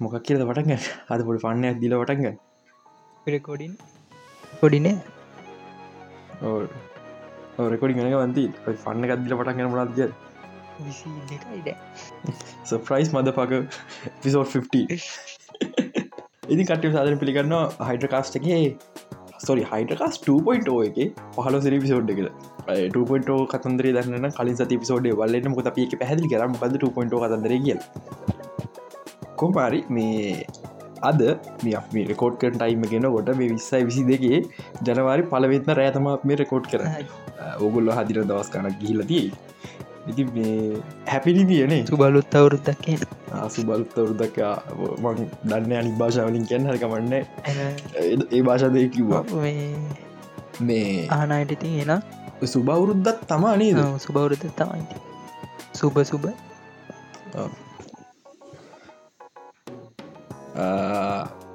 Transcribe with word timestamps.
මොකක් 0.00 0.16
කියද 0.22 0.42
පටග 0.42 0.72
අද 1.14 1.22
පොඩි 1.26 1.42
පන්නයක් 1.44 1.78
දිල 1.82 1.94
වටග 2.00 2.26
රෙකෝඩින් 3.26 3.72
කොඩිනේ 4.60 4.96
රෙකොඩි 7.72 7.96
ගනක 7.96 8.20
වන්ති 8.20 8.44
පන්න 8.66 9.08
ගත්දිල 9.10 9.36
පටගෙන 9.40 9.70
මනත්ග 9.70 10.00
විසි 10.80 11.10
දෙකයිඩ 11.30 11.68
සප්‍රයිස් 12.64 13.12
මද 13.14 13.34
පක 13.38 13.62
පිසෝඩ් 14.22 14.54
50 14.54 14.98
ඉදි 16.48 16.64
කටය 16.64 16.94
සාධන 16.94 17.20
පිළිගන්න 17.22 17.54
හයිඩ්‍රකාස්ටගේ 17.88 18.62
සොරි 19.40 19.64
හයිටකස් 19.64 20.18
2.0 20.22 20.78
එක. 20.88 20.98
පහල 21.36 21.60
සිරි 21.64 21.78
පිසෝඩ් 21.84 22.12
එක 22.14 22.20
2.0 22.94 23.38
කතන්දර 23.52 23.90
දන්න 23.98 24.34
කලින් 24.38 24.58
සති 24.60 24.82
පිසෝඩේ 24.84 25.18
වල්ලට 25.20 25.50
මොක 25.52 25.70
අපික 25.72 26.02
පැහදිි 26.02 26.34
කරම 26.34 26.60
පද 26.62 26.84
2.0 26.84 27.24
කතන්දර 27.24 27.56
කිය 27.64 27.76
කොමාරි 29.42 29.80
මේ 29.88 30.46
අද 31.10 31.20
මේ 31.64 32.06
රෙකෝඩ් 32.12 32.40
කර 32.40 32.52
ටයිම 32.56 32.88
ගෙන 32.92 33.10
ගොට 33.16 33.30
මේ 33.40 33.50
විස්සයි 33.54 33.84
විසි 33.90 34.06
දෙකේ 34.10 34.40
ජනවාරි 34.86 35.28
පලවෙත්න 35.32 35.76
රෑතම 35.80 36.08
මේ 36.30 36.40
රෙකෝඩ් 36.42 36.72
කර 36.72 36.82
ඔගොල්ල 37.60 37.94
හදිර 37.98 38.24
දවස් 38.24 38.50
කනක් 38.54 38.74
ගිහිලතියි 38.82 39.24
ඉති 40.10 40.24
මේ 40.34 40.58
හැපිරි 41.06 41.46
තියනේ 41.52 41.82
සුබලුත් 41.86 42.36
අවුරුද්දක් 42.40 42.84
කියන 42.84 43.08
ආසු 43.36 43.64
බලුත්තවරුදක් 43.64 44.38
මං 45.02 45.18
දන්න 45.44 45.72
අනි 45.80 45.92
භාෂාවලින් 46.00 46.44
කියන්න 46.50 46.68
හරිකමන්න 46.70 47.14
ඒ 47.14 48.42
භාෂාදය 48.42 48.88
කිව්වා. 48.88 49.22
මේ 50.62 51.06
ආනයට 51.10 51.54
ඉතින් 51.56 51.78
එන. 51.86 52.02
සුබවුරුද්දත් 52.46 53.24
තමා 53.28 53.54
නේද? 53.56 53.80
සුබවුරුද 53.98 54.44
තමයි 54.56 54.84
සුබ 55.74 55.98
සුබ 56.04 56.24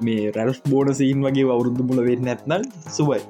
මේ 0.05 0.31
රැල්ස් 0.35 0.59
බෝන 0.71 0.93
සීන් 0.99 1.23
වගේ 1.25 1.45
අවුරුද්ධ 1.55 1.81
මුල 1.89 1.99
වෙන්න 2.07 2.27
ඇත්නම් 2.27 2.63
සුබයි. 2.97 3.21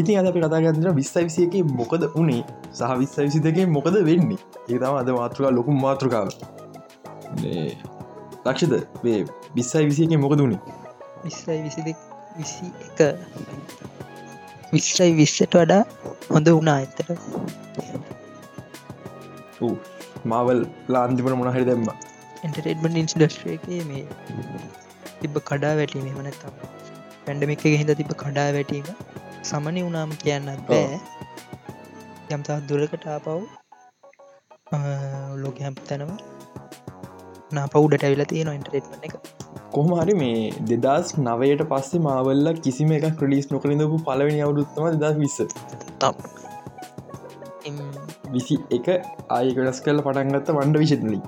ඉතින් 0.00 0.18
අද 0.20 0.26
අපි 0.30 0.40
කතාගතර 0.40 0.92
විස්සයි 1.00 1.24
විසියක 1.28 1.54
මොකද 1.80 2.02
වනේ 2.16 2.42
සහ 2.72 2.92
විස්සයි 3.02 3.26
විසි 3.28 3.40
දෙකේ 3.46 3.66
මොකද 3.76 3.96
වෙන්නේ? 4.10 4.40
ඒතම 4.68 4.94
අද 5.00 5.08
මාතෘකා 5.18 5.52
ලොකුම් 5.58 5.76
මාතෘකාව. 5.86 6.28
ලක්ෂද 8.46 8.74
වේ 9.04 9.20
විස්සයි 9.56 9.84
විසියක 9.90 10.10
මොකද 10.24 10.40
වුණේ 10.44 10.60
විස්සයි 11.24 11.58
විසි 11.66 11.80
විසි 12.38 12.66
එක. 12.86 13.00
විස්සයි 14.72 15.10
විස්සට 15.16 15.54
වඩා 15.54 15.82
හොඳ 16.30 16.46
වුණා 16.56 16.76
ඇත්තට 16.76 17.08
මාවල් 20.24 20.60
ලාන්තිපට 20.88 21.36
මොනහරි 21.40 21.64
දැම්ම 21.64 21.86
එන්ටරේටමන් 22.46 22.96
ඉන්ස්ඩස්ට්‍රේකේ 23.00 23.80
මේ 23.88 24.04
තිබ 25.20 25.34
කඩා 25.50 25.72
වැටීම 25.80 26.06
මනත්තම් 26.12 26.54
පැන්ඩමික 27.26 27.64
හිද 27.80 27.90
තිබ 28.00 28.12
කඩා 28.22 28.46
වැටීම 28.56 28.86
සමනි 29.50 29.82
වුණාම 29.86 30.14
කියන්නත් 30.22 30.62
බෑ. 30.70 30.98
යම්තා 32.34 32.58
දුරකට 32.68 33.04
ආපව් 33.14 33.28
ලෝක 35.42 35.60
හැම් 35.64 35.76
තැනව 35.88 36.10
නාපවුඩට 37.58 38.06
ඇවිල 38.08 38.24
තියෙන 38.32 38.50
ඉන්ටරේට්මන 38.58 39.06
එක. 39.08 39.14
කොහමහරි 39.74 40.14
මේ 40.22 40.40
දෙදස් 40.84 41.12
නවයට 41.26 41.62
පස්සේ 41.72 42.02
මාවල්ල 42.06 42.52
කිසිම 42.64 42.96
එක 42.98 43.06
ක්‍රලිස් 43.20 43.46
නොකරිඳපු 43.52 43.98
පලවෙනි 44.08 44.40
අවුරුත්තම 44.46 44.98
දෙදස් 45.04 45.20
විස්ස. 45.22 45.38
විසි 48.34 48.58
එක 48.78 48.90
ආයකටස් 49.36 49.80
කල 49.86 50.04
පටන්ගත්ත 50.08 50.52
වන්ඩ 50.58 50.82
විශෂනලි 50.84 51.20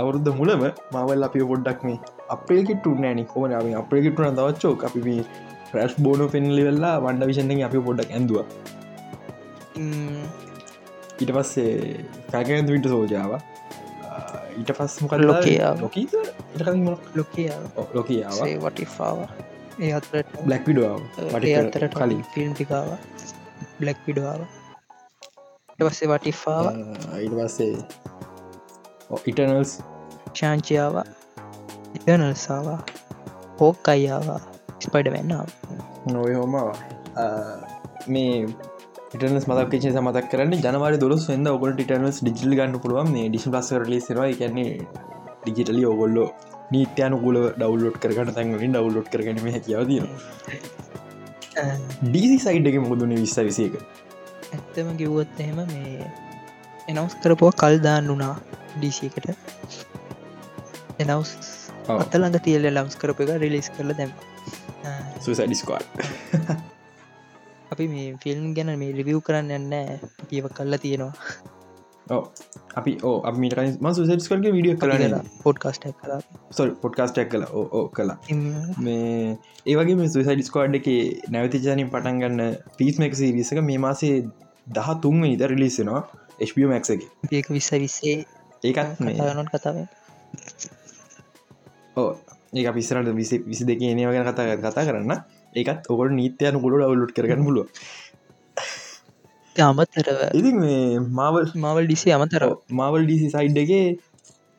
අවුරුද්ධ 0.00 0.30
මුලම 0.40 0.62
මවල් 0.92 1.26
අපි 1.28 1.44
පොඩ්ඩක් 1.50 1.84
මේ 1.88 1.98
අපේකිට 2.36 2.86
නෑනි 3.02 3.24
කොම 3.32 3.44
අපේකිටුන 3.82 4.38
දවච්චෝ 4.38 4.74
අපි 4.88 5.02
මේ 5.08 5.26
ප්‍රශ් 5.70 5.96
බෝන 5.98 6.24
පෙන්ලි 6.34 6.62
වෙල්ලා 6.68 6.96
වන්ඩ 7.04 7.28
විෂන්ෙන් 7.30 7.62
අපි 7.68 7.84
පොඩ්ඩක් 7.88 8.16
ඇඳවා. 8.16 8.46
ඊට 11.20 11.30
පස්සේ 11.36 11.74
කැකඇද 12.32 12.72
විට 12.74 12.88
සෝජාව 12.94 13.32
ඊට 14.58 14.72
පස් 14.78 14.94
මොක 15.02 15.12
ලොකයා 15.22 15.72
ලොක 15.82 15.96
ලොකයා 17.14 17.58
ලොකයාව 17.94 18.38
වටිෆාව 18.64 19.18
ඒ 19.78 19.92
අතරට 19.98 20.36
බ්ලක් 20.46 20.62
විඩුව 20.68 21.00
ඒ 21.44 21.56
අතරට 21.60 21.94
කලින්. 21.94 22.22
ෆිල්ම් 22.32 22.52
ටිකාව 22.54 22.88
බ්ලක් 23.80 23.98
විඩුවාව 24.06 24.40
පස්සේ 25.78 26.08
වටිෆාව 26.12 26.64
ඊට 27.20 27.34
පස්සේ 27.38 27.74
ඉටනල්ස් 29.30 29.72
ශාංචියාව 30.34 30.96
ඉටනල්සාවා 31.96 32.80
හෝක් 33.60 33.88
අයියාවා 33.88 34.40
ස්පඩ 34.84 35.12
වෙන්නාව 35.16 35.48
නොය 36.12 36.32
හෝමවා 36.34 36.70
මේ 38.08 38.32
ඉටනස් 39.14 39.46
මතක් 39.50 39.68
කිචේ 39.72 39.92
සමතක් 39.92 40.26
කරන්න 40.32 40.64
ජනවාර 40.64 40.94
දොස් 41.02 41.24
වෙද 41.30 41.48
ඔකොට 41.48 41.78
ටනස් 41.80 42.18
ඩිජිල් 42.22 42.52
ගන්න 42.58 42.80
පුළුවන්. 42.84 43.08
මේ 43.14 43.28
ඩිසි 43.28 43.50
ලස් 43.50 43.70
කරලි 43.72 43.98
සවා 44.00 44.28
කියන්නේ 44.40 44.72
ඩිජිටලි 45.42 45.84
ඔගොල්ලෝ 45.86 46.28
නීත්‍යයනුකුල 46.72 47.38
ඩවල්ලෝඩ් 47.52 47.98
කරගන්න 48.02 48.34
තැන්ගලින් 48.36 48.74
ඩවල්ලෝඩ් 48.74 49.08
කරගනීම 49.12 49.48
හැකියාවතින 49.56 50.06
ඩීසි 52.04 52.38
සයිඩ් 52.38 52.66
එක 52.70 52.78
මුදුන 52.88 53.14
විස්ස 53.16 53.38
විසියක 53.48 53.74
ඇත්තම 54.48 54.90
කිව්වොත් 55.00 55.42
එහෙම 55.44 55.60
මේ 55.72 56.10
එනවස් 56.88 57.14
කරපුව 57.22 57.50
කල් 57.56 57.76
දාන්න 57.80 58.08
වනා 58.08 58.34
ඩීසිකට 58.74 59.26
එනවස් 61.00 61.30
අතළඟ 61.94 62.38
තියල්ල 62.40 62.68
ලම්ස් 62.68 62.96
කරප 62.96 63.20
එක 63.24 63.32
රිලිස් 63.40 63.68
කරල 63.70 63.90
දැම 63.94 64.12
සුසඩිස්කවාඩ් 65.20 65.86
අපි 67.72 67.86
මේ 67.88 68.06
ෆිල්ම් 68.22 68.46
ගැන 68.56 68.72
මේ 68.76 68.94
රිවියව් 68.94 69.20
කරන්න 69.20 69.52
යන්න 69.56 69.74
ඒව 69.76 70.46
කල්ලා 70.50 70.78
තියෙනවා. 70.78 71.14
අපි 72.76 72.92
ඕ 73.02 73.16
අපිට 73.22 73.56
ම 73.76 73.88
සුසඩස්කල්ගේ 73.92 74.52
විඩිය 74.52 74.76
කරලා 74.76 75.20
පොඩ්කාස්ට 75.42 75.86
කලා 76.00 76.18
සොල් 76.52 76.70
පොඩ්කාස්ටක් 76.82 77.32
කලා 77.32 77.50
ඕ 77.72 77.84
කලා 77.90 78.18
මේ 78.80 79.32
ඒවගේ 79.66 79.96
මේ 79.96 80.10
සුසයිඩිස්කෝඩ් 80.10 80.78
එක 80.80 80.88
නැවති 81.30 81.62
ජනින් 81.64 81.90
පටන් 81.90 82.22
ගන්න 82.22 82.54
පිස්මක් 82.78 83.14
සිරිසක 83.14 83.60
මේ 83.64 83.80
මාසේ 83.80 84.14
දහ 84.70 84.94
තුන්ම 85.02 85.26
ඉද 85.26 85.44
රිලිස්සෙනවා 85.46 86.04
එක. 86.38 87.02
ඒක 87.32 87.46
විස්ස 87.48 87.70
විස්සේ 87.74 88.24
ඒකත් 88.62 89.00
නොත් 89.34 89.48
කතාව 89.50 89.76
ඕ 91.96 92.10
ඒ 92.54 92.72
පිස්සරට 92.72 93.08
විසි 93.14 93.36
විසි 93.42 93.64
දෙක 93.64 93.80
ඒනව 93.82 94.12
ගැන 94.12 94.26
කතා 94.26 94.56
කතා 94.56 94.84
කරන්න. 94.84 95.12
ඒකත් 95.54 95.88
ඔකට 95.88 96.12
නීත්‍යයන 96.12 96.60
ගොඩ 96.62 96.82
අවුලුට් 96.82 97.14
කරගන්න 97.16 97.44
පුළුව 97.44 97.68
අමතරව. 99.56 100.20
ඉති 100.34 100.52
මේ 100.54 101.00
මාවල් 101.10 101.48
මවල් 101.54 101.86
ඩිසි 101.86 102.12
අමතර 102.12 102.44
මාවල් 102.70 103.02
ඩිසි 103.04 103.28
සයිඩ් 103.30 103.58
එක 103.58 103.72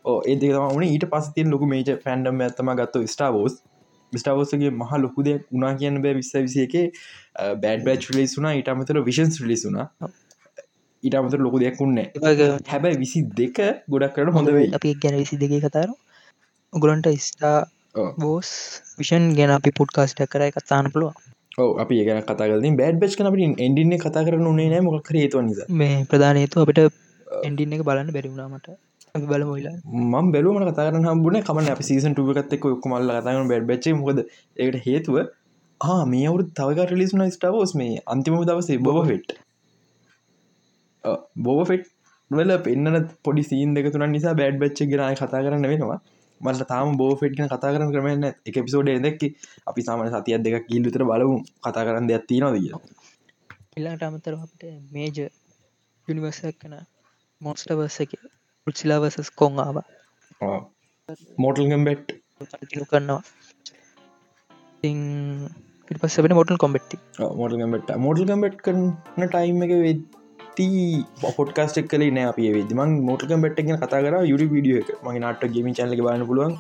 ඕ 0.05 0.19
ඒ 0.23 0.35
දෙකම 0.35 0.67
වන 0.71 0.85
ඊට 0.88 1.05
පස්තිය 1.13 1.47
ලොකු 1.53 1.69
මේච 1.73 1.89
ෆැන්ඩම් 2.05 2.41
ඇත්තම 2.41 2.71
ගත්ත 2.79 3.03
ස්ටාවෝස් 3.07 3.57
ස්ටාවෝසගේ 4.13 4.71
මහ 4.71 4.91
ලොකුද 4.97 5.27
උනා 5.51 5.73
කියන්න 5.79 6.01
බෑ 6.03 6.17
විස්ස 6.19 6.33
විසිය 6.38 6.65
එක. 6.67 6.75
බෑඩ් 7.63 7.85
බෑච් 7.88 8.09
ලිස් 8.17 8.38
වුනා 8.38 8.53
ඊට 8.57 8.71
අමතර 8.73 9.03
විෂන්ස් 9.09 9.41
ලිස් 9.51 9.67
අමතර 11.03 11.40
ලොකු 11.40 11.59
දෙයක් 11.59 11.80
උන්න 11.80 11.97
හැබැයි 12.68 12.97
විසි 12.97 13.22
දෙක 13.34 13.58
ගොඩක් 13.88 14.13
කරන 14.16 14.31
හොඳ 14.31 14.50
වෙයි. 14.50 14.69
අපි 14.74 14.94
ගැන 14.97 15.16
විසි 15.16 15.38
දෙක 15.38 15.53
කතාර 15.62 15.90
උගලන්ට 16.74 17.09
ස්ටා 17.22 17.58
බෝස් 18.18 18.50
විෂන් 18.97 19.25
ගැන 19.36 19.52
අපි 19.52 19.72
පුඩ්කාස්ට 19.72 20.22
කරයි 20.28 20.52
කතාන 20.53 20.91
පුළුව 20.91 21.13
ඕ 21.57 21.69
අපි 21.78 22.02
ගැන 22.03 22.19
කතාගලින් 22.24 22.75
බෑඩ් 22.75 23.00
බච් 23.00 23.16
කනට 23.18 23.62
එන්ඩින්න 23.62 23.97
කතා 24.00 24.25
කරන 24.25 24.50
නේ 24.56 24.69
නෑ 24.69 24.81
මොක් 24.81 25.13
හේතු 25.13 25.41
නිස. 25.44 25.63
මේ 25.74 25.95
ප්‍රධානයතු 26.06 26.63
අපිට 26.63 26.83
එන්ඩින්න 27.44 27.74
එක 27.74 27.83
බලන්න 27.83 28.13
බැරිවුණාමට 28.13 28.69
අපි 29.16 29.25
බලම 29.25 29.51
ලා 29.62 29.75
ම 30.04 30.31
බැලුවම 30.33 30.68
කතාරන 30.69 31.06
හම්බුණ 31.06 31.42
කමන 31.44 31.74
අප 31.74 31.81
සීසන් 31.83 32.13
ටුවකත්තෙක් 32.13 32.69
කුමල්ල 32.83 33.12
කතාන 33.16 33.51
බැඩ් 33.51 33.68
බච්ච 33.69 33.98
මොකද 33.98 34.24
ඒකට 34.57 34.80
හේතුව 34.86 35.18
ආ 35.81 36.00
මේ 36.07 36.27
අවුරු 36.27 36.48
තවක 36.54 36.95
ලිසුන 36.95 37.25
ස්ටාවෝස් 37.31 37.74
මේ 37.75 38.01
අන්තිම 38.07 38.39
දවසේ 38.44 38.80
බොබ 38.80 39.00
ෆෙට් 39.06 39.38
බෝබ 41.45 41.59
ෆෙට් 41.69 41.86
වල 42.31 42.54
පෙන්න්න 42.59 43.00
පොඩි 43.24 43.44
සීන් 43.44 43.74
දෙක 43.75 43.89
තුන 43.94 44.06
නිසා 44.12 44.36
බෑඩ් 44.39 44.62
බච්ච 44.62 44.88
ගෙනයි 44.92 45.18
කතා 45.18 45.42
කරන්න 45.44 45.68
වෙනවා. 45.71 46.00
මට 46.42 46.68
තාම 46.68 46.98
බෝ 46.98 47.12
ෆෙට්ගෙන 47.21 47.50
කතා 47.50 47.74
කරන 47.74 47.92
කරමන්න 47.94 48.25
එක 48.48 48.57
පිසෝඩ 48.59 48.89
දෙක් 49.06 49.21
අපි 49.68 49.81
සාමන 49.81 50.12
සතියක් 50.13 50.44
දෙක 50.45 50.56
කිල්ලුතර 50.69 51.04
බලමු 51.04 51.38
කතා 51.63 51.86
කරන්න 51.88 52.09
දෙයක් 52.12 52.25
තියෙනවා 52.30 52.56
දිය 52.56 52.71
එල්ලාට 53.77 54.04
අමතර 54.04 54.33
අපට 54.38 54.63
මේජ 54.94 55.18
යුනිවර්සක් 56.07 56.57
කන 56.62 56.75
මොස්ටවර්ස 57.42 57.98
එක. 58.04 58.12
පුච්චිලාවසස් 58.68 59.30
කොන් 59.42 59.54
ආව 59.59 59.77
මෝටල්ගම් 61.38 61.83
බෙට් 61.88 62.06
කරනවා. 62.92 63.21
පස්සබෙන 65.95 66.33
මොටල් 66.33 66.57
කොම්බෙට්ටි 66.57 66.98
මෝටල් 67.36 67.59
ගම්බෙට් 67.59 67.92
මෝටල් 67.98 68.25
ගම්බෙට් 68.25 68.57
කරන 68.62 68.81
ටයිම් 69.24 69.62
එක 69.65 69.74
වෙද 69.80 70.01
වෙද්දී 70.57 71.06
පොට්කාස්ටක් 71.38 71.88
කලේ 71.92 72.12
නෑ 72.18 72.27
අපේ 72.31 72.51
වෙදමන් 72.56 72.92
මෝටකම් 73.07 73.42
බැට්ගෙන 73.45 73.80
කතා 73.81 74.01
කර 74.06 74.15
යුඩ 74.31 74.44
විඩිය 74.54 74.80
එක. 74.81 74.89
මගේ 75.06 75.21
නට 75.21 75.50
ගේමින් 75.54 75.75
චැනල 75.77 75.95
බන්න 76.06 76.25
පුළුවන්. 76.30 76.54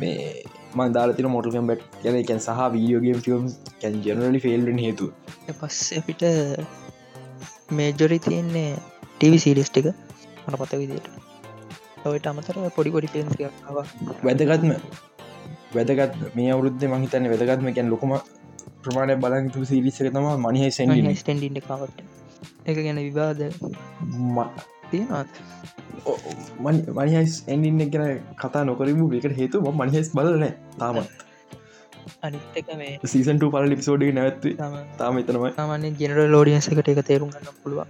මේ 0.00 0.44
මන් 0.76 0.92
දාලතින 0.96 1.28
මොටකම් 1.34 1.70
බැට් 1.70 1.82
කියන 2.02 2.18
එකැන් 2.20 2.40
සහ 2.46 2.60
video game 2.74 3.22
film 3.26 3.46
can 3.80 3.96
generally 4.06 4.42
ෆෙල්ෙන් 4.44 4.80
හේතු 4.84 5.08
පස්ස 5.60 5.92
අපිට 6.00 6.24
මේජොරි 7.78 8.18
තියෙන්නේ 8.26 8.70
ටව 9.18 9.40
සිරිස් 9.46 9.70
ටික. 9.70 9.88
මන 10.44 10.58
පත 10.62 10.82
විදියට. 10.82 11.08
ඔයට 12.10 12.30
අමතර 12.32 12.60
පොඩි 12.76 12.94
පොඩි 12.96 13.12
ෆිල්ම් 13.14 13.28
වැදගත්ම. 14.26 14.70
වැදගත් 15.76 16.20
මේ 16.36 16.52
අවුරුද්ධ 16.54 16.88
මහිතන්න 16.94 17.32
වැදගත්ම. 17.34 17.72
කැන් 17.76 17.92
ලොකම 17.94 18.16
ප්‍රමාණය 18.84 19.20
බලතු 19.24 19.68
සිරිස්සක 19.72 20.08
තම 20.14 20.32
මනිහ 20.46 20.72
සැඩි 20.78 21.20
ස්ටන්ඩ 21.22 21.62
කවට 21.68 22.19
එක 22.66 22.76
ගැන 22.78 23.00
විවාද 23.00 23.40
තියෙනවා 24.90 25.24
මනිහස් 26.98 27.34
ඇන්ඩින්න 27.46 27.90
ගැන 27.90 28.20
කතා 28.36 28.64
නොකරමු 28.64 29.08
එකට 29.14 29.36
හේතු 29.36 29.64
මනිහෙස් 29.72 30.12
බලන 30.12 30.46
තාමත්. 30.78 31.10
අනිත්තක 32.22 32.70
මේ 32.76 32.92
සීසන්ට 33.06 33.44
පල 33.48 33.66
ලිපිසෝඩි 33.68 34.12
නැත්ව 34.12 34.46
තාම 34.98 35.18
එතනමයි. 35.18 35.50
සාමාන්‍ය 35.56 35.90
ජෙනර 35.98 36.22
ලෝඩියන්සකට 36.28 36.88
එක 36.88 37.02
තේරුම් 37.04 37.30
ගන්න 37.30 37.60
පුළුවන්. 37.62 37.88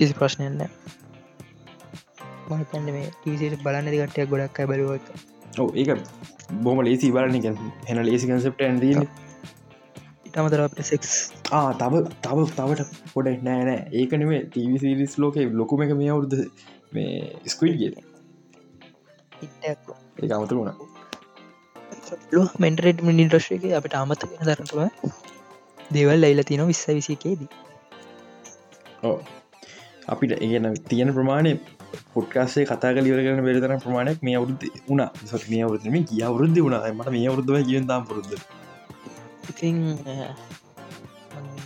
ඉසි 0.00 0.14
ප්‍රශ්නයන්න 0.14 0.62
මතන්න 2.50 2.86
මේ 2.90 3.08
ටීසිට 3.14 3.62
බලන්න 3.64 3.90
දිගටයක් 3.94 4.30
ගොඩක් 4.30 4.60
බැලුව 4.70 4.92
එක 4.94 5.06
ඕ 5.58 5.68
ඒක 5.74 5.90
බොම 6.62 6.80
ලේසි 6.82 7.10
බලන්න 7.12 7.58
හෙන 7.88 8.00
ලේසි 8.06 8.30
කන්සප්ට 8.30 8.64
ඇන්දී 8.66 8.94
ඉටමතර 10.30 10.84
සෙක්ස් 10.88 11.14
තව 11.80 12.02
තව 12.24 12.44
තවට 12.50 13.12
පොඩ 13.14 13.30
නෑනෑ 13.48 13.80
ඒකනම 14.00 14.32
ටීවිසිරිස් 14.46 15.16
ලෝක 15.18 15.40
ලොකුම 15.60 15.82
එක 15.86 15.94
මේ 16.00 16.10
අවුද්ධ 16.10 16.36
මේ 16.92 17.14
ස්කවිඩ්ගේ 17.46 17.90
ඒ 19.62 20.32
අමතර 20.36 20.54
වුණ. 20.54 20.72
මෙන්ටරට 22.58 23.02
මිනිටශ්ක 23.02 23.66
අපට 23.78 23.94
අමත 23.94 24.24
දරතුව 24.48 24.80
දෙවල් 25.90 26.20
ලයිල 26.22 26.42
තින 26.44 26.62
විස්ස 26.66 26.86
විසිකේදී 26.90 27.50
අපිට 30.08 30.32
ඒගන 30.38 30.66
තියෙන 30.88 31.12
ප්‍රමාණය 31.16 31.52
පොට්කාසේ 32.14 32.64
කතා 32.64 32.92
කලිවර 32.94 33.20
කරන 33.26 33.44
බෙරතන 33.46 33.82
ප්‍රමාණයක් 33.84 34.22
මේ 34.22 34.36
අවුරුද්ධ 34.36 34.66
වුණා. 34.88 35.10
මේ 35.50 35.62
අවුරුදම 35.66 35.96
කිය 36.04 36.22
අවුරුද්ධ 36.22 36.60
වුණා. 36.64 36.92
මට 36.92 37.14
මේ 37.16 37.28
අවුරුද්ධව 37.30 37.68
කියතාම් 37.68 38.08
පුරුද්ධ 38.08 38.34
ඉතින් 39.50 39.76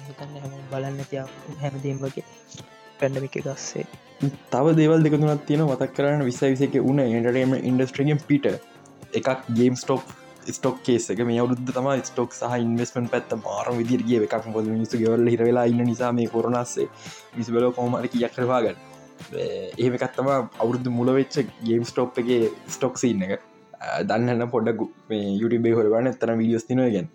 හිතන්න 0.07 0.35
හැම 0.37 0.53
බලන්න 0.71 0.99
තියා 1.11 1.27
හැමදීම් 1.63 2.01
වගේ 2.01 2.25
පැන්ඩමික 2.99 3.39
ගස්සේ. 3.41 3.87
තව 4.51 4.75
දේවල් 4.79 5.07
දෙකතුනත් 5.07 5.47
තියෙන 5.47 5.65
මතක් 5.67 5.91
කරන්න. 5.97 6.25
විස 6.25 6.41
විසක 6.43 6.77
උන 6.83 7.01
එන්ටරේම 7.01 7.57
ඉන්ඩස්ට්‍රියම් 7.63 8.21
පිට 8.29 8.47
එකක් 9.13 9.49
ගේම් 9.53 9.77
ස්ටෝක් 9.77 10.05
ස්ටොක් 10.49 10.81
කේසක 10.83 11.21
මේ 11.23 11.41
අවුද්ධ 11.41 11.63
තම 11.69 11.89
ස්ටොක් 12.03 12.31
සහ 12.33 12.57
ඉන්වස්මන් 12.61 13.07
පැත්ත 13.09 13.31
මාරම 13.41 13.79
විදිරගේ 13.81 14.25
එකක් 14.27 14.51
පොද 14.53 14.67
මිනිසු 14.67 14.99
ගෙවල 14.99 15.27
හිරවෙලා 15.27 15.67
ඉන්න 15.67 15.85
නිසා 15.85 16.13
මේ 16.13 16.29
කොරනස්සේ 16.29 16.89
විසිබල 17.37 17.71
කෝමර 17.73 18.09
කියක් 18.09 18.35
කරවාගන්න 18.37 18.79
එහෙමකත්තම 19.79 20.29
අවුරුදු 20.59 20.91
මුලවෙච්ච 20.91 21.37
ගේම් 21.65 21.85
ස්ටෝප් 21.85 22.19
එක 22.19 22.31
ස්ටොක්සින්න 22.69 23.27
එක. 23.27 23.43
දන්නන්න 24.03 24.51
පොඩ්ඩ 24.51 24.81
යුටබේ 25.41 25.75
හොරවන්න 25.75 26.11
එතන 26.11 26.35
විඩියස් 26.41 26.67
තිනගෙන 26.69 27.09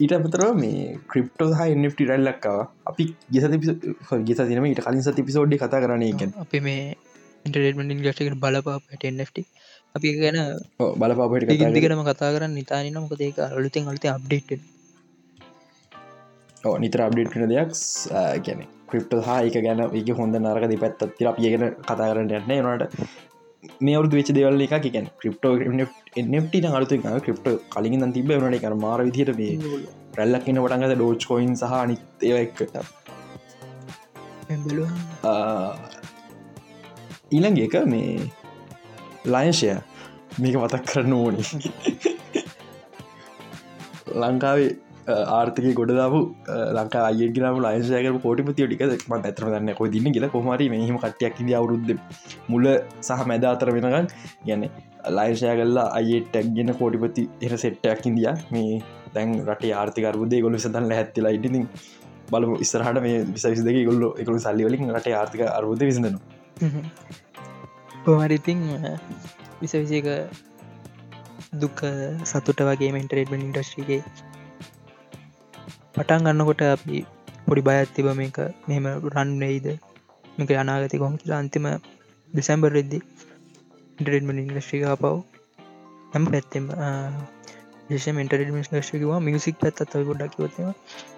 ඊට 0.00 0.14
අපතර 0.16 0.42
මේ 0.56 0.82
ක්‍රිප්ටෝ 1.10 1.48
හා 1.52 1.68
එන්ට 1.72 2.02
රැල්ලක්කාව 2.10 2.60
අපි 2.86 3.04
ගෙස 3.30 3.46
ගෙස 4.24 4.40
තිනම 4.42 4.66
ඊට 4.66 4.82
කලින් 4.86 5.02
සති 5.02 5.26
පිසෝඩ්ඩි 5.28 5.58
කතා 5.58 5.82
කරන 5.84 6.04
එකෙන් 6.06 6.34
අපි 6.44 6.60
මේ 6.60 6.84
ඉන්ටරේටමෙන්ටින් 7.44 8.02
ගස්ටකට 8.04 8.40
බලපාට 8.40 9.04
එන්ට 9.04 9.40
අපි 9.94 10.08
ගැන 10.16 10.38
බලපාපට 10.98 11.54
ඉදිකරම 11.54 12.02
කතා 12.06 12.34
කරන්න 12.34 12.54
නිතානන 12.54 12.98
මොකද 12.98 13.24
ඒක 13.28 13.40
අලුතෙන් 13.46 13.90
අලත 13.92 14.06
අප්ඩේට් 14.10 14.52
නිතර 16.78 17.00
අප්ඩේට්න 17.00 17.48
දෙයක් 17.48 17.72
ගැන 18.44 18.60
ක්‍රිප්ට 18.88 19.12
හා 19.26 19.40
එක 19.42 19.56
ගැන 19.60 19.82
එක 19.94 20.12
හොඳ 20.18 20.36
නරකද 20.38 20.74
පැත්තත් 20.78 21.04
තිර 21.16 21.28
අපියගෙන 21.28 21.66
කතා 21.82 22.08
කරන්න 22.10 22.32
යන්න. 22.38 22.52
නට 22.66 22.82
මේ 23.80 23.96
අවුදු 23.96 24.16
වෙච 24.16 24.30
දෙවල්ල 24.36 24.62
එක 24.66 24.74
එකැන 24.80 25.06
ක්‍රිප්ටෝ 25.20 25.52
එට 26.16 26.68
අලතු 26.72 27.00
ක්‍රිප්ට 27.24 27.48
කලින් 27.74 28.12
තිබ 28.12 28.30
වනට 28.32 28.56
එක 28.60 28.76
මාර 28.84 29.00
විදිහට 29.08 29.36
මේ 29.40 29.52
රැල්ලක් 30.18 30.48
ඉන්න 30.48 30.62
පටන්ගත 30.62 30.94
ඩෝච් 30.94 31.26
කොයින් 31.30 31.54
සහ 31.56 31.74
අනිත් 31.82 32.26
ඒව 32.28 32.36
එක්කට 32.44 32.74
ඊළඟ 37.30 37.58
එක 37.66 37.74
මේ 37.86 38.14
ලයින්ශය 39.26 39.74
මේක 40.38 40.56
මතක් 40.56 40.84
කරන්න 40.86 41.12
ඕනි. 41.12 41.42
ලංකාවේ 44.20 44.70
ආර්ථක 45.08 45.66
ගොඩදාපු 45.74 46.20
ලංකා 46.76 47.04
අයගෙනම 47.08 47.58
ලයින්සයක 47.66 48.20
කෝටිපතිය 48.22 48.66
ටික 48.66 49.08
ම 49.08 49.12
ඇතර 49.14 49.44
දන්න 49.46 49.74
කො 49.74 49.86
දින්න 49.86 50.12
කියලා. 50.12 50.30
කොමරි 50.30 50.68
මෙහම 50.68 50.98
කටයක් 50.98 51.40
ඉද 51.40 51.50
අවුරුද්ධ 51.52 51.92
මුල 52.48 52.64
සහ 53.00 53.26
මැද 53.26 53.44
අතර 53.44 53.70
වෙනගන් 53.70 54.08
ගැන 54.46 54.62
ලයින්ශය 55.10 55.54
කල්ලා 55.60 55.86
අයේ 55.94 56.20
ටැක්ගෙන 56.26 56.74
කෝටිපති 56.74 57.28
එහ 57.42 57.52
සෙට්ටයක් 57.56 58.06
ඉදිය. 58.06 58.28
මේ 58.52 58.82
දැන් 59.14 59.30
රට 59.46 59.72
ආර්ථකරබුදේ 59.72 60.42
ගොලු 60.42 60.58
සතන්න 60.58 60.92
හැත්තිලා 60.92 61.32
ඉටිතින් 61.32 61.66
බලමු 62.30 62.60
ඉස්සරහට 62.60 63.02
මේ 63.02 63.24
විසවිස 63.26 63.64
දෙක 63.64 63.80
ගොල්ල 63.84 64.04
එකළු 64.12 64.38
සල්ලිවලින් 64.38 64.94
රට 64.96 65.16
ආර්ථක 65.16 65.42
අර්බුද 65.48 65.82
විසඳනවා. 65.82 66.22
පොමරිතින් 68.04 68.60
විස 69.60 69.74
විසක 69.74 70.08
දුක 71.52 71.78
සතුට 72.24 72.60
වගේ 72.60 72.92
මෙන්ටරේටමෙන් 72.92 73.42
ඉන්ඩස්ට්‍රිගේ 73.42 74.02
පටන් 76.00 76.26
ගන්නකොට 76.26 76.62
අපි 76.66 76.98
පොඩි 77.44 77.62
බයත් 77.62 77.90
තිබ 77.94 78.06
මේක 78.14 78.38
මෙහෙම 78.66 78.86
රන්වෙයිද 79.10 79.66
මේක 80.36 80.50
අනාගති 80.56 81.00
කොම 81.02 81.16
කියලා 81.16 81.40
අන්තිම 81.40 81.66
දෙසැම්බර් 82.30 82.70
රෙද්දි 82.72 82.98
ඉන්ටරෙටමෙන් 83.98 84.40
ඉන්ඩස්ට්‍රික 84.42 84.84
පව් 84.94 85.12
හැම 86.12 86.24
පැත්තෙම 86.26 86.64
ේෂ 87.90 88.06
මෙන්ටරට 88.10 88.82
ශ්‍රකවා 88.82 89.20
මියසික් 89.20 89.56
පැත් 89.58 89.82
අත 89.82 89.94
ගොඩක් 90.08 90.34
කිවතම 90.34 90.72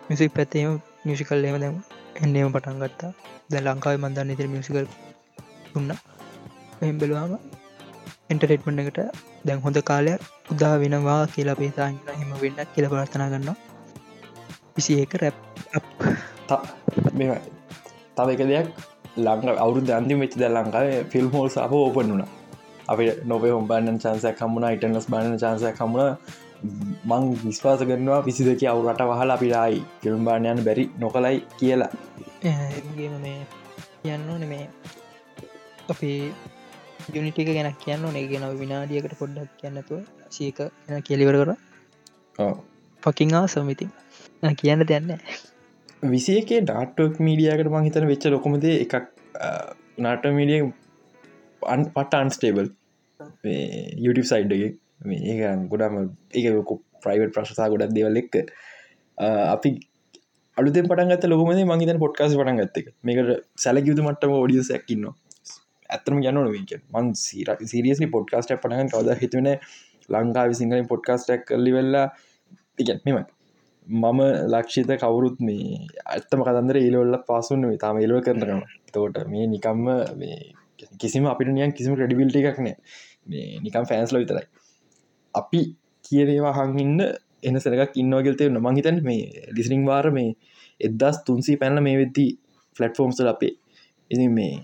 මිසික් 0.09 0.35
පැත්තේම 0.35 0.79
මියසිකල් 1.07 1.47
එම 1.47 1.59
දැම 1.61 1.77
එන්නේම 2.19 2.53
පටන් 2.53 2.83
ගත්තා. 2.83 3.13
දැ 3.51 3.63
ලංකාව 3.65 3.97
මන්දන්න 3.99 4.33
ඉතිර 4.35 4.49
මියසිකල් 4.49 4.87
දුන්න. 5.73 5.91
එහෙම් 6.83 6.97
බැලවාම 6.99 7.33
එන්ටරේට්මට 8.31 8.83
එකට 8.83 8.99
දැන් 9.45 9.61
හොඳ 9.61 9.79
කාලයක් 9.85 10.31
උදා 10.51 10.75
වෙනවා 10.79 11.21
කියලා 11.35 11.61
පේතාන්න 11.61 12.01
හෙම 12.15 12.33
වෙන්න 12.41 12.65
කියල 12.73 12.89
ප්‍රර්ථනා 12.89 13.31
ගන්නවා 13.35 13.72
විසි 14.77 14.93
ඒක 14.97 15.15
රැප් 15.17 15.37
තව 18.17 18.29
එක 18.31 18.43
දෙයක් 18.43 18.69
ලංඟ 19.17 19.59
අවුරු 19.59 19.81
අන්තිම 19.93 20.19
වෙච්ච 20.19 20.37
ද 20.37 20.45
ලංකාව 20.49 20.87
ෆිල්ම් 21.11 21.29
හෝල් 21.31 21.49
සාහ 21.49 21.73
ඕපන් 21.73 22.09
වුණ. 22.13 22.25
අපිට 22.89 23.19
නොවේ 23.25 23.53
හොම්බන්න 23.53 23.99
චන්සයක් 23.99 24.37
කමුණ 24.39 24.67
ඉටනස් 24.69 25.07
බන්න 25.09 25.37
චන්සයක් 25.39 25.77
කමුණ 25.77 26.11
මං 27.05 27.23
විස්වාස 27.43 27.81
කරනවා 27.83 28.21
විසි 28.23 28.43
දෙක 28.45 28.63
අවුරට 28.67 29.03
වහලා 29.03 29.37
අපිරායි 29.37 29.79
ෆිල්ම් 30.01 30.25
බාණයන් 30.25 30.65
බැරි 30.65 30.85
නොකලයි 30.99 31.39
කියලා. 31.59 31.91
මේ 33.19 33.39
යන්න 34.07 34.29
නෙමේ 34.37 34.65
අපි 35.89 36.11
යුනිටික 37.11 37.49
ගැන 37.49 37.71
කියන්න 37.77 38.07
නේ 38.11 38.27
ගෙන 38.27 38.47
විනාඩියකට 38.59 39.15
පොඩ්ඩක් 39.19 39.51
කියන්නතුව 39.61 40.01
සීක 40.31 40.59
කෙලිවර 41.05 41.37
කර 41.41 41.51
පකිංආ 43.03 43.47
සමිතින් 43.49 43.91
කියන්න 44.61 44.85
දෙන්න 44.87 45.11
විසියකේ 46.11 46.61
ඩාටක් 46.63 47.19
මීඩියකට 47.21 47.69
මං 47.71 47.89
හිතන 47.89 48.07
වෙච්ච 48.09 48.25
ලොකොමද 48.29 48.65
එකක් 48.69 48.95
නාට 49.99 50.25
මීඩිය 50.39 50.63
අන් 51.63 51.85
පට 51.91 52.21
අන්ස්ටේබල් 52.21 52.71
YouTube 53.99 54.29
සයිඩ්ගේ 54.31 54.71
ඒ 55.11 55.53
ගොඩම 55.69 55.97
එක 56.33 56.47
ලොකු 56.51 56.79
ප්‍රයිවට් 57.05 57.35
ප්‍රශසා 57.37 57.69
ගොඩක් 57.69 57.95
දෙවල් 57.97 58.21
එක්ක. 58.23 58.35
අපි 59.47 59.71
අලුත 60.57 60.79
පටන්ගත 60.81 61.27
ලොකමද 61.27 61.63
මංහිතන 61.65 62.01
පොට්කාස 62.05 62.35
පටන් 62.35 62.59
ගත්තක 62.61 62.89
මේකට 63.03 63.31
සැලකියුතු 63.57 64.07
මටම 64.07 64.35
ෝඩිය 64.39 64.65
සැක්කින්න 64.71 65.07
ඇතරම 65.91 66.19
යන්න 66.21 66.39
නොවක 66.39 66.75
මන් 66.95 67.13
සිරියසි 67.67 68.11
පොඩ්කාස්ට 68.17 68.57
පටගන් 68.57 68.93
කවද 68.93 69.19
හිතුවන 69.23 69.49
ලංකාවි 70.09 70.59
සිංහලින් 70.61 70.91
පොඩ්කාස්ටක් 70.91 71.47
කරලි 71.49 71.73
වෙල්ලා 71.79 72.07
ඉගැත් 72.79 73.07
මෙමයි 73.07 73.25
මම 73.87 74.21
ලක්ෂිත 74.49 74.91
කවුරුත් 74.97 75.39
මේ 75.41 75.87
ඇත්තම 76.07 76.43
කතන්දර 76.43 76.77
ඒලොල්ල 76.77 77.15
පාසුන් 77.27 77.65
තාම 77.79 77.99
ඒලව 77.99 78.19
කරනවා 78.23 78.61
තෝට 78.93 79.17
මේ 79.27 79.47
නිකම්ම 79.47 79.87
කිසිම 80.99 81.27
අපිට 81.27 81.49
නියන් 81.49 81.73
කිසිම 81.73 81.95
ක්‍රඩිබිල්ට 81.97 82.37
එකක් 82.37 82.59
නෑ 82.59 82.77
මේ 83.27 83.61
නිකම් 83.61 83.85
ෆෑන්ස්ල 83.85 84.19
විතරයි. 84.19 84.47
අපි 85.35 85.61
කියරේවා 86.05 86.55
හංඉන්න 86.59 87.01
එන 87.43 87.61
සෙනක් 87.61 87.97
ඉන්නවාගෙල්තය 87.97 88.49
නොමංහිතන් 88.49 88.99
මේ 89.03 89.51
ලිසිනිං 89.53 89.85
වාර 89.87 90.07
මේ 90.11 90.31
එදස් 90.81 91.17
තුන්සී 91.27 91.57
පැනල 91.57 91.81
මේ 91.81 91.97
වෙද්දී 91.97 92.31
ෆලට්ෆෝම්සල 92.77 93.29
අපේ 93.29 93.53
ඉති 94.11 94.29
මේ 94.29 94.55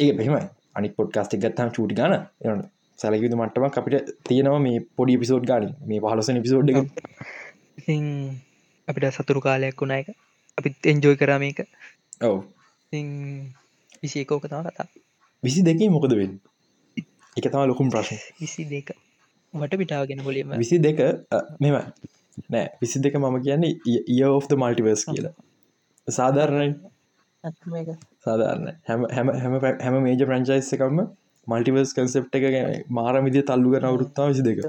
ඒ 0.00 0.12
බෙමයි 0.12 0.44
අනි 0.74 0.88
පොඩ්කාස්ටක් 0.90 1.40
ගත්තම 1.40 1.70
චූටි 1.70 1.94
ගන 1.94 2.14
එන 2.44 2.62
සැලකිතු 2.98 3.36
මටම 3.36 3.64
අපිට 3.64 4.10
තියෙනවා 4.28 4.58
මේ 4.58 4.78
පොඩි 4.96 5.18
පිසෝඩ් 5.18 5.44
ගන. 5.44 5.66
මේ 5.86 6.00
පහලසන 6.00 6.42
පිසෝඩ් 6.42 6.70
එක. 6.70 6.78
ඉතින් 7.78 8.04
අපිට 8.88 9.14
සතුරු 9.14 9.40
කාලයක් 9.40 9.80
වුණා 9.80 10.00
එක 10.02 10.08
අපිත් 10.58 10.74
එන්ජෝයි 10.86 11.20
කරම 11.20 11.42
එක 11.42 11.58
ඔව. 12.22 12.36
විසිකෝක 14.02 14.44
තම 14.44 14.66
කතා. 14.66 14.86
විසි 15.42 15.60
දෙකේ 15.62 15.90
මොකද 15.90 16.12
වෙන් 16.12 16.32
එක 17.36 17.44
තම 17.44 17.62
ලොකුම් 17.70 17.90
ප්‍රශ්න. 17.90 18.20
විසි 18.40 18.64
දෙක. 18.64 18.88
වට 19.54 19.80
පිටාගෙන 19.80 20.22
බොලීම 20.22 20.54
විසි 20.56 20.78
දෙක 20.78 21.00
මෙම 21.60 21.76
නෑ 22.50 22.66
විසි 22.80 22.98
දෙක 23.00 23.14
මම 23.16 23.36
කියන්නේ 23.42 23.72
ඒ 24.12 24.30
ඔෆ්ද 24.30 24.56
මල්ටිවර්ස් 24.56 25.04
කියලා. 25.10 25.34
සාධාරණයි. 26.08 26.70
සාධාරණ 28.24 28.68
හැම 28.88 29.06
හැම 29.10 29.34
හැම 29.42 29.54
හැම 29.80 30.00
මේජ 30.02 30.24
ප්‍රංචයිස් 30.24 30.72
එකම 30.76 31.02
මල්ටිවර්ස් 31.46 31.96
කන්සෙප් 31.96 32.38
එක 32.38 32.46
ගැන 32.46 32.70
මාර 32.90 33.14
විදි 33.26 33.46
තල්ලු 33.50 33.74
කන 33.74 33.90
වරුත්තා 33.96 34.30
විසි 34.30 34.46
දෙක. 34.48 34.64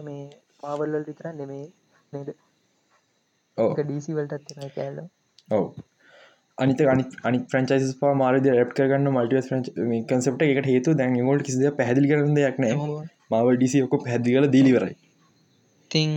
පාවල්ල 0.62 1.02
විතර 1.04 1.32
නෙමේ 1.34 1.66
නේද 2.14 2.30
ඩීසිවලටත් 3.58 4.56
කෑල්ල 4.70 5.02
ඔව. 5.52 5.66
අනිත 6.58 6.82
අනි 7.24 7.40
ප්‍රංචයිස් 7.46 7.92
මාරද 8.16 8.48
රැප් 8.52 8.72
කරගන්න 8.74 9.12
මල්ටිවස් 9.12 9.52
කන්සප්ට 9.52 10.46
එකට 10.46 10.68
හේතු 10.68 10.96
දැන් 10.96 11.20
ගොල්ට 11.22 11.46
කිසිද 11.46 11.68
පැදිලි 11.78 12.08
කරන 12.08 12.36
දෙයක් 12.36 12.58
නෑ 12.58 12.80
මව 13.32 13.46
ඩිසි 13.56 13.84
ඔක්කො 13.84 14.04
පැදි 14.04 14.36
කල 14.36 14.48
දීලිවරයි 14.48 14.96
තිං 15.92 16.12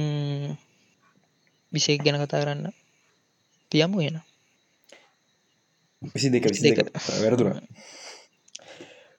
විශේක් 1.73 2.03
ගැන 2.03 2.19
කතා 2.19 2.43
කරන්න. 2.43 2.73
තියමු 3.73 4.01
එන 4.01 4.21
විසි 6.03 6.29
දෙක 6.31 6.45
විසි 6.47 6.63
දෙක. 6.69 6.91
වැරදුර 7.17 7.49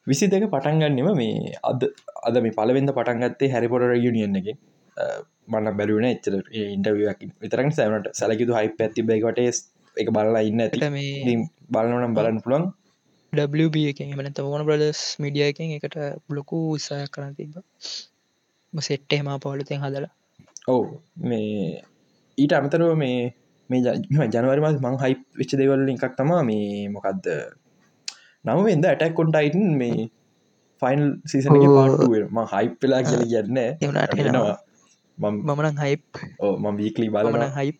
විසි 0.07 0.25
දෙක 0.27 0.47
පටන්ගන්නෙම 0.47 1.09
මේ 1.13 1.53
අද 1.63 1.81
අද 2.23 2.35
මේ 2.39 2.51
පලවෙද 2.51 2.91
පටන්ගත්තේ 2.91 3.51
හැරිපොට 3.51 3.85
යුනිියන් 3.97 4.35
එක 4.35 4.47
මන්න 5.51 5.77
බැලුවන 5.79 6.07
එච්චර 6.09 6.35
ඉන්ටවියක් 6.63 7.21
විතරක් 7.43 7.71
සෑනට 7.77 8.09
සැලකිතු 8.19 8.57
හයි 8.57 8.75
පැත්ති 8.79 9.07
බයිකට 9.09 9.39
එක 9.97 10.11
බලලා 10.15 10.43
ඉන්න 10.49 10.61
ඇති. 10.65 10.91
මේ 10.97 11.35
බලනනම් 11.73 12.15
බලන්න 12.17 12.43
පුළන් 12.45 12.67
WB 13.33 13.75
එකෙන් 13.91 14.13
එමන 14.13 14.31
තවන 14.33 14.65
බ්‍රදස් 14.67 15.01
මිඩිය 15.23 15.45
එකෙන් 15.47 15.73
එකට 15.77 15.97
බ්ලොකු 16.29 16.61
උත්සාය 16.75 17.05
කරන්න 17.15 17.35
තිබ 17.37 17.53
සෙට්ට 18.73 19.17
හෙම 19.17 19.29
පවලතෙන් 19.45 19.83
හදලා. 19.83 20.11
ඔවු. 20.67 21.01
මේ 21.23 21.81
ඊට 22.37 22.53
අමතරව 22.53 22.93
මේ 23.03 23.33
මේ 23.69 23.81
ජනවරම 24.27 24.67
මං 24.83 25.01
හයි 25.03 25.17
වෙච්ච 25.39 25.57
දෙවල්ල 25.61 25.91
එකක් 25.95 26.15
තමා 26.17 26.45
මේ 26.49 26.87
මොකක්ද 26.95 27.27
නමවෙද 28.45 28.85
ඇටක් 28.85 29.13
කොන්ටයිටන් 29.19 29.67
මේ 29.81 30.09
ෆයිල් 30.81 31.03
සීසන 31.31 31.59
පාටුවම 31.67 32.41
හයිප් 32.53 32.73
වෙලා 32.83 33.03
කියල 33.07 33.23
කියන්න. 33.31 33.61
එවනටනවා 33.83 34.57
මමන 35.19 35.77
හයිප් 35.83 36.23
ඕ 36.39 36.53
ම 36.63 36.81
වීකලි 36.81 37.07
බලන 37.15 37.45
හයිප් 37.59 37.79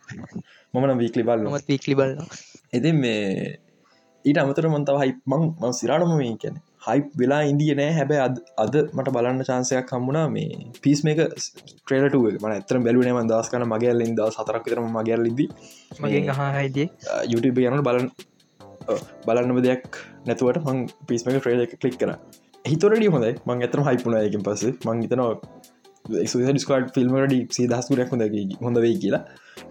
මමන 0.74 1.01
වීකලි 1.01 1.24
බල 1.24 1.50
මත් 1.50 1.67
වීකලි 1.72 2.00
බලන්න 2.00 2.27
එති 2.74 2.91
මේ 3.03 3.25
ඊට 4.25 4.39
අමතර 4.41 4.67
මන්තාව 4.69 4.98
හයිප් 5.03 5.19
මං 5.31 5.43
ම 5.62 5.77
සිරාටම 5.79 6.12
මේ 6.22 6.34
කියන 6.41 6.58
හයිප් 6.88 7.08
වෙලා 7.19 7.41
ඉන්දිය 7.51 7.74
නෑ. 7.79 7.91
හැබැ 7.98 8.19
අද 8.25 8.36
අද 8.63 8.75
මට 8.96 9.13
බලන්න 9.15 9.43
චාන්සයක් 9.50 9.93
හම්මුණා 9.96 10.25
මේ 10.36 10.72
පිස් 10.84 11.03
මේක 11.08 11.19
ට්‍රේලටුව 11.36 12.25
මන 12.41 12.55
ඇතර 12.55 12.79
බැලුනේ 12.88 13.24
දස් 13.31 13.51
කන 13.51 13.65
මගේල් 13.74 14.03
ඉද 14.05 14.22
සතරක් 14.36 14.63
විතරම 14.65 14.89
මගේල් 14.98 15.24
ලිද 15.27 15.39
මගේ 16.03 16.22
හහිදී 16.58 16.88
YouTube 17.31 17.62
යනට 17.67 17.86
බලන්න 17.88 18.10
බලන්නම 19.27 19.62
දෙයක් 19.67 19.88
නැතුවට 20.27 20.62
මං 20.67 20.79
පිස්මක 21.08 21.39
ට්‍රේල 21.39 21.65
එක 21.65 21.75
කලික් 21.81 21.98
කර. 22.01 22.12
හිතොරඩි 22.65 23.08
හොඳයි. 23.15 23.34
මං 23.48 23.65
ඇතරම 23.65 23.88
හයිපුුණයකින් 23.89 24.46
පස 24.48 24.63
මං 24.88 25.03
හිතනවා 25.05 25.31
ඩිස්කාඩ් 26.09 26.91
ෆිල්මට 26.93 27.55
සීදහස්කුරයක් 27.57 28.11
හොඳ 28.11 28.25
හොඳ 28.61 28.77
වෙයි 28.77 28.97
කියලා 28.97 29.23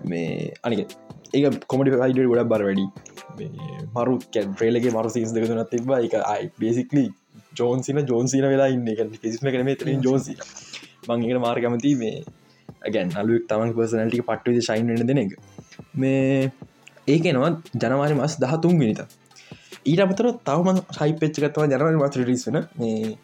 මේ 0.04 0.52
අනික 0.62 0.80
ඒ 1.35 1.50
කොමඩි 1.66 1.95
අයිඩ 1.99 2.21
ගොඩක් 2.25 2.50
බර 2.52 2.64
වැඩි 2.64 2.87
මරු 3.95 4.14
කැඩ්‍රේලගේ 4.35 4.92
මරු 4.92 5.11
සිස් 5.11 5.33
දෙකතුනත් 5.33 5.71
තිබ 5.71 5.92
එක 5.99 6.16
අයි 6.25 6.50
බේසිකලි 6.59 7.04
ජෝන්සින 7.54 8.00
ජෝන්සින 8.07 8.47
වෙලා 8.47 8.68
ඉන්න 8.68 8.88
එක 8.88 9.00
කිසිම 9.18 9.49
කරම 9.49 9.71
ත 9.75 9.97
ජෝසි 10.00 10.35
මංගේට 11.09 11.40
මාර්ගමති 11.40 11.95
මේ 11.97 12.16
ඇගැන් 12.80 13.14
අලුක් 13.16 13.47
තමන් 13.49 13.75
පර්සනටික 13.75 14.25
පට්ටුද 14.25 14.61
ශයින් 14.62 14.90
වෙන 14.90 15.07
දෙන 15.07 15.23
එක 15.25 15.33
මේ 15.97 16.50
ඒකනවා 17.09 17.52
ජනවාරි 17.76 18.16
මස් 18.16 18.35
දහතුන් 18.38 18.76
මිනිත 18.76 19.00
ඊට 19.85 20.02
අපතර 20.04 20.26
තවම 20.45 20.83
සයි 20.92 21.12
පච්චකත්ව 21.14 21.64
ජනවරි 21.66 21.99
මස් 21.99 22.18
රිස් 22.23 22.45
වෙන 22.49 22.59
මේ 22.76 23.14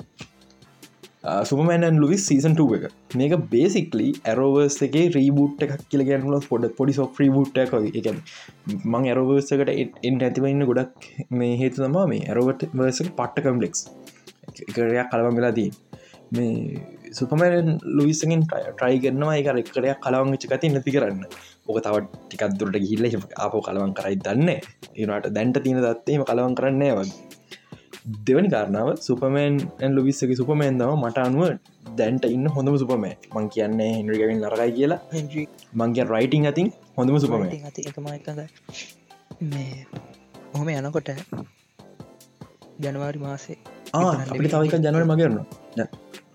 සුපමෑන් 1.25 1.99
ලුවිස් 2.03 2.23
සීසන් 2.29 2.55
2 2.57 2.79
එක. 2.79 2.85
මේක 3.15 3.35
බේසික්ලි 3.53 4.09
ඇරෝවර්ස් 4.31 4.77
එක 4.87 4.97
රීබුට් 5.17 5.63
එකක් 5.67 5.85
කියල 5.91 6.03
ගැනුල 6.09 6.37
පොඩ 6.51 6.67
පොඩි 6.79 6.97
සො 6.99 7.07
්‍රීබුට් 7.19 7.61
එක 7.63 7.73
එක 8.01 8.09
මං 8.85 9.09
ඇරෝවර්සකට 9.11 9.71
එන් 10.09 10.21
ඇතිවන්න 10.21 10.67
ගොඩක් 10.71 11.09
මේ 11.33 11.55
හේතු 11.63 11.85
තමා 11.85 12.07
මේ 12.13 12.27
ඇරෝවට 12.29 12.67
වර්සක 12.75 13.09
පට්ට 13.21 13.47
කම්පලෙක්ස් 13.47 13.81
එකරයක් 14.65 15.09
කලවම් 15.13 15.39
වෙලාදී 15.39 15.71
මේ 16.33 16.83
සුපමෑන් 17.13 17.71
ලුවිසගෙන් 17.97 18.43
ට්‍රයි 18.45 18.99
කරනවා 19.05 19.39
එක 19.41 19.49
එක්කරයක් 19.55 20.01
කලවන් 20.05 20.37
චකති 20.37 20.73
නැති 20.75 20.95
කරන්න. 20.97 21.25
ඕක 21.69 21.79
තව 21.81 22.03
ටිකක් 22.05 22.59
දුරට 22.59 22.77
ගිල්ල 22.85 23.09
අප 23.39 23.55
කලවන් 23.69 23.97
කරයි 23.99 24.19
දන්න. 24.19 24.51
ඒනට 24.97 25.31
දැන්ට 25.37 25.63
තියෙන 25.65 25.81
දත්තේම 25.81 26.27
කලවන් 26.31 26.59
කරන්නේ 26.59 26.93
වගේ. 26.99 27.17
දෙවනි 28.05 28.49
කාරණාව 28.53 28.89
සුපමෑන් 29.01 29.55
ලොවිස්සගේ 29.97 30.37
සුපමෑන් 30.37 30.79
දම 30.81 31.03
මට 31.03 31.19
අනුව 31.19 31.45
දැන්ට 31.99 32.25
ඉන්න 32.27 32.47
හොඳම 32.57 32.77
සුපමෑ 32.77 33.15
මං 33.35 33.47
කියන්නේ 33.55 33.91
හෙන්රිගවින් 33.95 34.39
නරකයි 34.43 34.73
කියලා. 34.79 35.01
මංගේ 35.75 36.05
රයිටිං 36.05 36.47
අතින් 36.51 36.69
හොඳම 36.99 37.17
සුපමෑ 37.19 37.61
හොම 40.55 40.69
යනකොට 40.71 41.09
ජනවාරි 42.81 43.19
මාසේ 43.19 43.59
අපිට 43.95 44.53
තවක 44.53 44.75
ජනවර 44.85 45.05
මගරන 45.07 45.39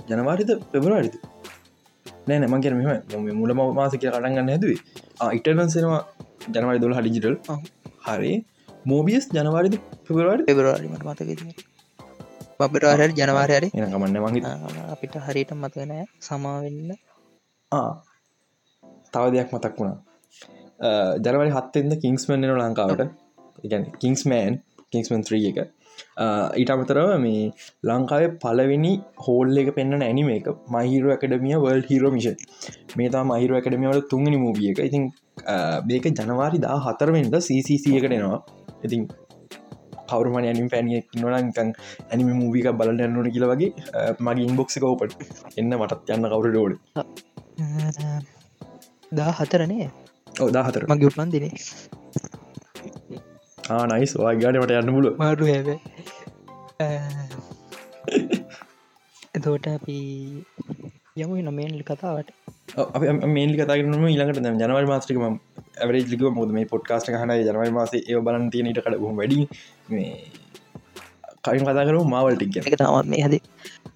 ජනවාරිත 0.09 0.51
පෙබරවාරිත 0.71 1.15
නෑ 2.27 2.47
මංගේ 2.47 2.73
මෙම 2.73 3.33
මුලම 3.41 3.61
මාස 3.77 3.93
කිය 3.93 4.09
කටන්ගන්න 4.09 4.49
හැදුවේ 4.49 4.79
ඉටනන්සෙනවා 5.37 6.01
ජනවාරි 6.53 6.81
දොල 6.83 6.95
හඩිජිටල් 6.97 7.37
හරි 8.07 8.33
මෝබියස් 8.85 9.25
ජනවාරිද 9.35 9.75
පෙබරවාරි 10.07 10.43
පෙබරවාරිමට 10.49 11.03
මතක 11.07 11.29
බබරවාර 12.59 13.01
ජනවාරයරි 13.19 13.69
එනකමන්න 13.75 14.19
මගේ 14.25 14.53
අපිට 14.93 15.15
හරියට 15.25 15.51
මතකනෑ 15.55 16.05
සමාවෙන්න 16.27 16.93
තව 19.13 19.23
දෙයක් 19.35 19.51
මතක් 19.55 19.75
වුණා. 19.79 19.97
ජනවරි 21.25 21.51
හත්තෙන්ද 21.57 21.93
කිංස්මන්න 22.03 22.47
ලංකාවට. 22.61 23.11
ඉගැන 23.65 23.85
කිංස්මෑන් 24.03 24.55
කිංස්මන් 24.93 25.23
3 25.29 25.51
එක. 25.51 25.59
ඊට 26.61 26.71
අමතරව 26.75 27.09
මේ 27.25 27.43
ලංකාවේ 27.89 28.31
පලවෙනි 28.43 28.93
හෝල් 29.25 29.57
එක 29.63 29.71
පෙන්න්න 29.77 30.05
ඇනිම 30.07 30.29
එක 30.37 30.47
මහිර 30.75 31.09
ඇකඩමිය 31.15 31.57
වල් 31.65 31.83
හිරෝ 31.89 32.13
මිෂන් 32.15 32.37
මේ 33.01 33.09
තා 33.15 33.23
මහිර 33.31 33.51
ඇකඩමියවට 33.59 34.07
තුන්ගනි 34.13 34.39
මූිය 34.45 34.71
එක. 34.71 34.79
ඉතින් 34.87 35.03
මේක 35.89 36.07
ජනවාරි 36.21 36.63
දා 36.67 36.77
හතරවෙන්ද 36.87 37.35
CCC 37.47 37.85
එකටෙනවා 37.99 38.39
ඉතින් 38.85 39.03
කවරුමන 40.09 40.49
ඇනිම් 40.49 40.67
පැනිය 40.73 41.01
නොනකං 41.23 41.71
ඇනිම 42.11 42.29
මූවික 42.41 42.67
බලන්න 42.81 43.01
යන්නන 43.07 43.31
කියල 43.35 43.47
වගේ 43.51 43.71
මගේ 44.25 44.49
ඉන්බොක්සි 44.49 44.83
කෝපට 44.83 45.17
එන්න 45.59 45.73
මටත් 45.79 46.13
යන්න 46.17 46.29
කවුර 46.33 46.51
ඩෝඩ 46.51 46.75
දා 49.17 49.31
හතරනේ 49.39 49.89
ඕදා 50.43 50.63
හතර 50.67 50.83
මගේ 50.91 51.09
උපන් 51.11 51.31
දිනේ. 51.33 51.53
ආනයිස් 53.75 54.13
වාගානට 54.21 54.73
යන්න 54.75 54.91
මුල. 54.95 55.07
මාරු 55.21 55.45
හැබ 55.51 55.67
එතෝට 59.37 59.67
අපි 59.73 59.97
යමු 61.23 61.41
නොමේන්ල් 61.47 61.83
කතාවට. 61.89 62.29
මේලි 63.35 63.55
කතාරනම 63.59 64.07
ඊළඟට 64.11 64.39
ජනවල් 64.61 64.87
මාස්ටික 64.91 65.19
ඇවරේ 65.81 66.03
ලික 66.11 66.23
මුද 66.37 66.51
මේ 66.57 66.67
පොඩ්කාස්ට 66.73 67.11
හන 67.21 67.33
ජනවල් 67.37 67.73
මාස 67.77 67.93
ඒ 67.99 68.21
බලන් 68.27 68.45
තියනට 68.55 68.81
කඩ 68.85 69.01
වැඩි 69.19 69.39
මේ 69.95 70.11
කලින් 71.45 71.65
කතා 71.67 71.85
කරු 71.89 72.01
මාවල්ටික් 72.13 72.57
එක 72.61 72.75
තමත් 72.81 73.07
මේ 73.13 73.23
හද. 73.25 73.35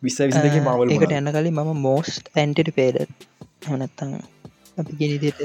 විස්ස 0.06 0.20
විසක 0.28 0.58
මවල් 0.62 0.94
එකට 0.96 1.18
යන්න 1.20 1.34
කලින් 1.38 1.60
මම 1.64 1.82
මෝස්ට 1.88 2.32
ඇන්ටට 2.42 2.72
පේඩ 2.78 2.98
හනත්තං 3.68 4.14
අපි 4.82 4.94
ගෙනදිට 5.02 5.42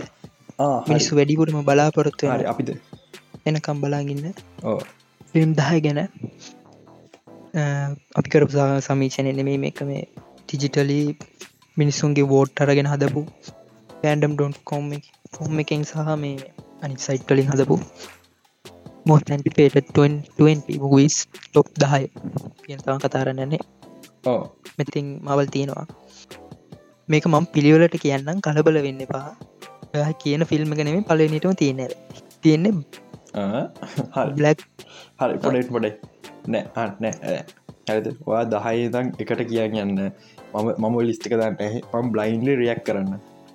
මිනිස්සු 0.91 1.19
වැඩිපුරම 1.19 1.59
බලාපොරොත්තු 1.69 2.31
හරි 2.33 2.47
අපිට 2.53 2.71
එනකම් 3.49 3.83
බලාගන්න 3.83 4.25
ෆිල්ම් 5.33 5.51
දහය 5.59 5.79
ගැන. 5.87 6.01
අපි 8.19 8.29
කරපු 8.33 8.65
සමීචනය 8.87 9.31
නෙමේ 9.39 9.59
මේක 9.65 9.81
මේ 9.91 10.03
ටිජිටලි 10.41 10.99
මිනිස්සුන්ගේ 11.77 12.31
වෝට් 12.33 12.63
අරගෙන 12.65 12.91
හදපු 12.93 13.23
පෑන්ඩම් 13.91 14.35
ඩොන්් 14.35 14.55
කොම් 14.71 14.85
කොම් 15.33 15.61
එකෙන් 15.63 15.83
සහ 15.91 16.15
මේ 16.23 16.37
අනි 16.85 16.97
සයිට්ටලින් 17.07 17.51
හදපු 17.53 17.77
මෝත් 19.09 19.31
ඇන්ටිපේට 19.35 19.91
20 19.99 20.79
මවිස් 20.85 21.17
ටොප් 21.35 21.69
දහය 21.83 22.03
කියන 22.65 22.81
තම 22.85 22.99
කතාරන්නන්නේ 23.05 23.63
ඕ 24.33 24.41
මෙතින් 24.79 25.07
මවල් 25.27 25.49
තියෙනවා. 25.55 25.87
මේක 27.09 27.27
මම 27.31 27.47
පිළිවලට 27.55 27.97
කියන්නම් 28.05 28.41
කලබල 28.47 28.79
වෙන්න 28.87 29.05
ඔයා 29.95 30.13
කියන 30.25 30.43
ෆිල්ම් 30.51 30.75
ගනෙම 30.81 31.05
පලනිටම 31.11 31.55
තියෙන 31.63 31.81
තියෙන්නේ 32.43 32.73
හරි. 34.17 34.33
බ්ලක් 34.39 34.61
හරි 35.21 35.39
පොඩෙට් 35.45 35.71
පොඩේ. 35.77 35.95
නෑ 36.53 36.89
නෑ 37.03 37.41
ඇත 37.93 38.07
වා 38.29 38.45
දහයතන් 38.53 39.07
එකට 39.23 39.43
කියන්න 39.53 39.81
යන්න. 39.85 39.99
මම 40.55 40.69
මම 40.83 40.97
ලිස්ටික 41.09 41.35
දන්න. 41.41 41.57
පම් 41.93 42.07
බ්ලයින්ලි 42.15 42.53
රියක් 42.63 42.81
කරන්න 42.89 43.13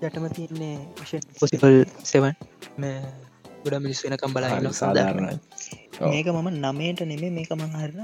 යටම 0.07 0.25
තියන්නේ 0.37 0.75
පොසිපල් 1.39 1.75
සෙවන් 2.11 2.33
ගොඩ 3.63 3.75
මිනිස් 3.85 3.99
වෙනකම් 4.05 4.35
බලන්න 4.35 4.75
සාධාරණයි. 4.79 5.35
මේක 6.13 6.27
මම 6.33 6.49
නමයට 6.63 7.01
නෙමේ 7.11 7.31
මේක 7.37 7.51
මහරන 7.59 7.99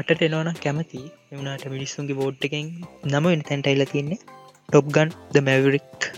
අටට 0.00 0.24
එනවන 0.26 0.50
කැමති. 0.64 1.02
එවනට 1.32 1.66
මිනිස්සුන්ගේ 1.74 2.18
බෝඩ් 2.20 2.48
එකෙන් 2.48 2.66
නම 3.12 3.24
වෙන 3.30 3.44
තැන්ටයිල 3.50 3.84
තියන්නේ 3.92 4.20
ටොප්ගන් 4.68 5.14
ද 5.34 5.44
මැවරික් 5.48 6.10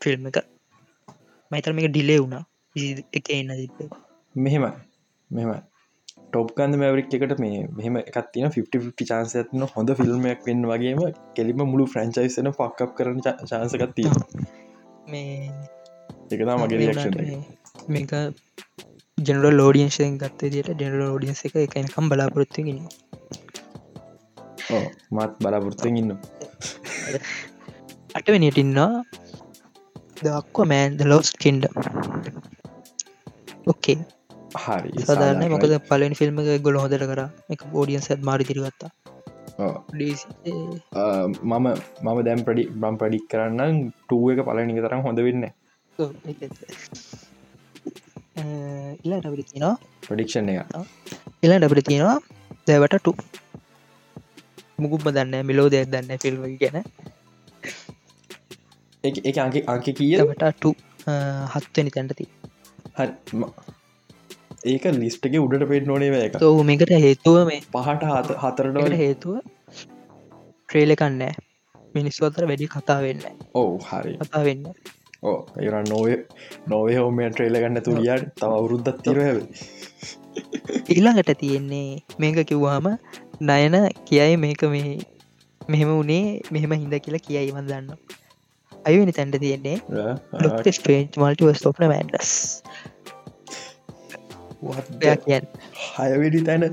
ෆිල්ම් 0.00 0.28
එක. 0.30 0.38
මයිතර 1.50 1.72
මේක 1.78 1.88
ඩිලේ 1.92 2.20
වුණා. 2.22 2.44
එක 3.18 3.26
එන්න 3.34 3.54
තිබ 3.78 3.92
මෙහෙම 4.34 4.64
මෙම 5.30 5.50
ටොප්කන්ද 6.34 6.76
මැවරික් 6.76 7.12
එකට 7.16 7.34
මේ 7.38 7.58
මෙහම 7.74 7.96
එකත්තින 8.00 8.46
50 8.48 9.08
චාන්ස 9.10 9.34
ඇත්න 9.36 9.66
හොඳ 9.72 9.90
ෆිල්ම්මයක් 9.98 10.40
වෙන්න 10.46 10.64
වගේම 10.66 11.02
කෙලිම 11.36 11.60
මුළු 11.64 11.84
ෆ්‍රංචයිසන 11.88 12.50
පක්කප් 12.52 12.90
කරන 12.96 13.20
චාන්සකත්තිය 13.22 14.08
මේ 15.06 15.28
එකතා 16.30 16.56
මගේ 16.58 16.80
රියක්ෂණ 16.80 17.44
මේක 17.88 18.14
ජනර 19.18 19.46
ලෝඩියන්ශයෙන් 19.52 20.16
ගත්තේ 20.18 20.50
දිට 20.50 20.70
ඩෙනර 20.72 21.02
ෝඩියන්ස 21.04 21.44
එක 21.46 21.54
එකනකම් 21.60 22.08
බලාපොරොත්තුගෙන 22.10 22.80
මත් 25.12 25.32
බලාපොරත්තෙන් 25.38 25.96
ඉන්න 25.96 26.12
අටවනිටින්නා 28.14 28.90
දක්ව 30.18 30.66
මෑන් 30.66 30.98
ද 30.98 31.06
ලෝස් 31.06 31.30
කෙන්ඩ 31.38 31.70
ඕකේ 33.66 33.98
හරි 34.62 34.90
සාධරන 35.08 35.44
මොකද 35.54 35.74
පලනි 35.88 36.16
ෆිල්ම් 36.20 36.38
එක 36.42 36.62
ගොල 36.66 36.76
හොදට 36.82 37.04
කර. 37.10 37.20
එක 37.54 37.60
ෝඩියන් 37.78 38.02
සැත් 38.06 38.20
මාරි 38.28 38.44
තිරගත්තා 38.50 38.90
මම 41.50 41.66
මම 42.04 42.18
දැම් 42.26 42.40
පඩි 42.46 42.62
බම් 42.82 42.96
පඩික් 43.02 43.24
කරන්න 43.32 43.72
ටුව 44.06 44.24
එක 44.32 44.40
පලනික 44.48 44.78
තරම් 44.84 45.02
හොඳ 45.06 45.18
වෙන්න 45.26 45.44
ඉලාට 49.04 49.26
අපිට 49.28 49.48
තිනවා 49.52 49.76
ප්‍රඩික්ෂන් 50.06 50.48
එක. 50.52 50.58
එලාට 51.44 51.66
අපිට 51.68 51.86
තියෙනවා 51.90 52.18
දැවට 52.68 52.96
ටු 53.00 53.12
මුකුම 54.82 55.04
දන්න 55.16 55.34
මිලෝ 55.50 55.68
දෙයක් 55.74 55.86
දන්න 55.92 56.22
ෆිල්ම් 56.22 56.42
ගැන. 56.62 56.78
එක 59.04 59.36
අංක 59.44 59.56
අංක 59.72 59.86
කිය 59.98 60.14
වට 60.30 60.50
ටු 60.56 60.70
හත්වනි 61.54 61.90
තැන්ටති 61.94 62.24
හරි 62.98 63.12
ඒක 64.64 64.84
ලිස්ටගේ 64.94 65.40
උඩට 65.40 65.66
පෙට 65.70 65.86
නොනේ 65.86 66.20
එක 66.20 66.36
මේකට 66.64 66.92
හේතුව 66.98 67.36
මේ 67.46 67.60
පහට 67.70 68.10
හත 68.10 68.36
හතරට 68.42 68.96
හේතුව 68.96 69.36
ට්‍රේලකන්නෑ 70.68 71.32
මිනිස්සු 71.94 72.26
අතර 72.28 72.46
වැඩි 72.46 72.68
කතා 72.68 73.00
වෙන්න 73.02 73.20
ඔවු 73.54 73.74
හරි. 73.82 74.14
කතා 74.20 74.42
වෙන්න 74.42 74.64
ඕ 75.22 75.36
ඒර 75.58 75.76
නොවේ 75.84 76.16
නොවේ 76.68 76.96
හෝම 76.98 77.20
ට්‍රේල 77.26 77.58
ගන්න 77.58 77.82
තුරියට 77.82 78.30
තව 78.34 78.50
අවුරුද්දත් 78.52 79.02
තිරහැව 79.02 79.38
ඊළඟට 80.88 81.34
තියෙන්නේ 81.38 81.90
මේක 82.18 82.40
කිව්වාම 82.46 82.88
නයන 83.42 83.76
කියයි 84.04 84.36
මේක 84.38 84.64
මේ 84.70 84.96
මෙහෙම 85.60 85.92
වනේ 85.92 86.24
මෙහෙම 86.50 86.76
හිද 86.76 86.96
කියලා 87.00 87.24
කියයි 87.26 87.52
වන් 87.52 87.68
දන්න 87.68 87.88
අයවෙනි 88.84 89.12
තැන්ට 89.12 89.38
තියෙන්නේ 89.38 89.76
ඩොක්ට 90.34 90.72
ස්ට්‍රේන්් 90.72 91.06
මල්ටි 91.18 91.54
ස්තෝපන 91.54 91.86
මෑන්ඩස් 91.86 92.32
හයවෙඩි 95.96 96.42
තැන. 96.50 96.64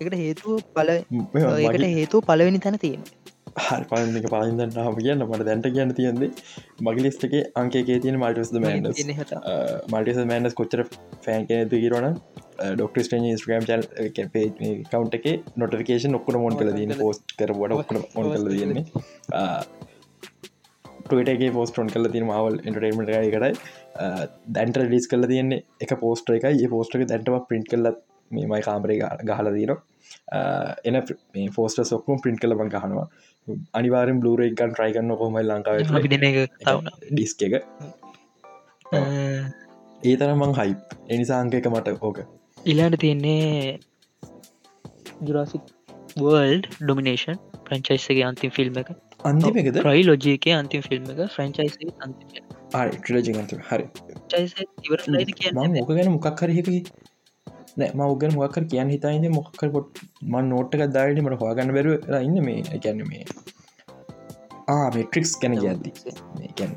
එකට 0.00 0.16
හේතුව 0.24 0.60
පල 0.76 0.90
ඒකට 0.94 1.88
හේතුව 1.96 2.20
පලවෙනි 2.28 2.60
තැන 2.66 2.78
තියෙන 2.84 3.02
හරි 3.66 3.84
පලක 3.90 4.30
පලින්දන්න 4.32 4.74
හම 4.84 4.96
කියන්න. 4.98 5.24
මට 5.26 5.46
දැන්ට 5.48 5.68
කියන්න 5.76 5.94
තියන්නේ 5.98 6.30
මගේ 6.86 7.04
ලිස්ටගේ 7.06 7.42
අංකේ 7.62 7.82
තියෙන 7.88 8.18
මල්ටස් 8.20 8.52
මන්ඩ 8.54 8.86
මල්ටිස 9.92 10.20
මෑන්ඩස් 10.32 10.58
කොච්චර 10.60 10.84
ෆෑන් 11.24 11.48
කෙනෙතු 11.50 11.82
කිරන 11.84 12.06
ඩොක්ට 12.74 13.02
ස්ටේ 13.08 13.34
ස්ක්‍රම් 13.42 13.66
චල් 13.68 13.82
කවන්් 14.92 15.08
එක 15.18 15.26
නොටිකේෂන් 15.62 16.18
ඔක්කට 16.20 16.40
මොන් 16.44 16.58
කල 16.60 16.72
දන්න 16.76 17.02
පෝස්ට 17.02 17.36
කරවට 17.40 17.76
ඔක්කට 17.78 18.16
මොන් 18.16 18.32
කල 18.34 18.48
දන්නේ 18.52 18.84
ටගේ 21.10 21.50
පෝස්ටෝන් 21.58 21.90
කල 21.92 22.10
තින 22.14 22.24
මවල් 22.28 22.56
ඉන්ටරේමට 22.68 23.12
එකටයි 23.18 23.52
දැන්ට 24.56 24.78
ලිස් 24.92 25.06
කල 25.12 25.26
තියන්නේ 25.32 25.64
එක 25.84 25.94
පෝස්ට 26.02 26.34
එක 26.36 26.46
ඒ 26.50 26.68
පෝස්ටක 26.74 27.04
දැන්ටම 27.12 27.38
පින්ට් 27.50 27.70
කල්ලත් 27.72 27.98
මේමයි 28.30 28.62
කාමරේ 28.66 28.98
ගහල 29.30 29.50
දීන 29.56 29.72
එන 30.88 31.00
මේ 31.34 31.48
ෆෝස්ට 31.56 31.84
සොක්කම 31.92 32.22
පින්ට් 32.26 32.40
කල 32.42 32.54
බං 32.60 32.72
ගහනවා. 32.74 33.06
අනිවාරෙන් 33.78 34.20
බ්ලූර 34.22 34.40
එකන් 34.46 34.74
ට්‍රයිකන්න 34.74 35.16
කොමයි 35.22 35.44
ලංකාව 35.44 35.76
ඩිස්ක 37.10 37.46
එක 37.48 37.54
ඒ 38.92 40.14
තරමං 40.20 40.52
හයි 40.58 40.74
එනිසාංකක 41.14 41.68
මට 41.72 41.96
ඕක. 42.08 42.18
ඉලාට 42.66 42.98
තියන්නේ 43.04 43.78
ජුරාසික් 45.26 45.74
වර්ල්ඩ් 46.22 46.70
ඩොමිනේෂන් 46.76 47.38
ප්‍රංචයිස්සගේ 47.66 48.24
අන්තිම් 48.30 48.54
ෆිල්ම් 48.58 48.80
එක. 48.82 48.94
අන්තිමකද 49.30 49.82
්‍රයි 49.88 50.06
ලෝජයක 50.08 50.48
අන්තිම් 50.60 50.86
ෆිල්ම් 50.88 51.10
එක. 51.14 51.20
ෆ්‍රංචයිස 51.36 51.74
ටලජගන්ත 52.96 53.52
හරි. 53.68 53.84
මොක 55.74 55.90
ගැන 55.90 56.10
මොකක් 56.14 56.42
හරහකි 56.42 56.78
නෑ 57.76 57.90
මවගන 57.94 58.34
මොකර 58.36 58.64
කියන්න 58.72 58.90
හිතයිද 58.94 59.28
මොක්කර 59.32 59.68
පොට් 59.74 60.02
මන් 60.24 60.50
නෝට්ක 60.52 60.82
දායට 60.96 61.22
මට 61.22 61.40
හවාගන්න 61.42 61.74
බැර 61.76 61.88
ඉන්න 62.20 62.38
මේ 62.46 62.64
එකැන්න 62.76 63.04
මේ. 63.10 63.24
මෙට්‍රික්ස් 64.96 65.32
ගැන 65.42 65.54
ගැද්දි 65.58 65.92
ගැන 66.58 66.74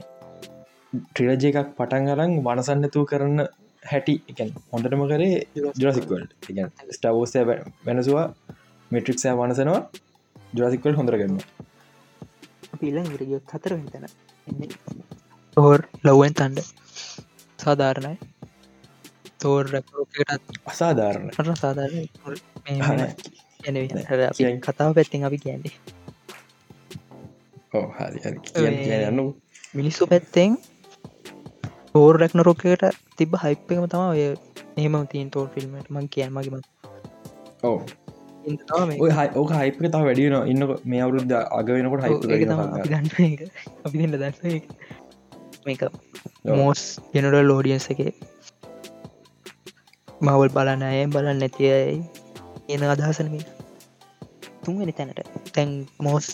ට්‍රිලජ 0.93 1.45
එකක් 1.49 1.73
පටන් 1.77 2.13
අරං 2.13 2.37
වනසන්නතු 2.45 3.03
කරන්න 3.05 3.41
හැටි 3.83 4.15
එකන් 4.31 4.51
හොඳටම 4.71 5.03
කරේ 5.11 5.35
ජරසික්වල් 5.81 6.23
ස්ටවෝසය 6.95 7.43
වෙනසවා 7.87 8.25
මෙට්‍රික්ෂය 8.91 9.33
වනසනවා 9.39 9.81
ජරසික්වල් 10.53 10.99
හොඳර 10.99 11.17
කරන්න 11.21 11.41
පිල්ල 12.79 13.01
ඉරගියොත් 13.01 13.55
හතර 13.55 13.73
වෙතන 13.77 14.05
තෝර් 15.57 15.79
ලව්වෙන් 16.03 16.33
තන්ඩ 16.33 16.59
සාධාරණයි. 17.59 18.17
තෝර් 19.37 19.65
අසාධාරණ 20.65 21.29
සාධාරණ 21.55 22.07
කතාව 24.61 24.91
පැත්තිෙන් 24.95 25.23
අපි 25.23 25.37
කියන්නේ. 25.37 25.75
කියන්න 27.71 29.19
මිනිස්සු 29.73 30.07
පැත්තෙන් 30.07 30.57
තෝර් 31.93 32.13
රැක්න 32.15 32.43
රොකයට 32.43 32.83
තිබ 33.17 33.35
හයිප්පකම 33.43 33.85
තම 33.87 34.03
ඔය 34.05 34.21
ඒම 34.77 34.95
තින් 35.07 35.27
තෝර් 35.29 35.47
ෆිල්මට 35.49 35.87
මං 35.89 36.07
කියන් 36.09 36.31
මගේම 36.33 36.55
ඕ 37.63 37.77
ඕක 39.35 39.51
හයිපක 39.53 39.83
තා 39.89 40.03
වැඩියන 40.03 40.35
ඉන්න 40.45 40.63
මේ 40.85 41.01
අවුරුද්ධ 41.01 41.35
අග 41.51 41.67
වෙනකොට 41.69 42.03
හයිප 42.05 42.21
ගන්න 42.29 43.11
අපි 43.85 43.97
දන්න 44.07 44.33
මේක 45.65 45.83
මෝස් 46.59 46.81
ජනරල් 47.13 47.47
ලෝඩියන්ස 47.47 47.87
එක. 47.93 48.01
මවල් 50.21 50.49
බලන්න 50.55 50.83
අය 50.83 51.05
බලන්න 51.07 51.41
නැතියි 51.43 51.75
එන 52.69 52.87
අදහසනම 52.93 53.35
තුන්වෙනි 54.63 54.93
තැනට. 54.93 55.19
තැන් 55.53 55.71
මෝස් 55.99 56.27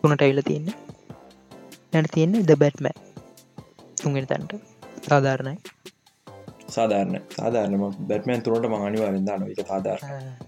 තුනට 0.00 0.22
ඇවිල 0.22 0.42
තියන්න. 0.42 0.68
නැට 1.92 2.12
තියෙන්නේ 2.14 2.46
ද 2.48 2.60
බැට්ම 2.62 2.92
තුන්ගෙන 3.96 4.26
තැන්ට. 4.26 4.52
සාධාරණයි. 5.08 5.56
සාධාරන 6.68 7.14
සාධාරනම 7.32 7.84
බැටමන් 8.08 8.42
තුරට 8.42 8.66
මහනිවාරෙන් 8.72 9.26
දාන 9.26 9.46
එක 9.46 9.62
සාධාර 9.68 10.00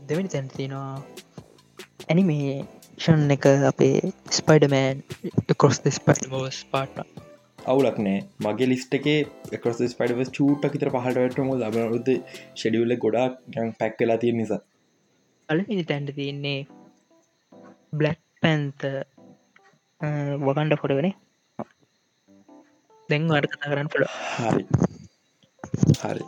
දෙවැනි 0.09 0.33
තැන් 0.35 0.51
තියෙනවා 0.57 0.93
ඇනිමේෂන් 2.09 3.35
එක 3.37 3.47
අපේ 3.71 3.97
ස්පයිඩමෑන් 4.39 5.05
කොස් 5.57 5.81
මෝස් 6.31 6.59
පාට්න 6.73 7.28
අවුලක් 7.59 7.99
නෑ. 8.07 8.19
මගේ 8.45 8.69
ලිස්ට 8.73 8.97
එකේ 8.99 9.59
කොස් 9.65 9.79
පයිඩව 10.01 10.21
චූට 10.39 10.67
කිතර 10.75 10.91
පහට 10.95 11.19
වැටම 11.23 11.53
ලබරුද 11.61 12.09
ෂෙඩියුල්ල 12.55 12.97
ගොඩක් 13.05 13.39
ගන් 13.55 13.71
පැක් 13.81 13.97
කලා 14.01 14.19
තිය 14.25 14.35
නිසා. 14.41 14.61
අලනි 15.49 15.85
තැන්ට 15.91 16.11
තියන්නේ 16.19 16.59
බ්ලක් 18.01 18.21
පැන්ත 18.43 18.81
වකන්ඩ 20.47 20.81
පොඩවනේ 20.83 21.15
දැන් 23.09 23.31
අට 23.37 23.51
කතා 23.53 23.71
කරන්න 23.73 23.91
පුළ 23.93 24.05
හරි 24.37 24.88
හරි. 26.01 26.25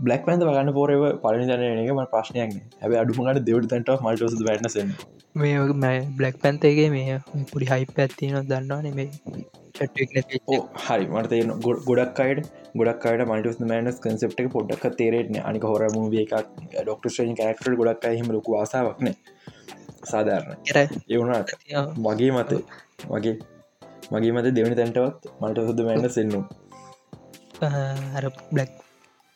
බ්ලක් 0.00 0.26
පැන්ත 0.26 0.44
වගන්න 0.44 0.72
පෝරව 0.72 1.04
පලනි 1.22 1.46
දන 1.46 1.84
එකම 1.84 2.02
ප්‍රශ්නයක් 2.12 2.58
හැබ 2.80 2.96
අඩුමගට 2.96 3.44
දෙවට 3.44 3.70
තැන්ට 3.70 3.94
මල්ටස 4.00 4.42
වැටනසෙන් 4.42 4.92
මේ 5.36 5.96
බ්ලක් 6.16 6.42
පැන්තේගේ 6.42 6.90
මේ 6.90 7.16
පුඩි 7.52 7.70
හයි 7.72 7.88
පැත්තින 7.92 8.36
දන්නවා 8.42 8.82
නෙමේ 8.82 9.08
හරි. 9.78 11.04
මට 11.08 11.32
ගොඩ 11.62 11.82
ගොඩක් 11.84 12.20
අයට 12.20 12.46
ගොඩක් 12.74 13.04
අයට 13.06 13.24
මල්ටස් 13.26 13.60
මෑනස් 13.64 14.00
කන්සප්ට 14.00 14.40
එක 14.42 14.48
පොඩ්ඩක් 14.52 14.86
තේරෙන 14.96 15.40
අනික 15.42 15.64
හොර 15.64 15.84
මූිය 15.94 16.24
එකක් 16.24 16.34
ඩොක්ට 16.78 17.10
ශ්‍රේන් 17.10 17.36
කරක්ට 17.36 17.76
ගොඩක් 17.82 18.08
හිම 18.12 18.32
ලොකු 18.36 18.56
ආසාාවක්න 18.56 19.12
සාධාරණ 20.04 20.56
එවුණට 21.08 21.54
වගේ 22.06 22.32
මත 22.32 22.60
වගේ 23.08 23.36
මගේ 24.12 24.32
මත 24.32 24.54
දෙවනි 24.54 24.76
තැන්ටවත් 24.76 25.30
මට 25.40 25.66
හොද 25.66 25.80
මෑන්න 25.82 26.10
සෙන්නුම් 26.10 26.44
අර 27.62 28.24
බ්ලක් 28.52 28.72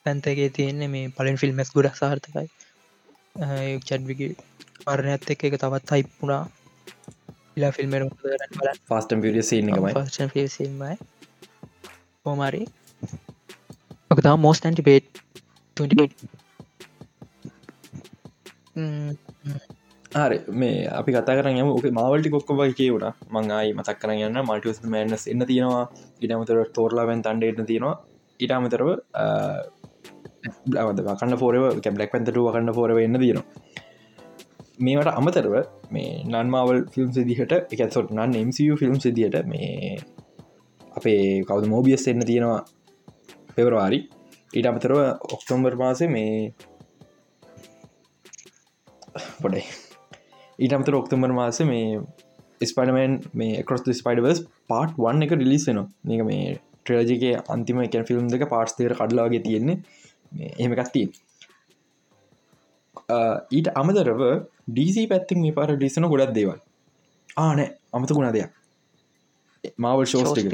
පැන්තගේ 0.07 0.49
තියෙන්නේ 0.57 0.89
මේ 0.95 1.13
පලින් 1.17 1.37
ෆිල්ම්මස් 1.43 1.71
ගොඩක් 1.77 1.97
සාර්ථකයි. 2.01 2.49
චඩ්විගේ 3.89 4.33
මරණයත් 4.87 5.31
එක්ක 5.35 5.43
එක 5.49 5.57
තවත් 5.63 5.89
හයිප්පුුණා 5.97 6.45
ඉලා 7.57 7.73
ෆිල්ම් 7.77 7.93
සින්නකමයි 9.51 10.49
සිල්මයි 10.57 10.97
හෝමරි 12.27 12.63
තම 14.21 14.39
මෝස් 14.45 14.59
ඇන්ටි 14.63 14.83
පේට් 14.89 15.11
ආර 20.23 20.33
මේ 20.61 20.79
අපි 20.99 21.11
කතා 21.17 21.37
කරන්න 21.39 21.61
යම. 21.63 21.69
ඕක 21.75 21.87
මවලටි 21.99 22.33
කොක්කොබයි 22.35 22.73
කියවුණ 22.79 23.07
මංආයි 23.35 23.77
මතක් 23.79 23.99
කරන 24.01 24.19
යන්න. 24.29 24.39
මල්ටිස් 24.49 24.79
මෑන්නස් 24.95 25.25
එන්න 25.33 25.43
තියෙනවා. 25.51 25.85
ඉටමතර 26.23 26.59
තෝරලාවෙන් 26.79 27.21
තන්ඩේට 27.27 27.63
තියෙනවා 27.71 27.95
ඉට 28.45 28.55
අමතරව 28.57 28.89
ලවද 30.75 31.05
වකන්න 31.09 31.39
පෝරව 31.43 31.65
කැබ්ලක් 31.85 32.15
පැන්තට 32.15 32.33
වකන්න 32.37 32.73
පෝරව 32.79 33.03
එන්න 33.05 33.21
තියෙනවා. 33.23 33.47
මේවට 34.85 35.13
අමතරව 35.13 35.55
මේ 35.95 36.25
නන්මාවල් 36.27 36.83
ෆිල්ම් 36.95 37.13
සිදිහට 37.19 37.55
එකත්සොට 37.75 38.11
නන් 38.17 38.37
MCU 38.49 38.81
ෆිල්ම් 38.81 38.97
සිදියට 39.05 39.39
මේ 39.53 40.01
අපේ 40.93 41.23
කවද 41.49 41.71
මෝබියස් 41.75 42.09
එන්න 42.13 42.27
තියෙනවා 42.31 42.61
පෙවරවාරි 43.55 44.01
ඊට 44.57 44.71
අමතරව 44.73 45.01
ඔක්තෝම්බර් 45.37 45.77
මාසේ 45.83 46.11
මේ 46.17 46.35
පොඩයි 49.43 49.65
ඊට 50.59 50.75
අමතර 50.77 50.95
ඔක්තෝම්බර් 50.95 51.33
මාස 51.35 51.59
මේ 51.69 52.01
ස්පඩමන් 52.63 53.15
මේ 53.35 53.63
කොස් 53.69 53.83
ස්පයිඩවස් 54.01 54.43
පාට් 54.71 54.93
වන්න 55.05 55.25
එක 55.27 55.33
රිලිස් 55.35 55.65
වෙනවා. 55.69 55.89
නික 56.05 56.23
මේ 56.29 56.61
ට්‍රලජිගේ 56.87 57.35
අන්තිම 57.55 57.83
එක 57.85 57.95
ෆිල්ම් 58.09 58.27
දෙක 58.33 58.45
පාර්ස්තේර 58.55 58.95
කඩලාගේ 59.01 59.43
තියෙන්නේ. 59.47 59.79
එහෙමකත්තිය 60.61 61.07
ඊට 63.57 63.69
අමතරව 63.81 64.23
ඩීසි 64.69 65.09
පැත්තින් 65.13 65.43
මේ 65.45 65.57
පාර 65.59 65.71
ඩිසන 65.73 66.09
ගොඩක් 66.13 66.35
දේවල්. 66.39 66.61
ආනෑ 67.37 67.69
අමතකුණ 67.97 68.33
දෙයක්. 68.37 68.53
මාවල් 69.85 70.07
ශෝස්ටික 70.13 70.47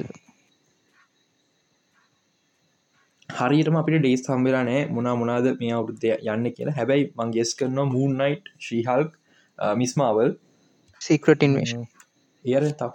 හරිටම 3.28 3.76
අපිට 3.80 4.00
ඩේස් 4.02 4.22
සම්බිරනෑ 4.26 4.80
මුණනා 4.94 5.16
මුණද 5.20 5.48
මේ 5.60 5.72
අවුද්ධය 5.78 6.12
යන්න 6.34 6.52
කියලා. 6.56 6.76
හැබැයි 6.78 7.10
මංගෙස් 7.20 7.50
කරනවා 7.58 7.86
මූන්නයිට් 7.94 8.50
ශ්‍රීහල්ක් 8.66 9.10
මිස්මාවල් 9.80 10.30
සීක්‍රටින්වේෂන් 11.00 11.84
ඒර 12.44 12.64
තව. 12.80 12.90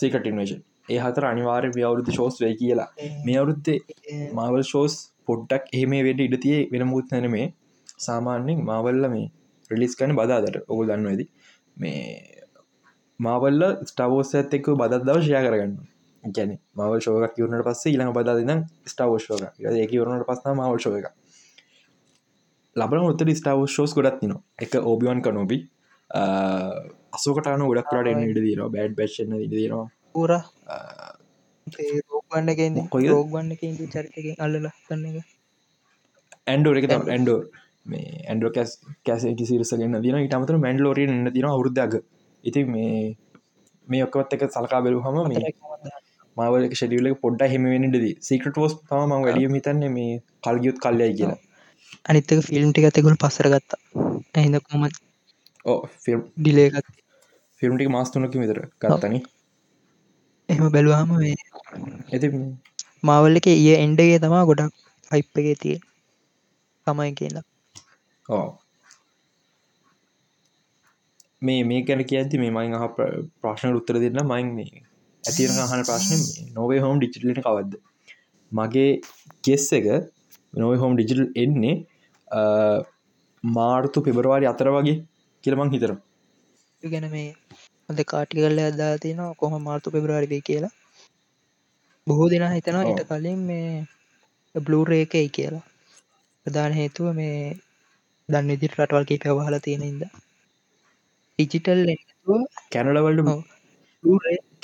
සීකටින්වේෂන් 0.00 0.62
ඒ 0.88 0.98
හතර 0.98 1.24
අනිවාර්ය 1.24 1.70
අවුරුද්ධ 1.82 2.12
ශෝස් 2.12 2.40
වේ 2.42 2.54
කියලා. 2.54 2.88
මේ 3.24 3.36
අවුරුත්තේ 3.36 3.78
මාවල් 4.32 4.62
ෂෝස් 4.62 4.94
පොඩ්ඩක් 5.26 5.64
එහෙම 5.72 5.92
වැඩ 5.98 6.20
ඉඩතිය 6.20 6.58
වෙනමුත් 6.72 7.12
නැන 7.12 7.28
මේ 7.30 7.46
සාමාන්‍යෙන් 7.98 8.64
මාවල්ල 8.64 9.04
මේ 9.08 9.28
ප්‍රලිස් 9.70 9.94
කන 9.94 10.16
බදාදට 10.16 10.58
ඔගු 10.64 10.82
දන්න 10.84 11.06
ඇති 11.06 11.26
මේ 11.76 12.02
මාවල්ල 13.20 13.62
ස්ටාවෝස් 13.84 14.34
ඇත්තෙක්ක 14.34 14.66
බදත් 14.76 15.04
දව 15.04 15.22
ශයා 15.22 15.44
කරගන්න 15.44 15.78
ගැන 16.24 16.52
මවල් 16.74 17.00
ශෝක 17.00 17.34
කිවරනට 17.34 17.64
පස්සේ 17.64 17.92
ඉළඟ 17.92 18.12
බදාදන්න 18.12 18.62
ස්ටාවෝෂෝක 18.86 19.42
ඒක 19.72 19.92
වරනට 19.94 20.26
පස්නා 20.28 20.54
මවල් 20.54 20.78
ශෝක 20.78 21.08
ලබන 22.76 23.04
උත්තර 23.04 23.30
ස්ටාව 23.34 23.64
ෂෝස් 23.66 23.94
ගොඩත් 23.94 24.22
න 24.22 24.34
එක 24.58 24.74
ඕබියන් 24.82 25.22
කනෝබි 25.22 25.58
අසෝකටන 27.12 27.64
ගොඩක්ට 27.64 28.10
එන්න 28.12 28.24
ඉඩ 28.24 28.38
දීර 28.38 28.62
බෑඩ් 28.66 28.96
බැච්න 28.98 29.34
ඉදිනවා 29.38 29.86
පුර 30.14 30.30
රෝගන්න 32.10 32.88
කොයි 32.92 33.08
රෝගන්න 33.08 33.50
චරිතක 33.94 34.42
අල්ලල 34.44 34.68
කන්න 34.86 35.04
එක. 35.10 35.26
ඇන්ඩෝ 36.46 36.74
එක 36.80 36.86
ඇන්ඩෝ 36.90 37.38
මේ 37.86 38.04
ඇන්ඩෝ 38.24 38.50
කැස් 38.56 38.70
කැස 39.06 39.24
සිරසගන්න 39.50 40.02
දින 40.04 40.20
ඉටමතර 40.20 40.60
මැන්ඩලෝරිය 40.64 41.08
එන්න 41.08 41.32
තින 41.34 41.48
අවුරුද්ධග 41.48 41.98
ඉති 42.44 42.62
මේ 42.66 42.92
මේ 43.88 44.04
ඔක්කොත් 44.06 44.36
එක 44.36 44.44
සලකා 44.50 44.80
බැලු 44.84 45.02
හම 45.04 45.18
මේ 45.32 45.52
මාවල 46.36 46.64
ෂඩියල 46.70 47.10
පොඩ්ඩ 47.22 47.52
හෙමෙනටද 47.52 48.06
සිකට 48.22 48.58
ෝස් 48.58 48.74
ම 49.02 49.14
වැඩිය 49.18 49.50
හිතන්න 49.56 49.84
මේ 49.96 50.12
කල්ගියුත් 50.44 50.78
කල්ලයි 50.84 51.12
කියලා. 51.18 51.40
අනිත්තක 52.08 52.46
ෆිල්ම් 52.48 52.70
ටික 52.70 52.88
ඇතකුල් 52.88 53.16
පසර 53.22 53.48
ගත්තා. 53.54 53.80
ඇහිද 54.34 54.56
කොම 54.68 54.86
ඕ 55.64 55.80
ෆිල්ම් 56.04 56.22
ඩිලේකත් 56.36 56.94
ෆිල්ම්ටික 57.62 57.90
මාස්තුනක 57.90 58.36
විතර 58.36 58.60
ගත්තනි 58.82 59.20
එහෙම 60.48 60.72
බැලුවහම 60.74 61.10
මේ 61.14 61.34
ඇති 62.12 62.28
මාවල් 63.02 63.40
එක 63.40 63.48
ඒ 63.50 63.74
එන්ඩගේ 63.76 64.22
තමා 64.24 64.46
ගොඩක් 64.50 64.74
හයිප් 65.10 65.40
එක 65.42 65.48
තිය 65.62 65.76
තමයි 66.86 67.12
කියලා. 67.14 67.44
ඕ 68.28 68.48
මේ 71.42 71.60
මේ 71.64 71.82
කැන 71.82 72.04
කියඇති 72.04 72.42
මේ 72.42 72.54
මයින් 72.56 72.76
අහ 72.76 72.88
ප්‍රශ්න 73.40 73.78
උත්තර 73.80 74.00
දෙන්න 74.04 74.22
මයින් 74.32 74.48
මේ 74.54 74.70
ඇතිරන 75.24 75.60
අහන 75.64 75.84
ප්‍රශ්න 75.84 76.24
නොවේ 76.54 76.80
හෝම් 76.80 76.96
ඩිචිටලින 76.98 77.40
කවද්ද? 77.40 77.74
මගේ 78.52 78.90
කෙස් 79.44 79.66
එක 79.72 79.86
නොව 80.54 80.72
හෝම් 80.82 80.92
ඩිජිටල් 80.94 81.26
එන්නේ 81.36 81.74
මාර්තු 83.44 84.04
පෙබරවාරි 84.06 84.46
අතර 84.46 84.68
වගේ 84.76 84.96
කියලමං 85.44 85.72
හිතර 85.74 85.92
ගැන 86.82 87.06
මේ 87.10 87.28
හොඳ 87.88 88.00
කාටි 88.10 88.36
කල්ල 88.38 88.58
අදා 88.62 88.94
තියෙනවා 89.02 89.38
කොහොම 89.40 89.62
මාර්තු 89.66 89.92
පෙබරවාරිබේ 89.92 90.42
කියලා. 90.48 90.74
බොහෝ 92.06 92.28
දෙනා 92.32 92.52
හිතනවා 92.54 92.84
ඊට 92.88 93.02
කලින් 93.10 93.40
මේ 93.48 93.68
බ්ලූරේකයි 94.54 95.28
කියලා. 95.36 95.64
ප්‍රධාන 96.46 96.72
හේතුව 96.72 97.06
මේ 97.18 97.36
දන්න 98.28 98.54
ඉදිරි 98.54 98.74
රටවල් 98.76 99.06
කී 99.10 99.20
පැවහල 99.22 99.56
තියෙනද 99.66 100.02
ඩිජිටල් 101.38 101.82
කැනලවල්ට 102.72 103.30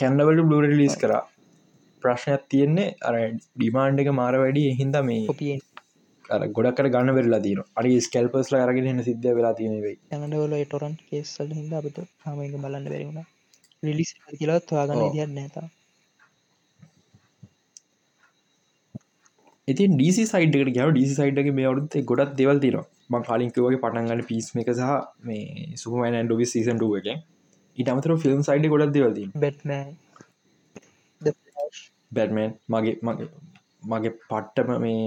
කැන්ඩවල්ට 0.00 0.46
බ්ලූර 0.48 0.66
ලිස් 0.72 0.96
කර. 1.02 1.12
ප්‍රශ්නයක් 2.02 2.42
තියෙන්නේ 2.50 2.88
අර 3.08 3.14
ඩිමාන්්ඩ 3.54 4.02
එක 4.02 4.10
මාර 4.20 4.34
වැඩි 4.42 4.64
හින්ද 4.80 4.96
මේ 5.08 5.22
ගොඩක්ට 6.50 6.88
ගන්න 6.88 7.14
වෙරලා 7.14 7.40
තින 7.40 7.60
අරි 7.74 7.92
ස්කල්පස්ල 8.00 8.56
අරගෙන 8.56 9.00
සිද්ධ 9.02 9.28
වෙලා 9.30 9.54
තියෙනවෙයි 9.54 9.96
ඇඟඩවල 10.10 10.54
ටොරන් 10.64 10.94
කේස්සල් 11.04 11.50
හිද 11.52 11.72
අපිට 11.74 11.98
හමක 12.24 12.60
බලන්න 12.64 12.86
බැරිවුණ 12.86 13.26
රිලිස් 13.82 14.12
කියලත් 14.34 14.72
වාගන්න 14.72 15.04
දියන්න 15.12 15.34
නැත 15.34 15.58
ඉති 19.68 19.90
ඩීසි 19.90 20.24
සයිඩ්කට 20.26 20.72
ගැව 20.72 20.90
ඩීසි 20.90 21.14
සයිඩ්ගේ 21.14 21.56
මේ 21.58 21.68
අවුත් 21.68 21.98
ගොඩක් 22.04 22.32
දෙවල් 22.36 22.60
තින 22.60 22.80
ම 23.10 23.20
කාලින්කවගේ 23.22 23.82
පටන්ගන්න 23.82 24.24
පිස් 24.24 24.48
එක 24.58 24.72
සහ 24.72 24.94
මේ 25.24 25.68
සුපමන් 25.76 26.22
ඩොවි 26.22 26.48
සීසන්ටුව 26.48 26.96
එක 27.00 27.12
ඉට 27.78 27.88
අමතර 27.88 28.16
ෆිල්ම් 28.18 28.42
සයිඩ් 28.44 28.72
ගොඩක් 28.72 28.96
දෙවල්දී 28.96 29.28
බෙට්මෑ 29.38 29.92
බැටමන් 32.12 32.50
මගේ 32.68 32.96
මගේ 33.02 33.28
මගේ 33.84 34.12
පට්ටම 34.22 34.70
මේ 34.80 34.98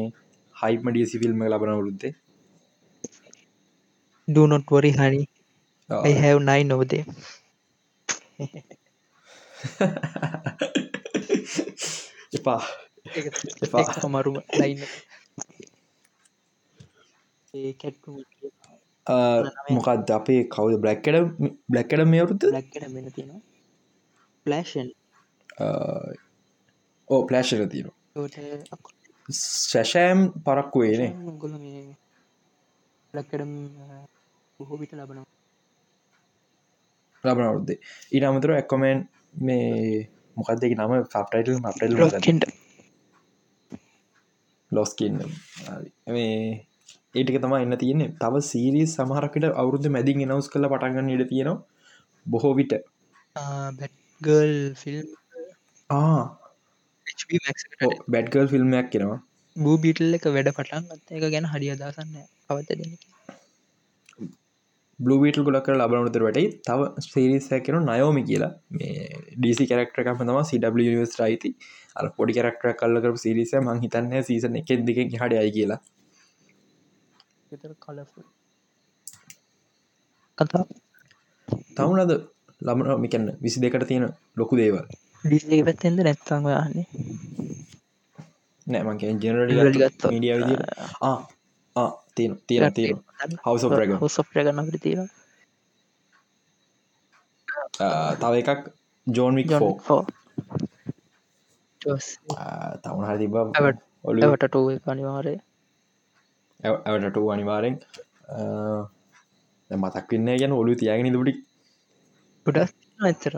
හයිම 0.58 0.90
ඩියසි 0.90 1.22
ෆිල්ම් 1.22 1.44
ලබන 1.46 1.74
වරුද්දේ 1.80 2.14
දනොට්වරි 4.28 4.92
හනි 4.94 5.24
have 6.16 6.40
nine 6.42 6.72
over 6.72 6.86
there. 6.86 7.06
එපා. 12.34 12.62
මරුම 14.08 14.36
ලයින්න 14.54 14.82
මොකක්ද 19.70 20.10
අපේ 20.12 20.42
කවද? 20.48 20.74
බ්ලක්කට 20.84 21.16
බ්ලක්කට 21.70 22.06
මේ 22.06 22.24
වරුද්ද 22.26 22.44
ලක්කට 22.50 22.84
මෙන 22.90 23.08
තියෙන 23.12 23.42
ප්ලෑෂන් 24.46 24.90
ඕ 27.10 27.22
ප්ලෑශක 27.26 27.64
තියෙන 27.72 27.90
ශැෂෑම් 29.30 30.20
පරක්කු 30.46 30.78
වේනේ. 30.84 31.12
ගොල 31.42 31.54
මේ 31.64 31.82
ලක්කඩම් 33.14 33.54
බොහෝ 34.60 34.78
විට 34.82 34.94
ලබනවා. 35.00 35.26
ලබන 37.24 37.50
අවුද්දේ 37.50 37.80
ඊට 38.14 38.26
අමතුර 38.30 38.52
ඇක්කොමෙන් 38.54 39.00
මේ 39.48 40.08
මොකක්දක 40.38 40.74
නම? 40.78 40.94
සප්ටයිටල් 41.14 41.60
මටල් 41.64 41.94
ලොස්කන්න 44.72 45.20
මේ 46.16 46.34
ඒටික 47.16 47.38
තම 47.44 47.54
එන්න 47.58 47.78
තියන්නේ. 47.84 48.14
තව 48.22 48.34
සීරීස් 48.52 48.92
සමහරකට 48.98 49.46
අවුරුද්ධ 49.62 49.90
මැදින් 49.96 50.24
නවස් 50.26 50.48
කළ 50.54 50.70
පටන්ගන්න 50.72 51.14
ඉට 51.14 51.30
තියෙනවා. 51.30 51.64
බොහෝ 52.26 52.54
විට. 52.60 52.74
බැට්ගල් 53.80 54.54
ෆිල්ම් 54.82 55.08
බැඩ්ගල් 58.10 58.48
ෆිල්ම්යක් 58.48 58.90
කෙනවා 58.90 59.20
බූ 59.56 59.78
බිටල් 59.78 60.18
එක 60.18 60.26
වැඩ 60.30 60.50
පටන් 60.54 60.90
ගත්ත 60.90 61.20
එක 61.20 61.28
ගැන 61.28 61.46
හරි 61.46 61.70
අදසන්න 61.74 62.18
පවත 62.48 62.80
දෙන 62.80 62.98
බ්ලවිටල් 65.00 65.44
කර 65.60 65.76
ලබනතුර 65.76 66.24
වැටයි. 66.24 66.46
තව 66.68 66.80
සේරිසැකෙනු 67.06 67.80
නයෝමි 67.82 68.24
කියලා. 68.24 68.54
මේ 68.72 68.94
ඩීසි 69.34 69.68
කරක්ටරකම 69.72 70.18
තම 70.22 70.40
CWස් 70.50 71.14
රයිති 71.22 71.50
අ 71.96 72.08
පොඩි 72.10 72.38
කරක්ටර 72.38 72.74
කල්ලකර 72.74 73.14
සිරිස 73.18 73.54
මං 73.60 73.84
හිතන්න 73.84 74.16
සීසන 74.24 74.58
එකෙන් 74.62 74.88
දෙක 74.88 75.00
හඩ 75.14 75.34
අයි 75.42 75.52
කියලා. 75.52 75.80
කතා. 80.38 80.66
තවුනද? 81.78 82.14
ළමන 82.62 83.02
මිකන්න 83.02 83.28
විසි 83.40 83.62
දෙකට 83.62 83.88
තියෙන 83.88 84.06
ලොකු 84.36 84.58
දේවල් 84.58 84.86
ඩිස්ලේ 85.28 85.64
පැත්තෙන්ද 85.64 86.00
නැත්තං 86.02 86.50
යන්නේ 86.54 86.88
නෑමගේ 88.68 89.14
ජනරලි 89.16 89.54
ගත්ත 89.76 90.12
මඩිය 90.12 90.36
තියෙන 92.16 92.36
තියෙන 92.46 92.74
තියෙන 92.74 93.02
හවස 93.46 93.66
ප්‍රග 93.70 93.92
හොසප්‍රගන්න 94.02 94.62
අපට 94.62 94.78
තියෙන 94.82 95.10
තව 98.20 98.34
එකක් 98.36 98.70
ජෝන්වික් 99.08 99.54
තවුණ 102.84 103.06
හරි 103.06 103.18
තිබ 103.20 103.38
ඇවට 103.38 103.80
ඔලු 104.04 104.26
එවට 104.26 104.48
ටෝ 104.48 104.66
අනිවාරය 104.88 105.36
ඇවටට 106.64 107.24
අනිවාරෙන් 107.34 107.76
මතක් 109.72 110.12
වන්න 110.12 110.30
ගැන 110.36 110.54
ඔලු 110.54 110.76
තියගෙන 110.76 111.14
දුටි 111.14 111.34
ගොඩක් 112.46 112.76
ඇත්තර 113.00 113.34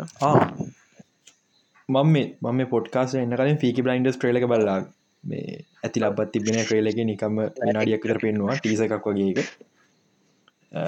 මම 1.89 2.07
මේ 2.13 2.25
මම 2.43 2.59
පොට්කාස 2.71 3.13
එන්න 3.19 3.35
කලින් 3.37 3.57
ෆිකි 3.61 3.81
බ්ලයින්ඩස් 3.85 4.17
ට්‍රේලක 4.17 4.45
බල්ලා 4.51 4.79
මේ 5.23 5.47
ඇති 5.83 6.03
ලබත් 6.03 6.29
තිබෙන 6.33 6.57
ට්‍රේලක 6.59 6.99
නිකම 7.09 7.39
විනාඩියක්කර 7.59 8.19
පෙන්වා 8.23 8.57
ටීස 8.57 8.81
එකක් 8.85 9.07
වගේ 9.07 9.29
එක. 9.33 9.49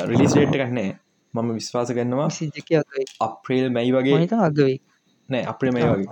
රිලිස් 0.09 0.33
රේට් 0.37 0.55
එකක්නෑ 0.57 0.91
මම 1.33 1.49
විශ්වාස 1.57 1.89
කරන්නවා 1.95 2.29
සිජක 2.37 2.69
අප්‍රේල් 3.27 3.67
මැයි 3.75 3.91
වගේ. 3.97 4.19
අගවේ 4.47 4.77
නෑ 5.29 5.43
අප්‍රේ 5.51 5.71
මයි 5.75 5.85
වගේ. 5.91 6.09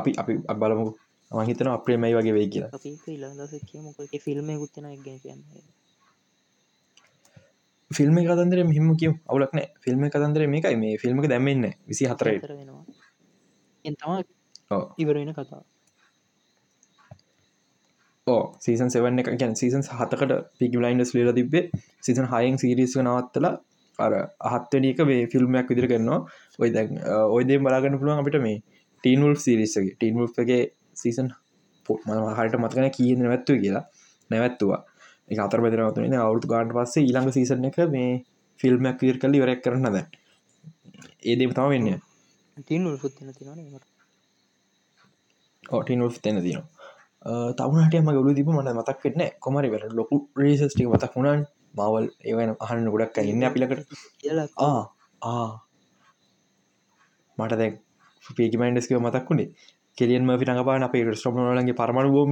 අපි 0.00 0.10
අපි 0.22 0.32
බලමු. 0.60 0.86
මහිතන 1.30 1.68
අප්‍රේ 1.76 1.98
මයි 2.02 2.14
වගේ 2.18 2.34
වෙයි 2.38 2.48
කියලා. 2.52 2.72
අපි 2.74 4.18
ෆිල්ම් 4.24 4.48
ගුත්තන 4.62 4.86
කියන්න 5.04 5.40
ෆිල්ම් 7.92 8.16
කතන්දර 8.22 8.64
මෙහම 8.66 8.88
කිය 8.96 9.12
අවුලක් 9.26 9.52
නෑ. 9.52 9.68
ෆිල්ම් 9.80 10.02
කතන්දර 10.08 10.42
මේකයි. 10.48 10.76
මේ 10.76 10.94
ෆිල්ම් 10.98 11.22
දැමන්න 11.26 11.66
විසි 11.86 12.04
හතරයි 12.06 12.38
වෙනවා 12.42 12.84
එතම 13.84 14.10
ඕ 14.70 14.82
ඉවර 14.98 15.16
වෙන 15.16 15.32
කතා 15.32 15.60
ඕ 18.26 18.42
සීසන් 18.58 18.92
සෙවන්න 18.94 19.18
එක 19.18 19.30
ගැන් 19.34 19.54
සීසන් 19.54 19.82
හතකට 19.90 20.32
පිකි 20.58 20.78
ලයින්ඩස් 20.78 21.12
ලිල 21.16 21.30
තිබේ 21.32 21.64
සිසන් 22.00 22.28
හයෙන් 22.32 22.58
සිරිස් 22.58 22.94
නවත්තල 22.98 23.46
අර 23.98 24.12
අහත්වනික 24.48 25.02
වේ 25.02 25.22
ෆිල්ම්මයක් 25.26 25.66
විදිර 25.68 25.86
කරනවා. 25.86 26.20
ඔය 26.58 26.70
දැ 26.70 26.86
ඔයදේ 27.30 27.58
බලාගන්න 27.58 27.98
පුළුවන් 27.98 28.22
අපිට 28.22 28.38
මේ 28.40 28.58
ටීන්වල් 29.04 29.34
සිරිස්සගේ 29.38 29.94
ටීන්වල්ගේ 29.94 30.62
සීසන් 30.96 31.28
පොට් 31.86 32.00
මම 32.06 32.30
හට 32.38 32.62
මතකන 32.62 32.88
කිය 32.90 33.12
නැවත්තුව 33.16 33.58
කියලා. 33.62 33.84
නැවැත්තුවා 34.30 34.80
අතර 35.38 35.60
බෙදරවතුන 35.60 36.14
අවුතු 36.16 36.46
ගාන්ට 36.48 36.72
පස්සේ 36.72 37.02
ඊළඟ 37.02 37.30
සීසන 37.30 37.64
එක 37.64 37.78
මේ 37.88 38.10
ෆිල්ම්මයක් 38.60 38.98
විර් 39.00 39.16
කල්ලි 39.18 39.38
වරක් 39.40 39.60
කරන 39.60 39.88
ද 39.88 40.04
ඒදේ 41.22 41.48
තම 41.50 41.68
වෙන්න. 41.68 41.88
ඕටිනල් 45.64 46.08
තැන 46.18 46.38
තිනවා 46.40 47.54
තවුණට 47.54 47.94
ම 47.96 48.10
ගලු 48.12 48.34
තිබ 48.34 48.48
මට 48.48 48.74
මතක් 48.74 49.04
වෙන්න 49.06 49.22
කොමරි 49.40 49.68
වෙර 49.70 49.82
ලොකු 49.92 50.16
රේසස්ටි 50.36 50.86
මතක් 50.86 51.12
වුණන් 51.16 51.44
මවල් 51.74 52.06
ඒවන 52.22 52.50
අහන්න 52.60 52.88
ගොඩක් 52.88 53.22
ඉන්න 53.24 53.44
අපිලකට 53.44 53.92
මට 57.38 57.54
දැ 57.54 57.70
පේකිමයින්ඩස්කව 58.24 58.98
මතක් 58.98 59.28
වුණේ. 59.28 59.48
කෙලියන්ම 59.98 60.30
පිටඟපාන 60.32 60.82
අපේ 60.82 61.04
රස්ට්‍රම 61.04 61.38
ලගේ 61.56 61.74
පරමණු 61.74 62.10
බෝම 62.10 62.30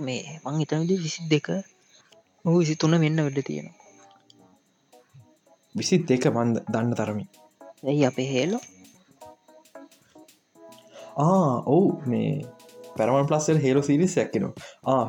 මේ 0.00 0.22
මං 0.44 0.58
හිතනද 0.60 0.90
විසි 0.98 1.28
දෙක 1.28 1.48
ඔහු 2.44 2.56
විසි 2.58 2.74
තුන්න 2.76 3.00
වෙන්න 3.00 3.20
වැඩ 3.20 3.40
තියෙනවා. 3.42 3.78
විසි 5.74 5.98
දෙක 6.04 6.24
මන්ද 6.28 6.64
දන්න 6.68 6.94
තරමි 6.94 7.24
ඇයි 7.84 8.04
අපේ 8.06 8.28
හේලෝ. 8.28 8.62
ආ 11.18 11.54
ඔවු 11.68 11.88
මේ 12.06 12.30
පැරමන් 12.96 13.28
පලස්සල් 13.28 13.58
හේලෝ 13.58 13.82
සිරිස් 13.82 14.14
ඇක්කෙනවා 14.18 14.54
ආ 14.92 15.04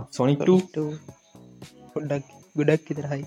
පොඩ්ඩක් 1.93 2.25
ගොඩක් 2.55 2.91
ඉතරහයි 2.93 3.23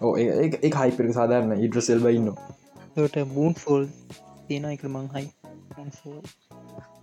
ඕ 0.00 0.12
ඒ 0.18 0.48
හයිපර 0.76 1.06
සාධරන්න 1.12 1.64
ඉඩ්‍රසෙල් 1.66 2.00
බයින්න 2.00 2.30
ට 2.94 3.26
බූන් 3.30 3.54
ෆෝල් 3.62 3.84
තියෙන 4.46 4.66
එක 4.70 4.84
මං 4.90 5.08
හයි 5.14 5.26
ආ 5.76 6.93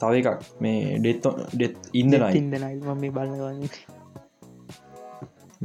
තව 0.00 0.12
එකක්. 0.20 0.40
මේ 0.64 0.80
ඩෙත් 1.04 1.24
ඩෙත් 1.54 1.76
ඉන්දනයි 2.00 2.30
ඉදනයි 2.40 2.74
මේ 3.02 3.12
බලගන්න 3.16 3.62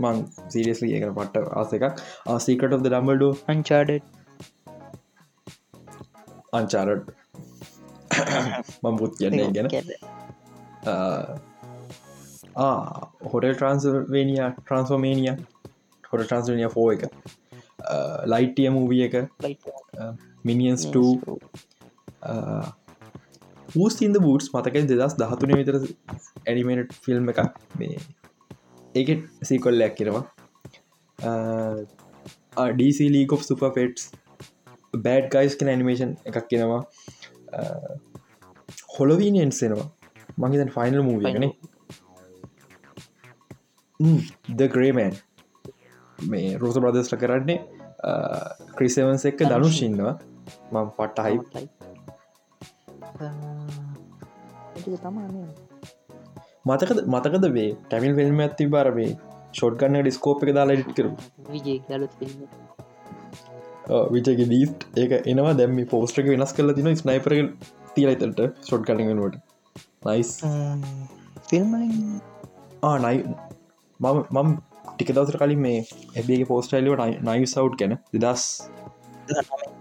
මං 0.02 0.18
සිරියස්ලි 0.54 0.90
එක 0.98 1.04
පට්ට 1.18 1.46
ආස 1.62 1.72
එකක්. 1.78 1.86
ආසිකට 2.34 2.72
of 2.78 2.82
ඩම්බල්ඩ 2.86 3.24
අංචාඩ 3.54 3.90
අංචාරට් 6.60 7.06
මම්පුත් 8.84 9.14
කියන්නේ 9.20 9.50
ගැන. 9.56 9.68
හොටල් 13.32 13.54
ට්‍රන්ස්වේනිය 13.54 14.42
ට්‍රන්ස්ෝමේනිය 14.58 15.32
හොට 16.10 16.22
ට්‍රන්ස්වනිය 16.24 16.70
ෆෝ 16.76 16.88
එක. 16.96 17.04
ලයිටිය 18.34 18.70
මූවිය 18.76 19.04
එක. 19.08 19.16
මිනිියන්ස් 20.50 20.84
2 20.96 21.16
ඌස්තින්ද 23.76 24.20
බූට්ස් 24.20 24.50
මතක 24.54 24.84
දෙදස් 24.92 25.16
දහතුන 25.16 25.54
විතර 25.60 25.78
ඇනිමේට 26.46 26.94
ෆිල්ම් 27.06 27.30
එකක් 27.34 27.42
මේ 27.80 27.98
ඒක 28.96 29.10
සීකොල්ලයක් 29.44 29.96
කිරවා 29.96 30.24
DC 32.74 33.00
league 33.16 33.34
of 33.34 33.44
super 33.44 33.64
pets 33.76 34.10
bad 35.00 35.30
guys 35.32 35.56
කෙන 35.56 35.74
ඇනිමේෂන් 35.74 36.14
එකක් 36.26 36.48
කෙනවා 36.50 36.82
හොලවීනියන්සෙනවා 38.96 39.88
මහිතන් 40.46 40.74
ෆයිනල් 40.78 41.04
මූවියගන 41.04 41.46
ද 44.56 44.70
ග්‍රේමෑන් 44.70 45.16
මේ 46.20 46.58
රෝස 46.58 46.78
බ්‍රදස්ට 46.78 47.16
කරන්නේ 47.18 47.60
ක්‍රිසවන්ස 48.76 49.26
එක්ක 49.26 49.46
දනු 49.48 49.72
ශින්නවා 49.72 50.16
මං 50.72 50.88
පට්ට 50.98 51.80
හයි 54.86 55.00
තමා 55.04 55.28
මතකද 56.70 57.00
මතකද 57.14 57.46
වේ 57.58 57.70
ටැමිල් 57.84 58.14
ෆිල්ම් 58.20 58.42
ඇති 58.46 58.66
බරවේ 58.74 59.12
ෂොට් 59.54 59.76
ගන්න 59.82 60.04
ඩිස්කෝප් 60.04 60.44
එක 60.46 60.52
දාලා 60.58 60.78
ඩිට් 60.78 60.94
කරු 60.98 61.10
විචගේ 64.16 64.48
දීස්ට 64.52 64.82
ඒක 65.02 65.14
එනවා. 65.32 65.54
දැම්මි 65.60 65.86
පෝස්ටක 65.94 66.28
වෙනස් 66.34 66.54
කල 66.58 66.74
තින 66.78 66.90
ස්නයිපර 67.02 67.34
තියලයිතට 67.96 68.42
ෂොට් 68.68 68.84
කටිගෙනුවට 68.88 69.36
නයිස් 70.08 70.30
ෆිල්ම් 71.50 71.74
ආනයි 72.84 73.18
මම 74.00 74.20
මම් 74.36 74.50
ටික 74.92 75.10
දවසර 75.16 75.38
කලින් 75.42 75.62
මේ 75.66 75.80
ඇබගේ 76.16 76.48
පෝස්ටයිලට 76.52 77.04
නයි 77.28 77.48
සව් 77.48 77.66
ගැන. 77.82 77.94
දෙදස් 78.16 78.44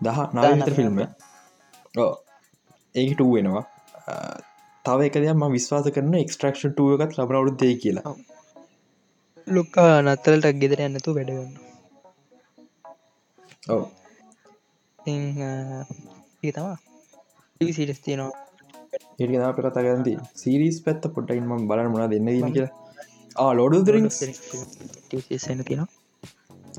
දහ 0.05 0.21
නාවිතර 0.37 0.75
ෆිල්ම් 0.79 1.01
ඒකට 2.95 3.21
වෙනවා 3.35 3.65
තව 4.91 5.09
එක 5.09 5.17
දෙයක්ම 5.23 5.47
විශ්වාස 5.57 5.87
කරන 5.97 6.15
එක්ස්ට්‍රක්ෂන් 6.25 6.77
ටුව 6.77 6.91
එකත් 7.07 7.19
ලබනවුත් 7.19 7.57
දෙයි 7.63 7.81
කියලා. 7.85 8.15
ලොක්කා 9.47 9.95
නත්තලට 10.05 10.47
ගෙදර 10.63 10.81
යන්නතු 10.87 11.11
වැඩගන්න 11.17 11.55
ඔව. 13.75 13.83
ඒ 14.99 16.53
තමා 16.57 16.77
සිටස් 17.79 18.01
තියනවා. 18.05 18.33
ඒක 19.21 19.31
අප 19.49 19.59
කතා 19.65 19.85
ගන්ති 19.87 20.13
සිරිස් 20.43 20.79
පැත්ත 20.85 21.03
පොට්ටයින්ම 21.17 21.51
බලන 21.71 21.89
මුණ 21.95 22.11
දෙන්න 22.13 22.29
දී 22.29 22.53
කියලා. 22.55 22.73
ආ 23.43 23.51
ලෝඩ 23.59 23.77
දරින් 23.89 24.07
සන 24.11 25.61
තින 25.69 25.83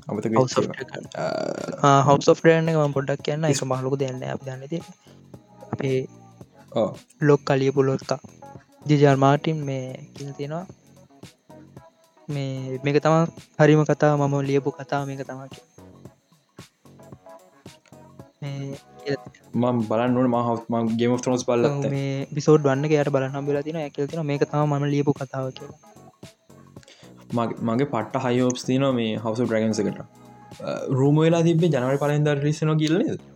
අමත 0.10 0.26
හවස් 2.08 2.28
ෝෆ්ටන 2.32 2.68
ම 2.88 2.96
පොඩක් 2.98 3.22
කියන්න. 3.28 3.44
එක 3.52 3.62
මහලුක 3.72 3.96
දෙන්න 4.04 4.20
අප 4.36 4.42
දන්නති 4.48 4.80
අපේ 5.74 6.00
ලොක් 7.22 7.42
කලියපු 7.48 7.82
ලොත්කා 7.88 8.20
ජිජාල් 8.90 9.18
මාටින් 9.24 9.58
මේ 9.70 9.86
කිල් 10.16 10.30
තියෙනවා. 10.38 10.66
මේ 12.28 12.80
මේක 12.86 12.98
තම 13.04 13.16
හරිම 13.60 13.82
කතා 13.90 14.14
මම 14.20 14.36
ලියපු 14.50 14.70
කතා 14.78 15.02
මේක 15.10 15.22
තමක් 15.30 15.54
මම් 19.62 19.78
බලන්නට 19.90 20.30
මහම 20.34 20.86
ගේම 21.00 21.14
ත්‍රෝස් 21.26 21.44
බලත්ත 21.50 21.90
මේ 21.96 22.12
බිසෝඩ් 22.38 22.68
වන්න 22.68 22.86
යට 22.90 23.12
බලන්න 23.16 23.48
බිලා 23.50 23.66
තින 23.68 23.80
ඇකල්තින 23.82 24.24
මේක 24.32 24.46
තම 24.52 24.76
ම 24.80 24.86
ලියපු 24.94 25.12
කතාව 25.20 25.52
කියලා. 25.58 25.80
මගේ 27.68 27.88
පට්ට 27.94 28.24
හයෝප්ස් 28.26 28.66
තින 28.70 28.88
මේ 29.00 29.12
හවස 29.24 29.40
ඩ්‍රගන්ස 29.44 29.80
එකට. 29.84 30.02
රූම 31.00 31.22
වෙලා 31.26 31.44
තිබේ 31.48 31.72
ජනවර 31.76 31.98
පලෙන්ද 32.04 32.32
රිසන 32.46 32.74
කිල්ලද 32.82 33.31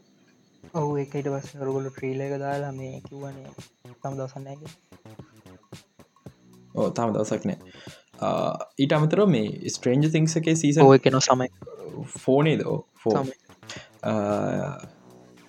ඔහු 0.76 0.92
එකට 0.98 1.28
පස් 1.28 1.48
රගොල 1.60 1.86
ට්‍රීල 1.90 2.20
එක 2.22 2.34
දාලා 2.40 2.74
මේ 2.74 2.96
කිව්වනේ 3.02 3.50
තම 3.98 4.14
දසන්නක 4.18 4.62
ඕ 6.76 6.88
තම 6.92 7.10
දවසක් 7.14 7.44
නෑ 7.46 7.60
ඊට 8.78 8.94
අමතර 8.94 9.20
මේ 9.28 9.48
ස්ට්‍රේන්ජ 9.70 10.06
තිංස 10.12 10.34
එක 10.40 10.48
සීස 10.56 10.78
ඔය 10.80 11.00
කෙන 11.00 11.18
සමයි. 11.22 11.50
ෆෝනේ 12.16 12.58
දෝ 12.58 12.78
ෆෝ 12.96 13.16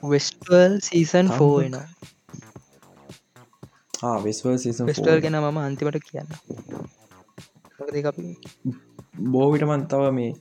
වෙස්ටල් 0.02 0.72
සීසන් 0.82 1.26
ෆෝ 1.32 1.54
එනවා 1.60 1.86
වෙස්වල් 4.22 4.56
සීසන් 4.58 4.84
වෙස්ටල් 4.86 5.20
ගෙන 5.20 5.38
මම 5.38 5.58
අන්තිමට 5.58 5.98
කියන්න. 6.04 6.28
බෝවිට 9.30 9.64
මන්තව 9.64 10.02
මේ 10.12 10.32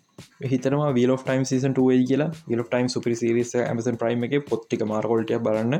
හිතනවා 0.52 0.90
වීල 0.98 1.12
ටයිම් 1.18 1.44
සීසන් 1.52 1.74
ටුවයි 1.74 2.04
කියලා. 2.10 2.32
විල 2.50 2.64
ටයිම් 2.64 2.88
සුපරි 2.96 3.16
සිරිස 3.22 3.52
ඇමසන් 3.62 3.98
ප්‍රයිම් 4.02 4.26
එක 4.28 4.34
පොත්තික 4.50 4.82
මාර්කොල්ටිය 4.94 5.40
බලන්න. 5.48 5.74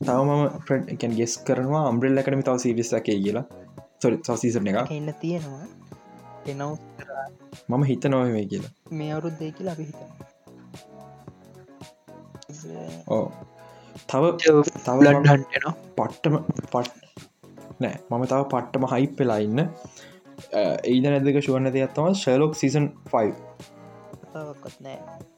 තවම 0.00 0.42
ප්‍රට් 0.66 1.04
ගෙස් 1.20 1.34
කරනවා 1.46 1.84
අම්බ්‍රෙල් 1.90 2.22
එකනම 2.22 2.42
තව 2.48 2.56
සිරිස 2.66 2.90
එකේ 3.00 3.18
කියලා. 3.24 3.46
සොරි 4.02 4.16
සීසන 4.42 4.68
එක 4.72 4.76
එන්න 4.98 5.10
තියෙනවා. 5.22 5.66
එනව 6.46 6.70
මම 7.70 7.82
හිත 7.90 8.04
නොවේ 8.12 8.44
කියලා. 8.52 8.72
මේ 8.98 9.10
අවුරුත් 9.14 9.34
දෙ 9.40 9.50
කියලා 9.58 9.74
අපි 9.76 9.84
හිතන 9.90 10.10
ඕ 13.16 13.26
තව 14.10 14.22
තව 14.86 14.98
ලන්ඩන්ටන 15.04 15.66
පට්ටම 15.98 16.34
පට් 16.72 16.92
නෑ. 17.82 17.96
මම 18.10 18.24
තව 18.30 18.40
පට්ටම 18.52 18.84
හයිප් 18.94 19.12
වෙලා 19.20 19.40
ඉන්න 19.46 19.60
ඒද 20.52 21.04
නැදක 21.06 21.42
ශුවන්න 21.42 21.74
දෙයක්ත්තම 21.74 22.14
ශලොක් 22.16 22.52
සිසන් 22.54 22.88
5 23.12 23.36
කතාවක්ත් 24.22 24.80
නෑ 24.80 25.30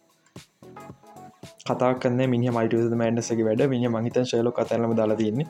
කතා 1.64 1.92
කන්න 1.96 2.30
මිනි 2.30 2.50
මයිටස 2.50 2.94
මෑන්ඩසක 2.94 3.40
වැඩ. 3.46 3.62
මිනි 3.68 3.88
මහිතන් 3.88 4.26
ශලො 4.30 4.50
කතනම 4.52 4.92
දාලා 4.96 5.16
තියන්නේ. 5.16 5.46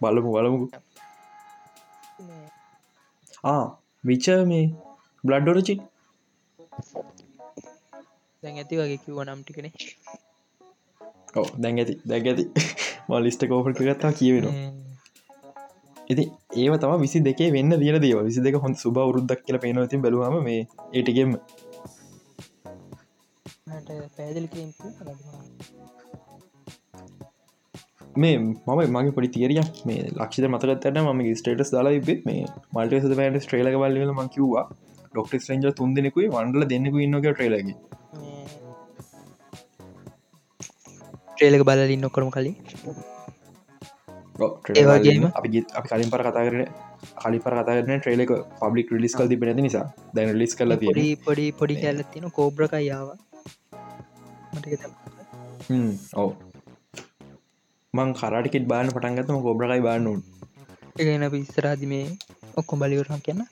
බලමු 0.00 0.30
බලමු. 0.34 0.58
ආ 3.44 3.64
විච 4.04 4.26
මේ 4.50 4.64
බ්ලඩ්ඩෝරචි 5.24 5.74
දැන් 8.42 8.56
ඇති 8.56 8.80
වගේ 8.80 9.00
කිව්ව 9.04 9.22
නම් 9.24 9.40
ටිකනේ 9.42 9.72
ඕ 11.36 11.48
දැන් 11.58 11.80
ඇති 11.80 11.98
දැන් 12.04 12.30
ඇති. 12.30 12.44
මලිස්ට 13.08 13.48
කෝපට 13.48 13.82
ගත්තා 13.82 14.12
කියවෙනවා 14.12 14.79
ඉති 16.10 16.24
ඒව 16.56 16.74
තම 16.76 16.94
විසි 17.02 17.18
දෙකේ 17.22 17.50
වෙන්න 17.56 17.72
දින 17.76 17.98
දේව 18.04 18.20
විසි 18.22 18.40
දෙක 18.40 18.56
හොඳ 18.62 18.76
සුබ 18.76 18.96
වරුද්දක් 19.02 19.42
කියල 19.46 19.58
පේනවති 19.58 20.02
බලවාම 20.04 20.36
මේ 20.42 20.60
පැදිලි 24.16 24.48
මේ 28.16 28.38
මම 28.38 28.80
මගේ 28.94 29.12
පොඩි 29.12 29.28
තිරිය 29.28 29.62
මේ 29.86 30.00
ලක්ෂ 30.10 30.48
මතකත්තට 30.48 30.98
ම 31.04 31.20
ස්ටේටස් 31.34 31.70
දාලා 31.74 31.94
ඉබෙත් 32.00 32.26
මේ 32.26 32.42
මල්ට 32.74 33.14
පෑට 33.14 33.40
ට්‍රේලක 33.42 33.78
බලල 33.82 34.12
ම 34.14 34.20
කිව්වා 34.34 34.66
ඩොක්ට 35.06 35.38
ස්ට්‍රේන්ජ 35.38 35.70
තුන් 35.74 35.94
දෙනෙකුයි 35.96 36.28
වන්ඩල 36.34 36.66
දෙන්නෙකු 36.72 37.04
ඉන්නක 37.06 37.28
ට්‍රේලගේ 37.28 37.76
ට්‍රේලක 41.30 41.64
බලලින් 41.64 42.00
නොකරම 42.00 42.30
කලින් 42.34 42.56
ඒවාගේම 44.74 45.26
අපි 45.30 45.62
අපි 45.78 45.88
කලින් 45.90 46.10
පර 46.12 46.22
කතා 46.26 46.44
කරන 46.46 46.62
කලි 47.22 47.38
පර 47.44 47.54
කතාරන 47.58 47.88
ට්‍රේලක 47.88 48.32
පබ්ලික් 48.60 48.92
ලිස් 49.04 49.14
කල් 49.18 49.30
තිබ 49.32 49.44
නැති 49.48 49.66
නිසා. 49.66 49.86
දැන 50.14 50.38
ලිස් 50.42 50.54
කල 50.58 50.76
පොඩි 50.82 51.08
පොඩි 51.26 51.46
පොඩි 51.60 51.80
කැල්ලත්තින 51.82 52.26
කෝබ්‍රකයියාව 52.38 53.08
ඔව. 56.22 56.30
මං 57.94 58.10
කරටිකෙත් 58.18 58.64
බාන 58.72 58.94
පටන්ගතම 58.94 59.40
කෝබ්‍රකයි 59.46 59.82
බානුන් 59.88 60.20
ඒගෙන 60.98 61.26
පිස්සරාදි 61.34 61.86
මේ 61.92 62.06
ඔක්කොම් 62.60 62.78
බලිවරම් 62.82 63.20
කියන්න. 63.26 63.42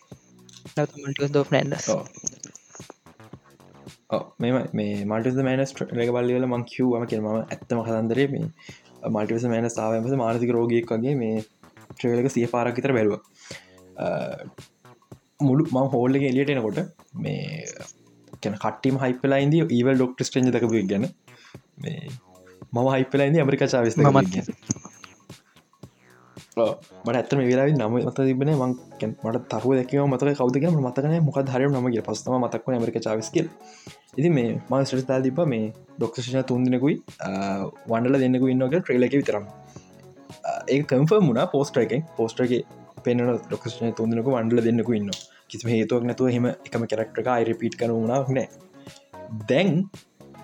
නමටිස් 0.77 1.33
දෝ 1.35 1.45
නැන්ඩස් 1.53 1.87
මෙම 4.43 4.57
මේ 4.79 4.93
මටස 5.05 5.39
මෑනස් 5.47 5.73
ලක 5.97 6.11
බල්ලිවල 6.17 6.47
මං 6.49 6.63
කිව්වම 6.73 7.05
කියම 7.11 7.27
ඇත්තම 7.31 7.81
කතන්දරේ 7.87 8.29
මේ 8.35 8.47
මල්ටිවස 9.15 9.47
මෑන 9.53 9.71
සාාවමස 9.77 10.19
මානසික 10.23 10.51
රෝගයක් 10.57 10.91
වගේ 10.95 11.15
මේ 11.23 11.37
ට්‍රේලක 11.93 12.29
සිය 12.35 12.47
පාරක් 12.55 12.77
විතර 12.79 12.93
බැලුව. 12.97 13.21
මුළු 15.47 15.63
මං 15.75 15.89
හෝල්ලක 15.95 16.25
එලියට 16.31 16.53
එනකොට 16.55 16.79
මේ 17.25 17.67
කැන 18.43 18.57
කට්ටිම 18.65 18.97
හයිපලයින්ද 19.05 19.55
ඒවල් 19.61 19.97
ඩොක්ට 19.99 20.27
ස්ටේජ 20.29 20.51
දකපු 20.55 20.83
ගැන. 20.93 21.05
මම 22.73 22.89
හයිපලයින්ද 22.95 23.41
ඇමරිකා 23.43 23.71
චාවිස් 23.75 23.97
මත් 23.99 24.07
මට 27.05 27.17
ඇත්තම 27.19 27.41
වෙලා 27.51 27.67
නම 27.71 27.95
මත 27.99 28.19
තිබන 28.29 28.51
මං 28.55 28.73
මට 29.25 29.45
තරුව 29.53 29.73
දැකව 29.79 30.07
මතක. 30.11 30.35
කවදක 30.41 30.65
මතකන 30.75 31.15
මොක 31.27 31.39
හර 31.55 31.63
නමගේ 31.71 32.03
පස්සම 32.07 32.35
මතක්ව 32.45 32.75
ඇමරික 32.77 32.99
චාවිස්කල් 33.07 33.47
ඉති 34.19 34.31
මේ 34.37 34.51
ම 34.71 34.75
ස්ටතා 34.85 35.21
තිබ 35.25 35.41
මේ 35.53 35.67
ඩොක්ෂණ 35.97 36.47
තුන්දිනකුයි 36.49 36.97
වන්ඩල 37.91 38.17
දෙන්නෙකු 38.25 38.47
ඉන්නක 38.55 38.75
ට්‍රේලක 38.77 39.15
විතරම් 39.21 39.45
ඒ 40.73 40.79
කම්ෆ 40.93 41.21
මුණ 41.27 41.41
පෝස්ටර 41.55 41.83
එක 41.85 41.93
පෝස්ටරගේ 42.17 42.63
පෙන 43.05 43.23
ඩොක්ෂණ 43.27 43.95
තුන්දිනක 44.01 44.31
වන්ඩල 44.35 44.63
දෙන්නෙකු 44.69 44.97
ඉන්න 44.99 45.13
කිසිම 45.53 45.71
හේතුවක් 45.75 46.09
නැතුව 46.09 46.33
හෙම 46.37 46.49
එකම 46.51 46.89
කරක්ටක 46.93 47.31
අයිරපීට් 47.37 47.79
කන 47.81 47.95
වුණක් 47.97 48.35
නෑ. 48.37 48.49
දැන් 49.51 49.73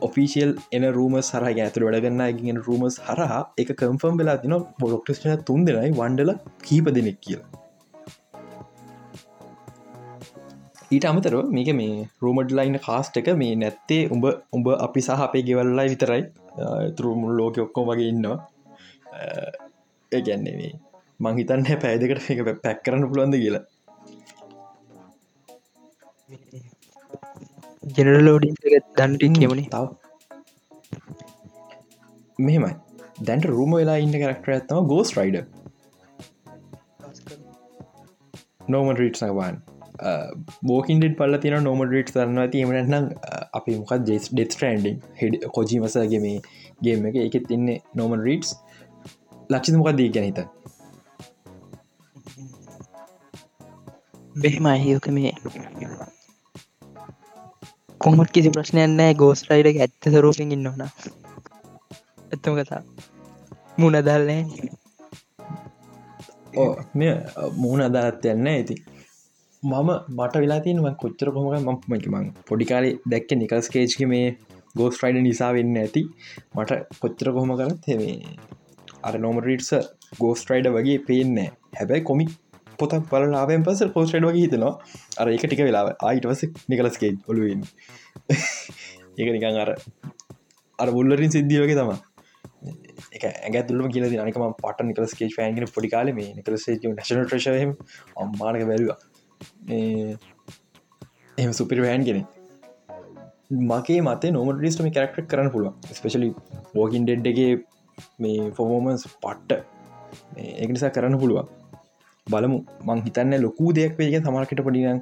ඔෆිසිල් 0.07 0.51
එන 0.77 0.87
රූම 0.99 1.19
සර 1.23 1.45
ඇතුළ 1.51 1.87
වැඩගන්න 1.89 2.25
ගෙන 2.39 2.63
රූමස් 2.69 2.97
හරහා 3.09 3.43
එක 3.63 3.75
කම්ෆම් 3.81 4.23
වෙලා 4.23 4.39
තින 4.45 4.57
පොඩොක්ටස්න 4.81 5.45
තුන් 5.51 5.69
දෙනයි 5.69 5.93
වන්ඩල 6.01 6.33
කීප 6.67 6.95
දෙනෙක් 6.99 7.21
කියලා. 7.27 7.63
ඊට 10.94 11.07
අමතර 11.11 11.35
මේක 11.57 11.70
මේ 11.80 12.07
රූමඩ් 12.24 12.50
ලයින්න 12.59 12.78
කාස්ට 12.87 13.20
එක 13.20 13.28
මේ 13.42 13.54
නැත්තේ 13.62 14.02
උඹ 14.14 14.24
උඹ 14.57 14.66
අපි 14.87 15.00
සහ 15.07 15.22
අපේ 15.26 15.44
ගෙවල්ලයි 15.48 15.92
විතරයි. 15.92 16.22
තුරුමුල් 16.96 17.33
ලෝක 17.40 17.61
ඔක්කෝ 17.66 17.85
වගේ 17.90 18.11
ඉන්නවා. 18.14 18.38
ඒගැන්නේ 20.12 20.57
මේ 20.61 20.72
මංහිතන්න 21.26 21.66
පැයදකට 21.85 22.30
එක 22.35 22.40
පැක් 22.64 22.78
කරන්න 22.85 23.09
පුළුවන්ද 23.11 23.37
කියලා. 23.42 23.64
ජෙනරලෝඩි 27.96 28.48
දන්ටින් 28.98 29.35
කියමනි 29.40 29.66
තව. 29.74 29.85
මෙහෙමයි. 32.38 32.74
දැන්ට 33.26 33.44
රූම 33.52 33.72
වෙලා 33.80 33.98
ඉන්න 34.04 34.16
කරක්ටර 34.22 34.52
ඇත්තම 34.54 34.88
ගෝස් 34.92 35.11
රයිඩ 35.18 35.38
නෝම 38.72 38.88
රීට් 39.00 39.20
සගවාන් 39.20 39.57
බෝකින්ඩ 40.62 41.04
පල 41.16 41.37
තින 41.38 41.57
නොම 41.62 41.83
රීට් 41.87 42.11
කරන්න 42.11 42.38
ඇති 42.38 42.62
එමනනම් 42.62 43.07
අපි 43.53 43.76
මොකක් 43.76 43.92
ජෙස් 44.07 44.28
ඩෙත් 44.30 44.51
ටන්ඩිං 44.53 44.99
හෙඩ 45.20 45.34
කොජි 45.51 45.80
මසගේ 45.80 46.20
මේ 46.20 46.38
ගේම 46.82 47.07
එක. 47.07 47.16
එකෙත් 47.18 47.47
තින්නේ 47.49 47.78
නෝමන් 47.95 48.20
රීටස් 48.20 48.51
ලක්ෂි 49.51 49.76
මොකක් 49.76 49.97
දී 49.97 50.11
ගැනහිත 50.11 50.38
බෙහිම 54.36 54.66
අහියෝක 54.66 55.07
මේ 55.11 55.32
කොමට 58.01 58.30
කිසි 58.32 58.51
ප්‍රශ්නයන්න 58.51 59.03
ගෝස් 59.16 59.40
රයිඩ 59.49 59.68
ඇත්ත 59.76 60.09
සරූපින් 60.11 60.51
ඉන්නවන 60.53 60.82
ඇත්තම 60.84 62.57
කතා 62.57 62.82
මුණ 63.78 64.01
දල්නෑ 64.01 64.42
මෙ 66.95 67.07
මූුණ 67.57 67.82
අදාත් 67.82 68.26
යන්න 68.26 68.49
ඇති 68.49 68.76
මම 69.65 69.91
මට 70.17 70.35
වෙලා 70.37 70.61
තියනව 70.61 70.87
කොච්චර 71.03 71.29
කොමක 71.35 71.55
මමක 71.59 72.07
මං 72.12 72.27
පොඩිකාරි 72.49 72.91
දැක්ක 73.07 73.31
නිකල්ස් 73.35 73.69
කේච්ක 73.69 74.03
මේ 74.11 74.27
ගෝස් 74.77 74.97
්‍රයිඩ 75.01 75.19
නිසා 75.23 75.51
වෙන්න 75.57 75.77
ඇති 75.79 76.03
මට 76.57 76.81
කොච්චර 77.03 77.29
කොහොම 77.37 77.53
කරත් 77.61 77.87
මේ 77.95 78.17
අර 79.03 79.15
නොමරීටස 79.19 79.71
ගෝස්ට්‍රයිඩ 80.21 80.69
වගේ 80.77 80.99
පේන්න 81.09 81.39
හැබැයි 81.79 82.07
කොමික් 82.11 82.33
පොත 82.79 82.97
පලාවෙන් 83.11 83.65
පස 83.67 83.83
පෝස්ට්‍රයිඩ් 83.95 84.27
වගේ 84.29 84.45
හිතනවා. 84.45 84.73
අර 85.19 85.27
එක 85.29 85.45
ටික 85.45 85.62
වෙලා 85.69 85.85
අයිටවස 86.03 86.43
නිකලස්කේජ් 86.69 87.15
ඔලුවන් 87.29 87.62
ඒක 89.19 89.29
නිකන් 89.29 89.61
අර 89.65 89.71
අර 90.79 90.89
බුල්ලරින් 90.91 91.35
සිද්ධියෝගේ 91.37 91.79
තම 91.81 91.93
එක 93.12 93.25
ඇග 93.25 93.59
තුළම 93.69 93.89
කියල 93.89 94.07
නිකම 94.21 94.47
පට 94.62 94.89
නිකල 94.91 95.07
ස්කේ් 95.07 95.33
ෑන්ගෙන 95.39 95.73
පොඩි 95.75 95.93
කාල 95.95 96.12
මේ 96.12 96.31
නිකල 96.39 96.57
නශන 96.57 97.27
්‍රශයම 97.27 97.75
අම්මානක 98.19 98.65
බැලවා. 98.71 98.99
එම 101.38 101.53
සුපිරි 101.59 101.84
වෑන් 101.86 102.05
කෙනෙ 102.09 102.22
මගේ 103.70 104.01
මතේ 104.09 104.32
නොම 104.36 104.51
ලිස්ටම 104.64 104.88
කරක්ට 104.97 105.28
කරන්න 105.30 105.51
පුළුව 105.55 105.95
ස්පෙශලි 105.99 106.28
වෝකින් 106.76 107.07
ඩෙඩ්ඩගේ 107.09 107.53
මේ 108.22 108.51
ෆොමෝමන්ස් 108.57 109.05
පට්ට. 109.24 109.53
ඒ 110.61 110.66
නිසා 110.74 110.92
කරන්න 110.97 111.16
පුළුවන්. 111.22 111.47
බලමු 112.26 112.59
මං 112.88 113.01
හිතන්න 113.07 113.34
ලොකූ 113.47 113.70
දෙයක් 113.78 113.99
වේගේ 114.01 114.20
සමරකට 114.22 114.62
පඩිනම් 114.66 115.01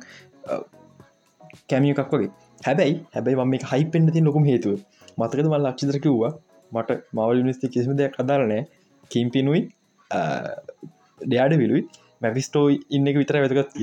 කැමිය 1.70 1.92
එකක් 1.94 2.12
වගේ. 2.14 2.30
හැබැයි 2.66 2.96
හැබැයි 3.14 3.38
මම 3.38 3.52
මේ 3.52 3.62
හයිපෙන්ට 3.72 4.12
ති 4.14 4.24
ලොකුම 4.28 4.44
හේතුව. 4.50 4.78
මතකද 5.18 5.46
මල් 5.52 5.64
ලක්ෂිතර 5.66 5.98
කිව්වා 6.04 6.32
මට 6.72 6.98
මවල් 7.16 7.42
නිස්ති 7.48 7.72
කිසිම 7.74 7.92
දෙයක් 8.00 8.14
අදාරනෑ 8.22 8.62
කිම්පිනුයි 9.10 9.60
ඩයාඩ 11.20 11.54
විලුයි 11.62 11.82
මැෆිස්ටෝ 12.22 12.66
ඉන්න 12.90 13.12
එක 13.12 13.20
විතර 13.20 13.38
වැදගත් 13.38 13.78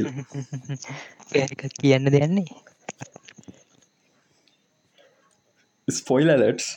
ඒකත් 1.39 1.73
කියන්න 1.81 2.11
දෙයන්නේ 2.15 2.47
ස්පොයිල් 5.87 6.31
ලට් 6.35 6.71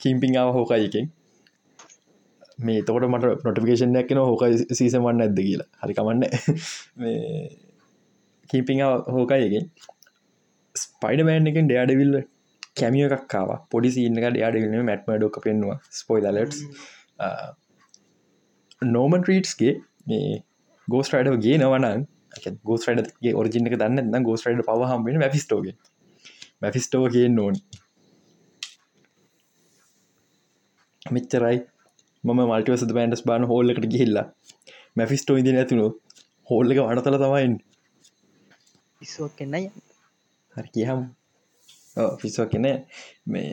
කිම්පිං 0.00 0.36
ආව 0.36 0.54
හෝකයිකින් 0.54 1.10
මේ 2.58 2.82
තකොට 2.82 3.06
මට 3.08 3.44
නොටිකේෂන් 3.44 3.96
ැක්න 3.96 4.20
හෝක 4.20 4.42
සීසමන්න 4.72 5.24
ඇද 5.24 5.38
කියලා. 5.38 5.68
හරිකමන්න 5.82 6.22
කීපිං 8.50 8.82
හෝකයකින් 9.08 9.66
ස්පයිඩ 10.74 11.24
මෑන් 11.28 11.50
එකෙන් 11.52 11.66
ඩයාඩවිල්ල 11.68 12.14
කැමිය 12.76 13.04
එකක්කාව 13.08 13.50
පොඩි 13.72 13.94
සිීනක 13.96 14.26
ඩයාඩවිල්ම 14.26 14.86
මැට්ම 14.90 15.12
ඩොක 15.14 15.40
පෙන්වා 15.44 15.78
ස්පොයිල් 16.00 16.28
ලට් 16.32 16.54
නෝමන් 18.88 19.28
රීට්ස්ගේ 19.30 19.74
මේ 20.06 20.30
ගෝස් 20.88 21.12
රයිඩ 21.12 21.40
ගේ 21.44 21.56
නවනන් 21.58 22.00
ගෝස් 22.64 22.88
රයිඩගේ 22.88 23.34
ඔරිජින 23.34 23.68
එක 23.68 23.78
දන්න 23.80 24.28
ගෝස් 24.28 24.46
රයිඩ 24.46 24.64
පවහම්බෙන 24.68 25.20
මැෆිස්ටෝගේ 25.22 25.76
මැෆිස්ටෝගේ 26.62 27.26
නෝන් 27.30 27.54
මෙච්චරයි 31.10 31.58
මම 32.24 32.40
මල්ටිවස 32.42 32.84
බෑන්ඩස් 32.96 33.22
බාන 33.28 33.44
හෝල්ලකට 33.50 33.86
ගිහිල්ලා. 33.92 34.26
මැෆිස්ටෝ 34.96 35.36
ඉදි 35.40 35.54
නැතිනු 35.54 35.86
හෝල්ල 36.46 36.72
එක 36.72 36.80
වනතල 36.80 37.16
තමයින් 37.22 37.54
ඉස්සුවක් 39.00 39.32
කෙන්නයි 39.38 39.62
හරි 40.54 40.68
කියහම්. 40.74 41.00
ෆිස්ව 42.20 42.44
කෙන 42.52 42.66
මේ 43.26 43.52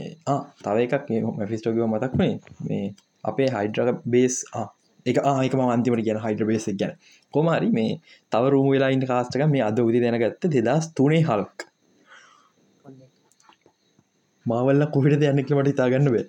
තව 0.63 0.77
එකක් 0.85 1.09
මැෆිස්ටෝගව 1.37 1.87
මතක්නේ 1.87 2.33
මේ 2.67 2.85
අපේ 3.23 3.49
හයිඩ්‍රක 3.55 4.03
බේස් 4.13 4.35
එක 5.09 5.19
ආයක 5.23 5.55
මන්තිමට 5.59 6.05
ගැන 6.07 6.21
හයිඩ 6.25 6.43
බේස 6.49 6.67
ගැන. 6.81 6.93
කොමරි 7.33 7.71
මේ 7.77 7.97
තව 8.31 8.53
රුම 8.53 8.69
වෙලායින්න 8.73 9.09
කාස්ටක 9.11 9.45
මේ 9.55 9.65
අද 9.69 9.79
උදි 9.79 10.03
දැනගත්ත 10.05 10.49
දෙදස් 10.57 10.91
තුනේ 10.93 11.23
හල්ක්. 11.29 11.67
මාවල්ල 14.45 14.85
කොහිට 14.95 15.23
යන්නෙක් 15.23 15.51
මට 15.57 15.75
ඉතාගන්න 15.75 16.13
වේ 16.15 16.25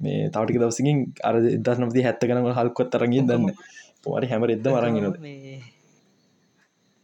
මේ 0.00 0.28
තවටික 0.34 0.60
දවසකින් 0.62 0.98
අර 1.28 1.34
දස් 1.64 1.78
නමති 1.80 2.06
හැත්ත 2.06 2.28
කනක 2.28 2.58
හල්කොත් 2.60 2.92
තරගේ 2.92 3.26
දන්න. 3.30 3.56
පොමට 4.04 4.28
හැම 4.30 4.44
එද 4.46 4.66
මරගෙන 4.68 5.06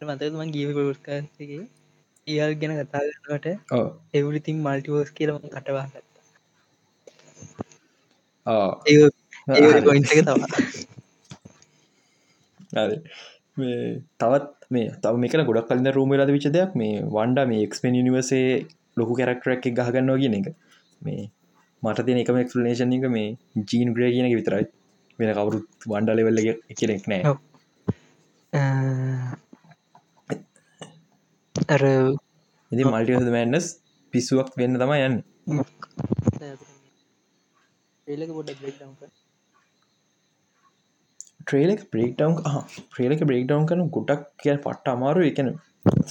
මතම 0.01 0.51
ගීව 0.55 0.71
පොස්කාගේ 0.77 1.63
ඒල් 2.27 2.53
ගැන 2.61 2.73
කතාගන්නට 2.81 3.47
එවලිතින් 4.15 4.57
මල්ටිවෝස් 4.67 5.11
කියලම 5.17 5.37
කටවා 5.47 5.87
ඒ 8.87 9.83
පොයින්ක 9.83 10.09
තවා 10.09 10.37
තවත් 14.21 14.47
මේ 14.71 14.91
තව 15.03 15.15
මේක 15.23 15.35
ගොඩක් 15.49 15.69
කලින් 15.71 15.93
රූම 15.99 16.15
ලද 16.19 16.31
විච 16.37 16.47
දෙයක්. 16.57 16.71
මේ 16.81 16.95
වන්ඩ 17.15 17.49
මේ 17.53 17.65
එක්ස්පෙන් 17.69 17.99
නිවසේ 18.09 18.47
ලොකු 18.99 19.13
කැරක්ටරක් 19.19 19.67
එක 19.69 19.75
ගහගන්නවා 19.79 20.21
කියන 20.23 20.39
එක. 20.41 20.47
මේ 21.03 21.23
මට 21.83 22.07
තින 22.07 22.23
එකම 22.23 22.37
එක්ස්ලනේෂන් 22.45 22.95
එක 22.99 23.11
මේ 23.17 23.29
ජීන් 23.71 23.89
ග්‍රේ 23.97 24.13
කියන 24.15 24.29
එක 24.31 24.39
විතරයි. 24.41 24.67
වෙන 25.19 25.33
කවුරුත් 25.39 25.87
වන්ඩ 25.91 26.17
ලෙවල්ල 26.19 26.41
කෙනෙක් 26.81 27.05
නෑ 27.11 27.23
අර 31.75 31.83
ඉති 32.73 32.85
මල්ටිහද 32.93 33.33
මෑන්නස් 33.37 33.67
පිස්සුවක් 34.13 34.49
වෙන්න 34.61 34.79
තම 34.83 34.95
යන්න 34.99 35.19
ට්‍රේලක 41.43 41.83
බ්‍රේක්ටවන්් 41.93 42.35
්‍රේලක 42.99 43.23
බ්‍රේක්ටවන්් 43.31 43.67
කන 43.71 43.83
ගොඩක් 43.97 44.25
කිය 44.43 44.57
පට්ට 44.65 44.93
අමාරු 44.95 45.25
එකන 45.31 45.51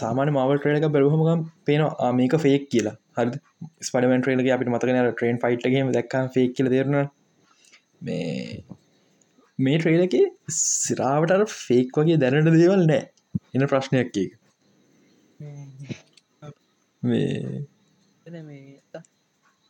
සාමාන 0.02 0.34
මවල් 0.36 0.60
ට්‍රේලක 0.60 0.86
බැලහමගම් 0.96 1.42
පේන 1.68 1.84
මේක 2.20 2.36
ෆේක් 2.46 2.68
කියලා. 2.74 2.96
හරි 3.18 3.40
ස්පඩමන් 3.88 4.22
ට්‍රේලක 4.22 4.52
අපිට 4.56 4.72
මතකන 4.74 5.00
ට්‍රේන් 5.10 5.42
ෆයිට්ගේම 5.44 5.92
දක් 5.98 6.24
ෆේක් 6.36 6.54
කියල 6.58 6.70
දෙරන 6.76 6.96
මේ 8.02 8.64
මේ 9.60 9.80
ට්‍රේලක 9.80 10.16
සිරාවට 10.60 11.58
ෆේක් 11.66 11.98
වගේ 11.98 12.22
දැනට 12.24 12.54
දේවල් 12.58 12.86
නෑ. 12.92 13.04
එන 13.56 13.68
ප්‍රශ්නයක් 13.74 14.18
එක 14.24 14.32
මේ 17.04 17.62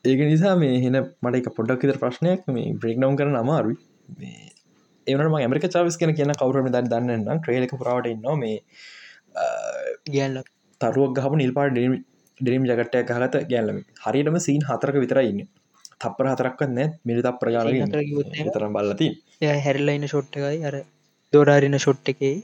ඒක 0.06 0.20
නිසා 0.30 0.56
මේ 0.62 0.80
හෙන 0.84 0.98
මට 1.00 1.36
එක 1.40 1.52
පොඩක් 1.58 1.84
විතර 1.84 2.00
ප්‍රශ්නයක්. 2.04 2.48
මේ 2.56 2.74
බ්‍රේක් 2.82 2.98
නවම් 2.98 3.20
කරන 3.20 3.38
අමාරුයි. 3.44 3.78
මේ 4.20 4.51
ඒනම 5.12 5.36
ඇමරික 5.40 5.68
චාවිස් 5.76 5.98
කෙන 6.02 6.12
කියන 6.18 6.34
කවුරම 6.42 6.68
ද 6.76 6.84
දන්න 6.92 7.40
ට්‍රේලක 7.40 7.74
පුරාවට 7.82 8.12
ඉන්න 8.14 8.28
මේ 8.44 8.58
ගැල්ල 10.16 10.38
තරුවක් 10.82 11.12
ගහපු 11.18 11.36
නිල්පා 11.42 11.68
ඩිරීම් 11.72 12.64
ජගටය 12.70 13.02
ගහත 13.10 13.36
ගැල්ලම. 13.52 13.78
හරිටම 14.06 14.38
සීන් 14.48 14.64
හතරක 14.70 14.96
විතරයින්න 15.04 15.42
තපර 16.02 16.28
හතරක්ව 16.32 16.62
නෑ 16.78 16.88
මිලි 17.08 17.22
තප 17.28 17.36
ප්‍රගාල 17.42 17.68
තරම් 18.56 18.74
බල්ලති 18.78 19.08
හැරල්ලයින්න 19.66 20.10
ෂොට්ටකයි 20.12 20.60
අර 20.70 20.76
දෝඩාරින 21.34 21.78
ෂොට් 21.80 22.12
එකේ. 22.14 22.36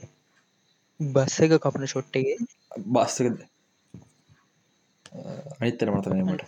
බස්ස 1.00 1.38
එක 1.46 1.54
කපන 1.64 1.86
ෂොට් 1.92 2.20
එකේ. 2.20 2.38
බස්සකද 2.94 3.38
අනිත්තර 5.62 5.90
මතනීමට 5.94 6.44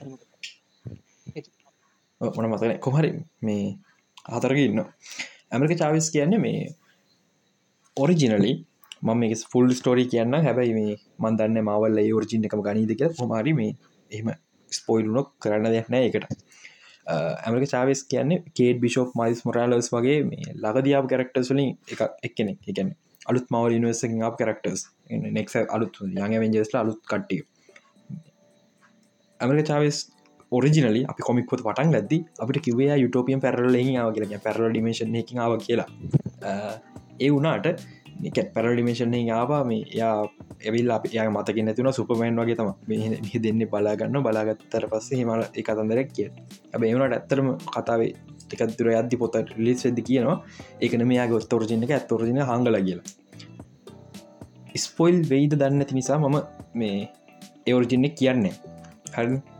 මොන 2.21 2.49
මතන 2.51 2.73
කොහරි 2.85 3.09
මේ 3.47 3.65
හතරක 4.33 4.59
ඉන්න 4.65 4.81
ඇමරික 5.51 5.77
චාවිස් 5.77 6.09
කියන්නේ 6.11 6.39
මේ 6.39 6.61
ඔරිජිනලි 7.97 8.53
මම 9.01 9.23
ෆුල් 9.51 9.67
ස්ටෝරි 9.71 10.05
කියන්න 10.05 10.37
හැබැයි 10.39 10.73
මේ 10.73 10.95
මන්දන්න 11.19 11.59
මවල්ල 11.61 11.99
ෝර්ජින 12.09 12.47
එකම 12.47 12.61
ගනීද 12.61 12.93
කිය 12.95 13.11
හොමරි 13.19 13.53
මේ 13.53 13.71
එහෙම 14.11 14.29
ස්පොයිලුනොක් 14.71 15.29
කරන්න 15.39 15.69
දෙයක් 15.69 15.87
නෑ 15.89 16.09
එකට 16.09 16.25
ඇමරික 17.07 17.69
චාවස් 17.69 18.01
කියන්නේ 18.05 18.43
කේට 18.55 18.81
බිෂෝප් 18.81 19.13
මයිස් 19.15 19.45
මොරාලස් 19.45 19.89
වගේ 19.95 20.17
මේ 20.23 20.55
ලගදියාව 20.63 21.05
කරක්ටර්ස්ලින් 21.07 21.71
එක 21.87 22.01
එක්කෙනෙ 22.23 22.53
එකන 22.67 22.91
අලුත් 23.25 23.47
මවල් 23.49 23.73
නිවර්සිං 23.77 24.21
අප 24.23 24.37
කරක්ටර්ස් 24.37 24.83
නෙක් 25.29 25.55
අලුත් 25.69 25.99
යඟ 26.03 26.37
වෙන්ජස්ල 26.43 26.77
අලුත් 26.77 27.01
කට්ටිය. 27.03 27.41
ඇමරික 29.39 29.67
චාවස් 29.67 29.97
ඔරිජිනලි 30.51 31.01
අපි 31.11 31.21
කොමික්කොත් 31.29 31.61
පටන් 31.67 31.95
ලද්දි 31.95 32.17
අපිට 32.41 32.63
කිවේ 32.65 32.97
යුටෝපියන් 33.03 33.41
පැරල 33.45 33.75
ආව 33.75 34.11
කියලා. 34.15 34.43
පැරල 34.45 34.69
ඩිමේශන් 34.71 35.15
එකින් 35.21 35.39
ආව 35.45 35.57
කියලා. 35.65 35.89
ඒ 37.19 37.29
වුනාට 37.35 37.67
නිකත් 38.23 38.39
පැරලිමේෂන් 38.55 39.13
ආවා. 39.31 39.61
මේ 39.69 39.83
යා 39.99 40.15
එවිල් 40.69 40.91
අප 40.91 41.05
ය 41.05 41.19
මතක 41.35 41.57
නැතින 41.67 41.91
සුපමෑන් 41.99 42.41
වගේ 42.41 42.57
තම 42.59 42.71
මෙහි 42.89 43.39
දෙන්න 43.45 43.61
බලාගන්න 43.73 44.23
බලාගත්තර 44.25 44.87
පස්සේ 44.91 45.19
හිමල 45.21 45.43
එක 45.59 45.69
අතන්දරක් 45.73 46.09
කිය 46.17 46.27
ඇබ 46.73 46.83
ඒවනට 46.89 47.15
ඇත්තරම 47.17 47.47
කතාවේ 47.75 48.11
එකතුර 48.53 48.89
අදදි 49.01 49.21
පොත 49.21 49.37
ලිස් 49.65 49.85
වෙද 49.85 50.01
කියනවා 50.09 50.37
ඒකන 50.81 51.05
මේයා 51.11 51.27
ගොස්තෝරජින 51.33 51.85
එක 51.87 51.95
ඇත්තෝරජින 51.97 52.41
හංගල 52.49 52.79
කියලා. 52.87 53.07
ස්පොයිල් 54.85 55.17
වෙයිද 55.31 55.53
දන්න 55.61 55.85
ඇති 55.85 55.99
නිසා 55.99 56.19
මම 56.23 56.37
මේ 56.81 56.97
ඒවර්ජින්නෙක් 57.67 58.15
කියන්නේ. 58.19 58.53
හරි. 59.15 59.37
අපේ 59.37 59.58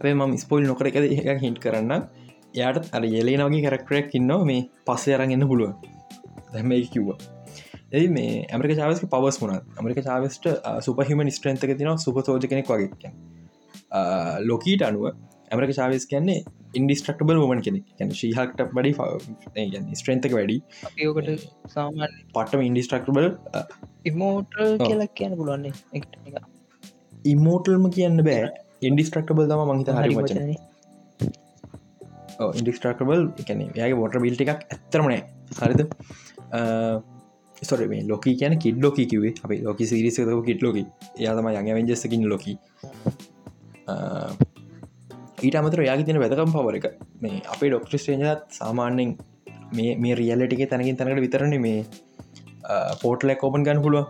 ම 0.00 0.36
ස්පොයිල් 0.36 0.66
නොකර 0.66 0.86
එක 0.88 0.96
එක 0.96 1.40
හිට 1.42 1.60
කරන්න 1.60 2.08
යාට 2.54 2.90
අර 2.92 3.02
යෙලේනගේ 3.04 3.62
කරක්ටරක් 3.66 4.14
ඉන්නවා 4.14 4.44
මේ 4.44 4.66
පස්සේ 4.86 5.16
අරගන්න 5.16 5.48
පුළුව 5.48 5.72
දැම 6.52 6.72
කිව්ව. 6.94 7.08
ඇයි 7.94 8.08
මේ 8.08 8.34
ඇමරික 8.52 8.76
චාවස්ක 8.80 9.08
පවස් 9.14 9.40
වුණ 9.40 9.54
ඇමරික 9.54 10.00
චාවස්ට 10.08 10.46
සුපහිම 10.86 11.24
ස්ට්‍රන්තක 11.36 11.72
තින 11.78 11.90
සුප 11.98 12.20
සෝජ 12.26 12.46
කෙනෙක් 12.52 12.68
වගේ. 12.72 13.12
ලොකීට 14.50 14.82
අනුව 14.82 15.04
ඇමරික 15.50 15.72
චාවස් 15.78 16.06
කියන්නේ 16.12 16.44
ඉන්ඩිස්ට්‍රක්ටබල් 16.74 17.40
ෝමන් 17.42 17.62
කෙනෙක්. 17.66 17.86
ැන 18.00 18.12
ශීහක්ට 18.20 18.60
බඩි 18.76 18.92
ස්ට්‍රන්තක 20.00 20.32
වැඩි 20.38 20.58
ඒකට 20.98 21.48
සාමාන්‍ය 21.74 22.20
පටම 22.34 22.66
ඉන්ඩිස්ට්‍රක්ටබල් 22.68 23.26
ඉමෝටල් 24.10 24.76
කියලා 24.84 25.10
කියන්න 25.18 25.36
පුළුවන්නේ 25.40 25.72
ඉමෝටල්ම 27.34 27.90
කියන්න 27.96 28.24
බෑ 28.28 28.50
ඉන්ඩිස්ට්‍රක්ටබල් 28.82 29.46
තම 29.50 29.62
මහිත 29.72 29.90
හරි 29.98 30.14
වචන. 30.18 30.54
ඉන්ඩිස්ට්‍රක්ටබල් 32.60 33.22
එකන 33.42 33.60
යාගේ 33.80 34.00
ොට 34.06 34.16
බිල්ට 34.24 34.40
එකක් 34.44 34.50
ඇත්තරමනෑ 34.74 35.20
හරිද? 35.60 35.80
ස්තොර 37.66 37.80
මේ 37.92 38.02
ලොක 38.10 38.26
කියන 38.40 38.54
කිඩ් 38.64 38.82
ලොක 38.84 38.98
කිවේ 39.12 39.32
අප 39.44 39.52
ලොක 39.68 39.80
සිරිස 39.92 40.18
කිට 40.48 40.60
ලොක 40.66 40.76
යාතම 41.26 41.48
යඟ 41.52 41.72
වෙන්ජස්සකින් 41.78 42.26
ලොක 42.32 42.44
ඊට 45.46 45.56
අමතර 45.60 45.80
යාගේ 45.88 46.06
තින 46.08 46.20
වැදකම් 46.24 46.52
පවර 46.56 46.76
එක. 46.80 46.86
මේ 47.22 47.40
අපේ 47.54 47.70
ඩොක්ට්‍රිස් 47.72 48.04
ේජත් 48.12 48.44
සාමාන්‍යෙන් 48.60 49.10
මේ 49.76 49.96
මේ 50.02 50.14
රියල්ලටික 50.20 50.62
තැනකින් 50.70 50.96
තැනකට 51.00 51.24
විතරන 51.26 51.54
මේ 51.66 51.80
පෝටලක් 53.02 53.38
කෝපන් 53.42 53.66
ගන්න 53.66 53.82
පුළුව 53.84 54.04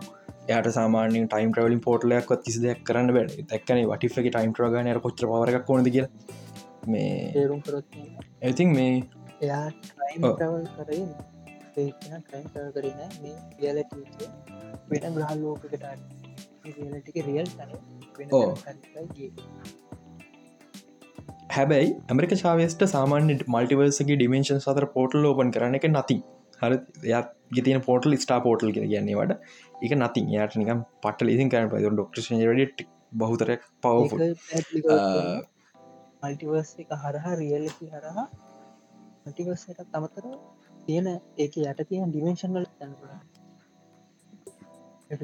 යට 0.49 0.67
සාමාන 0.69 1.15
ටයිම් 1.27 1.51
්‍රවලින් 1.51 1.79
පෝටලයක් 1.79 2.29
කිසි 2.45 2.59
දෙයක් 2.61 2.83
කරන්න 2.83 3.13
බැ. 3.13 3.25
තැක්කන 3.43 3.81
වටික 3.85 4.11
ටයිම් 4.29 4.53
්‍රගන 4.59 4.99
කොච්ච 4.99 5.23
පවරක් 5.23 5.65
කොනද 5.65 5.87
කිය 5.87 6.05
මේ 6.87 7.47
ඇතින් 8.41 8.69
මේ 8.71 8.93
වෙන 14.91 15.15
ග්‍රහ 15.15 15.33
ලෝකට 15.35 15.75
රියලටික 16.67 17.17
රියල්. 17.25 17.47
හැබැයි 21.55 21.91
ඇමරික 22.09 22.33
ශාවස්ට 22.35 22.83
සාමාන්‍ය 22.85 23.37
මල්ටිවර්සගේ 23.47 24.15
ඩිමේශන් 24.15 24.59
සතර 24.59 24.85
පෝටල් 24.95 25.29
ඕපන් 25.29 25.51
කරන 25.51 25.77
එක 25.79 25.87
නති 25.89 26.17
හර 26.59 26.71
එයක් 27.07 27.27
ගෙතින 27.55 27.79
පෝටල් 27.87 28.17
ස්ටා 28.23 28.39
පෝටල් 28.45 28.69
කර 28.75 28.85
කියන්නේ 28.85 29.17
වට. 29.19 29.33
එක 29.83 29.91
නති 29.97 30.21
යට 30.35 30.53
නිකම් 30.61 30.79
පටල 31.03 31.27
ඉසින් 31.35 31.49
කරන 31.53 31.69
ප 31.71 31.75
ඩොක්ට 31.85 32.17
බහතරයක් 33.13 33.61
පව 33.83 33.97
මල්ටිවර්ස් 36.21 36.69
එක 36.83 36.91
හරහා 37.03 37.33
රියල්ලි 37.41 37.71
හරහා 37.93 38.25
මටිවර්ස 39.25 39.63
එක 39.71 39.79
තමතර 39.93 40.25
තියෙන 40.85 41.07
ඒක 41.37 41.53
යට 41.63 41.81
තියෙන 41.89 42.07
ඩිමේශන් 42.11 42.51
වල 42.55 42.67
තැනපුර 42.79 43.11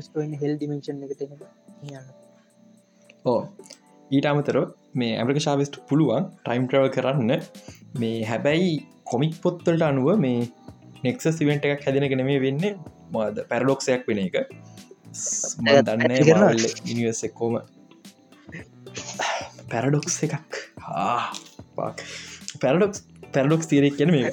ස්ටෝන් 0.01 0.31
හෙල් 0.41 0.53
ඩිමේශන් 0.57 0.97
එක 1.05 1.13
තියෙන 1.19 1.31
යන්න 1.91 2.07
ඕ 3.25 3.41
ඊට 4.11 4.27
අමතර 4.31 4.57
මේ 4.93 5.13
ඇමරික 5.19 5.39
ශාවිස්ට 5.45 5.75
පුළුවන් 5.89 6.23
ටයිම් 6.39 6.63
ට්‍රව 6.67 6.85
කරන්න. 6.95 7.31
මේ 8.01 8.17
හැබැයි 8.23 8.73
කොමික් 9.11 9.33
පොත්තලට 9.43 9.83
අනුව 9.89 10.07
මේ 10.25 10.39
නෙක්ස 11.05 11.25
සිවෙන්ට 11.39 11.65
එකක් 11.69 11.85
හැදෙන 11.87 12.07
නෙමේ 12.21 12.39
වෙන්න. 12.45 12.63
මද 13.13 13.47
පැරඩොක්ෂයක් 13.51 14.03
වෙන 14.09 14.19
එක. 14.25 14.35
දන්න 15.87 16.05
ඇති 16.09 16.27
කරනවා. 16.29 16.51
නිවස් 16.99 17.23
එක්කෝම. 17.29 17.57
පැරඩොක්ස් 19.71 20.17
එකක්. 20.27 20.61
පැරඩොක්ස් 22.63 22.99
පැරඩොක්ස් 23.35 23.67
තීරෙක් 23.71 23.97
කියන 23.99 24.11
මේ 24.15 24.31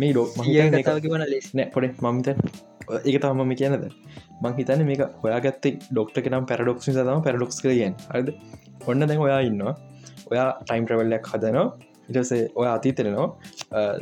මේ 0.00 0.12
ඩොක් 0.14 0.30
මහිතන 0.38 0.76
එක 0.78 0.86
කතාවගවන 0.86 1.24
ලෙස් 1.32 1.46
නෑ 1.58 1.68
පොඩ 1.74 2.00
මමිත 2.06 2.28
ඒක 3.04 3.16
තමම 3.24 3.52
කියනද 3.60 3.84
මං 4.42 4.54
හිතන 4.58 4.82
මේක 4.90 5.02
ඔයාගත්තේ 5.26 5.74
ඩොක්ට 5.90 6.16
කෙනම් 6.26 6.48
පැරඩොක්ස් 6.50 6.88
තම 6.88 7.22
පැරඩොක්ස් 7.26 7.62
කරගෙන් 7.64 7.94
හරිද? 8.10 8.28
ඔන්න 8.88 9.06
දැන් 9.10 9.20
ඔයා 9.26 9.40
ඉන්නවා. 9.48 9.74
ඔයා 10.30 10.48
ටයිම් 10.64 10.84
ප්‍රවල්ලයක් 10.88 11.24
හදනවා 11.32 11.66
ඉටසේ 12.10 12.42
ඔය 12.54 12.68
අතීතරනවා 12.68 13.28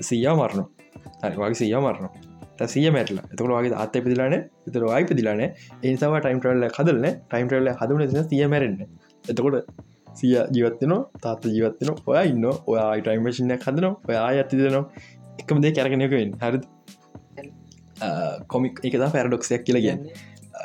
සීයා 0.03 0.35
මරණු 0.35 0.65
හරි 1.23 1.37
වගේ 1.37 1.61
සීයා 1.63 1.83
මරණු 1.83 2.11
සිය 2.67 2.91
මැටල 2.91 3.19
එතකට 3.19 3.43
වගේ 3.49 3.75
අත 3.77 3.99
පිදිලාන 3.99 4.35
එතර 4.35 4.83
වායි 4.85 5.07
පිදිලාන 5.11 5.43
ඒසාව 5.43 6.17
ටයිම් 6.19 6.41
ට්‍රල්ල 6.41 6.65
හදලන 6.69 7.07
ටයිම් 7.29 7.47
ට්‍රල්ල 7.47 7.71
හදන 7.73 8.25
සිය 8.31 8.47
මැරෙන්න්න 8.47 8.83
එතකොට 9.25 9.69
සිය 10.15 10.35
ජීවත්වන 10.55 10.95
තාත්ත 11.23 11.47
ජීවත්වන 11.47 11.95
ඔයා 12.07 12.25
ඉන්න 12.33 12.49
ඔයා 12.49 12.89
ටයිම්මේෂනය 12.99 13.59
හදනවා 13.59 13.95
ඔයා 14.09 14.25
ඇතිදනවා 14.31 14.85
එකම 15.39 15.63
දේ 15.63 15.73
කැරගෙනයකෙන් 15.73 16.35
හරි 16.43 16.59
කොමික් 18.47 18.83
එකද 18.83 19.07
පැරඩොක්සයක් 19.15 19.65
කියලා 19.67 19.85
කියන්න 19.87 20.03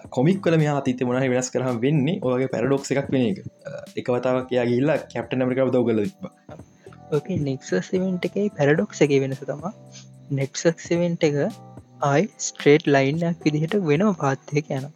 කොමික් 0.10 0.42
කල 0.42 0.58
මේ 0.58 0.74
අතීත 0.74 1.02
මොනහ 1.08 1.30
වෙනස් 1.34 1.50
කරහම් 1.54 1.82
වෙන්නේ 1.86 2.20
ඔගේ 2.24 2.52
පැරඩොක්ස 2.54 2.94
එකක් 2.94 3.10
වෙන 3.14 3.26
එක 3.32 3.40
එක 4.00 4.14
වතාවක් 4.16 4.54
යා 4.58 4.66
ගිල්ලා 4.66 4.98
කැප්ට 5.12 5.38
නමරිකාව 5.38 5.74
දවගල 5.74 6.04
තිබ 6.06 6.73
ඕක 7.14 7.30
නෙක්සවෙන්ට 7.48 8.28
එකයි 8.30 8.50
පැරඩොක්ස 8.58 9.06
එක 9.06 9.16
වෙනස 9.24 9.46
තමා 9.46 9.74
නෙක්සවෙන්ට 10.32 11.30
එක 11.30 11.40
ආයි 12.04 12.28
ස්ට්‍රේට් 12.40 12.86
ලයින්නක් 12.88 13.48
විදිහට 13.48 13.80
වෙනම 13.88 14.14
පාත්තයක 14.16 14.70
යන 14.72 14.92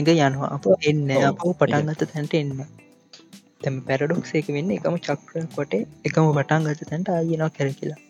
එක 0.00 0.08
යනවා. 0.08 0.48
අප 0.48 0.64
එන්න. 0.82 1.10
අප 1.22 1.42
පටන් 1.58 1.90
ගත 1.90 2.08
තැන්ට 2.12 2.34
එන්න. 2.34 2.50
තැම 3.62 3.78
පැරඩොක්ස 3.88 4.34
එක 4.38 4.48
වෙන්න 4.56 4.70
එකම 4.76 4.96
චක්‍ර 4.98 5.46
කොට 5.56 5.74
එකම 6.04 6.30
පටන් 6.30 6.68
ගත 6.68 6.90
තැන්ට 6.90 7.08
ආයනවා 7.08 7.50
කැර 7.50 7.68
කියලා 7.78 8.00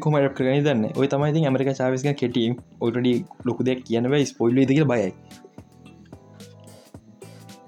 කොමට 0.00 0.34
කරන 0.36 0.64
දන්න. 0.66 0.84
ඔය 0.98 1.06
තමයි 1.08 1.44
ඇමරික 1.44 1.72
චාවිස්ක 1.80 2.10
කෙටීම් 2.16 2.58
ඔටඩි 2.80 3.14
ලොකු 3.44 3.68
දෙයක් 3.68 3.80
කියනව 3.86 4.14
ස්පොයිල් 4.24 4.62
දෙක 4.64 4.82
බයයි 4.86 5.10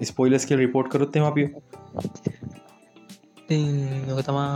ස්පොයිලස්ක 0.05 0.51
රිපෝට් 0.55 0.87
කරොත්තම 0.87 1.23
අපිය 1.23 1.47
ඔක 4.11 4.19
තමා 4.23 4.49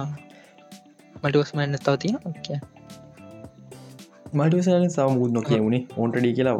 මටවස්මන්න 1.22 1.80
තව 1.80 1.96
තියෙන 1.98 2.36
කිය 2.42 2.60
මටසන 4.34 4.90
සමුූ 4.90 5.30
නො 5.30 5.42
කියවුණේ 5.42 5.84
ඔොන්ටඩි 5.98 6.34
කියලා 6.34 6.58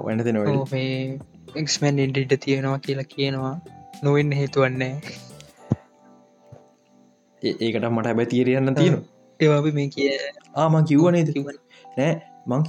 මේ 0.72 1.20
එක්මන් 1.56 2.00
ඉන්ඩිට 2.00 2.34
තියෙනවා 2.40 2.80
කියලා 2.80 3.08
කියනවා. 3.08 3.56
නොවෙන්න 4.04 4.32
හේතුවන්නේ 4.32 4.94
ඒකට 7.42 7.86
මට 7.90 8.06
හැබැ 8.06 8.26
තීරයන්න 8.26 8.76
තියෙන 8.76 8.98
ඒවාබ 9.40 9.68
මේ 9.74 9.88
කිය 9.90 10.10
ආම 10.56 10.78
කිව්වනේ 10.86 11.24
නෑ 11.98 12.14
මං 12.48 12.64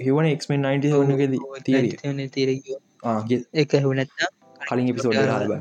හිවන 0.00 0.26
එක්මෙන් 0.26 0.66
90 0.66 1.02
වන්නගෙද 1.02 1.36
තීරිය 1.64 2.28
තීර 2.30 2.50
එක 3.56 3.76
හුනත්තා 3.84 4.30
කලින් 4.66 4.92
එපිසෝඩ 4.92 5.18
හල්බ 5.20 5.52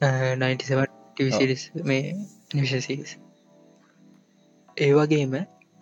97 0.00 1.84
මේ 1.84 2.02
නිවිශසිස් 2.54 3.14
ඒවගේම 4.76 5.34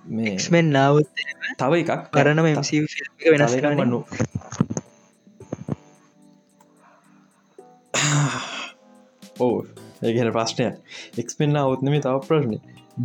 මේ 0.04 0.34
එක්මෙන් 0.34 0.70
නාවත් 0.70 1.24
තව 1.58 1.82
එකක් 1.82 2.08
කරනම 2.12 2.46
වෙනස් 2.46 2.70
කරන්න. 3.56 3.92
ඕ 9.40 9.54
ඒගැන 10.02 10.32
ප්‍රශ්නය 10.32 10.66
එක්ස්පෙන්න්න 11.22 11.60
අවත්නම 11.62 11.96
තව 12.00 12.16
ප්‍රශ්නය 12.26 12.58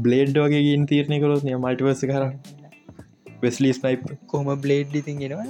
බ්ලේඩ් 0.04 0.36
වගේ 0.38 0.64
ගෙන් 0.68 0.84
තීරණය 0.86 1.18
කරොත් 1.24 1.48
නිය 1.48 1.58
මල්ටිවස 1.58 2.04
කර 2.06 2.28
වෙස්ලි 3.42 3.74
ස්නයිප් 3.74 4.06
කොම 4.28 4.52
බ්ලේඩ් 4.64 4.96
ඉතින්ගෙනවා 4.96 5.48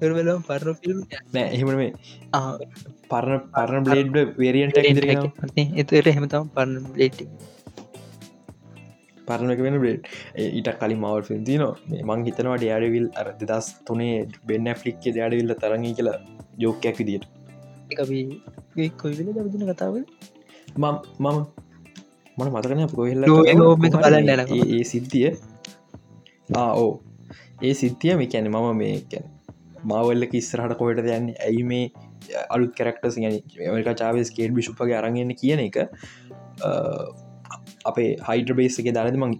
තුරවලම් 0.00 0.40
පරණ 0.48 1.04
නෑ 1.32 1.46
එහෙම 1.48 1.70
මේ 1.74 1.92
පරණ 3.10 3.44
පරණ 3.54 3.86
බ්ලේඩ් 3.86 4.18
වේරියන්ට 4.36 4.76
එතට 5.76 6.10
හෙමතම් 6.10 6.50
පරණ 6.56 6.90
බ්ලේට් 6.90 7.20
පරණ 9.28 9.54
එක 9.54 9.60
වෙන 9.60 9.78
බ්ලේඩ් 9.82 10.06
ඊට 10.48 10.70
කලින් 10.80 11.00
මවල් 11.00 11.22
ෆිල්ම් 11.22 11.42
තින 11.44 11.64
මං 12.04 12.26
හිතනවා 12.28 12.58
ඩයාඩවිල් 12.58 13.08
අර 13.14 13.32
දෙදස් 13.42 13.68
තුනේ 13.86 14.14
බෙන්න 14.46 14.70
ෆ්ලික්ක 14.76 15.02
දයාඩවිල්ල 15.10 15.54
තරඟී 15.56 15.94
කියලා 15.94 16.18
ජෝකයක් 16.58 16.98
විදිට 17.00 17.26
එකබී 17.92 18.90
කොයිවිල 18.96 19.32
දරදින 19.36 19.64
කතාව 19.70 19.94
මම 20.76 20.86
මම 21.18 21.38
මන 22.36 22.48
මතකන 22.52 22.80
කොහෙල්ල 22.90 23.22
ලෝ-. 23.22 23.46
ඒ 24.70 24.84
සිද්ධිය 24.84 25.28
ආ 26.54 26.72
ඕ 26.76 26.92
ඒ 27.62 27.74
සිද්ධිය 27.74 28.14
මේ 28.16 28.28
කැන 28.28 28.48
මම 28.50 28.68
මේ 28.76 28.94
කැන 29.10 29.24
මවල්ලක 29.84 30.34
ඉස්සරහට 30.34 30.76
කොහට 30.78 31.00
යන්න? 31.00 31.32
ඇයි 31.38 31.62
මේ 31.64 31.84
අලුත් 32.50 32.72
කරක්ටස් 32.74 33.18
මක 33.18 33.96
චාවස් 33.96 34.30
කේඩ් 34.30 34.54
බිශුප්ගේ 34.54 34.98
අරගන්න 35.00 35.34
කියන 35.42 35.64
එක 35.66 35.78
අපේ 37.84 38.10
හයිඩ 38.28 38.54
බේස 38.56 38.78
එක 38.82 38.90
දනද 38.90 39.16
මං 39.18 39.34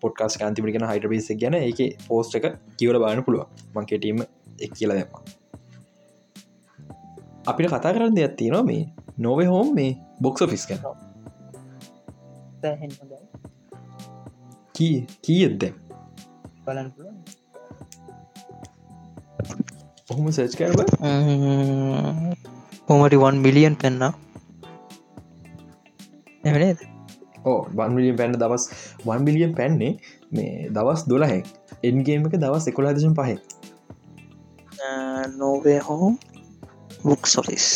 පොට්කාස් 0.00 0.38
කාන්තිපිකෙන 0.38 0.86
හයිඩ 0.90 1.08
බේස 1.12 1.30
ගැන 1.42 1.58
එක 1.60 1.80
පෝස්ට 2.08 2.38
එක 2.40 2.50
කියවල 2.78 3.00
බාන 3.04 3.24
පුළුව 3.24 3.64
මංකෙටීම 3.74 4.24
එක් 4.58 4.72
කියලා 4.72 4.98
දෙම 5.00 5.08
අපිට 7.46 7.70
කතා 7.70 7.94
කරන්න 7.94 8.18
දෙයක් 8.18 8.36
තියෙනවා 8.36 8.64
මේ 8.64 8.82
නොවේ 9.18 9.46
හෝම් 9.46 9.72
මේ 9.74 9.96
බොක්ස 10.20 10.46
ෆිස් 10.50 10.66
කන 10.66 10.80
කී 14.74 14.96
කීයද 15.22 15.70
බලන්න 16.64 16.88
ඔහොම 20.10 20.26
සච් 20.30 20.52
කරබ 20.58 20.80
හොමටි1 22.88 23.36
මිලියන් 23.44 23.76
පෙන්න්න 23.76 24.02
එමනේද 26.44 26.78
ඕ 27.44 27.58
වන්මිලියන් 27.72 28.16
පැන්න 28.16 28.36
දවස් 28.36 28.64
වන්බිලියන් 29.04 29.52
පැන්නේ 29.54 29.92
මේ 30.32 30.68
දවස් 30.70 31.06
දොලහැක් 31.08 31.46
එන්ගේම 31.82 32.28
එක 32.28 32.36
දවස් 32.38 32.70
එකොලා 32.72 32.94
දශම් 32.96 33.14
පහ 33.14 33.30
නෝවේ 35.38 35.80
හෝම් 35.80 36.14
බුක් 37.04 37.22
සොෆිස් 37.26 37.68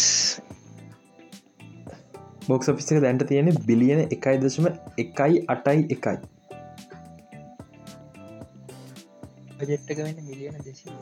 බොක්ස් 2.49 2.71
ෆිසික 2.73 2.99
දැන්ට 3.05 3.23
තියෙන 3.29 3.49
බිලියන 3.67 3.99
එකයි 4.07 4.37
දශම 4.43 4.67
එකයි 4.97 5.41
අටයි 5.55 5.81
එකයි. 5.95 6.17
බජෙට්ටක 9.59 9.99
වෙන්න 9.99 10.23
මිලියන 10.25 10.57
දෙසිය 10.65 10.95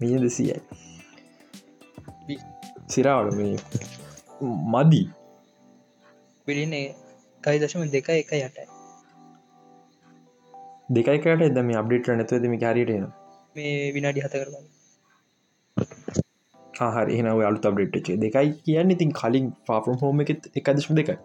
මිය 0.00 0.18
දෙසියයි 0.24 0.56
සිරාවල 2.92 3.28
මේ 3.38 3.54
මදී. 4.74 5.06
පිලින 6.46 6.74
කයි 7.44 7.56
දශම 7.62 7.82
දෙක 7.94 8.08
එක 8.14 8.32
යටයි 8.38 8.66
දෙකයිකට 10.96 11.42
එද 11.46 11.58
මේ 11.66 11.78
අප්ඩේට 11.80 12.08
නැතුව 12.20 12.38
දෙම 12.44 12.54
කාරටන 12.64 13.04
මේ 13.56 13.74
විනාඩි 13.96 14.24
හත 14.24 14.34
කරලා 14.42 14.62
හරි. 16.94 17.12
එනව 17.20 17.40
අලු 17.48 17.58
අප්ඩේට්චේ 17.70 18.16
දෙකයි 18.24 18.48
කියන්න 18.64 18.94
ඉතින් 18.96 19.10
කලින් 19.20 19.46
පාෆම් 19.68 19.94
හෝම 20.02 20.16
එක 20.24 20.30
එකදශම 20.60 20.94
දෙකයි. 21.00 21.18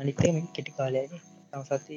අනිත 0.00 0.16
කෙටි 0.56 0.72
කාලය 0.78 1.02
සති 1.68 1.96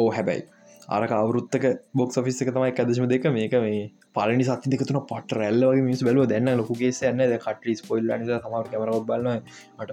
ඕ 0.00 0.08
හැබැයි 0.16 0.42
අරක 0.88 1.10
අවුරුත්තක 1.12 1.64
බොක් 1.94 2.14
ෆිස් 2.18 2.38
එක 2.42 2.50
තමයි 2.50 2.70
ඇදශම 2.74 3.06
දෙක 3.06 3.24
මේක 3.30 3.54
මේ 3.58 3.80
පලනි 4.14 4.44
සති 4.44 4.72
දෙකතුන 4.72 4.98
පට 5.04 5.38
රැල්ලවගේ 5.38 5.84
මිස් 5.84 6.00
බැලව 6.02 6.24
දෙන්න 6.26 6.50
ලොකුගේ 6.54 7.10
න්න 7.10 7.34
කට 7.38 7.74
ස්පොයිල් 7.80 8.08
න 8.14 8.24
සමර 8.28 8.70
කමර 8.70 8.90
බලන්න 9.04 9.42
මට 9.76 9.90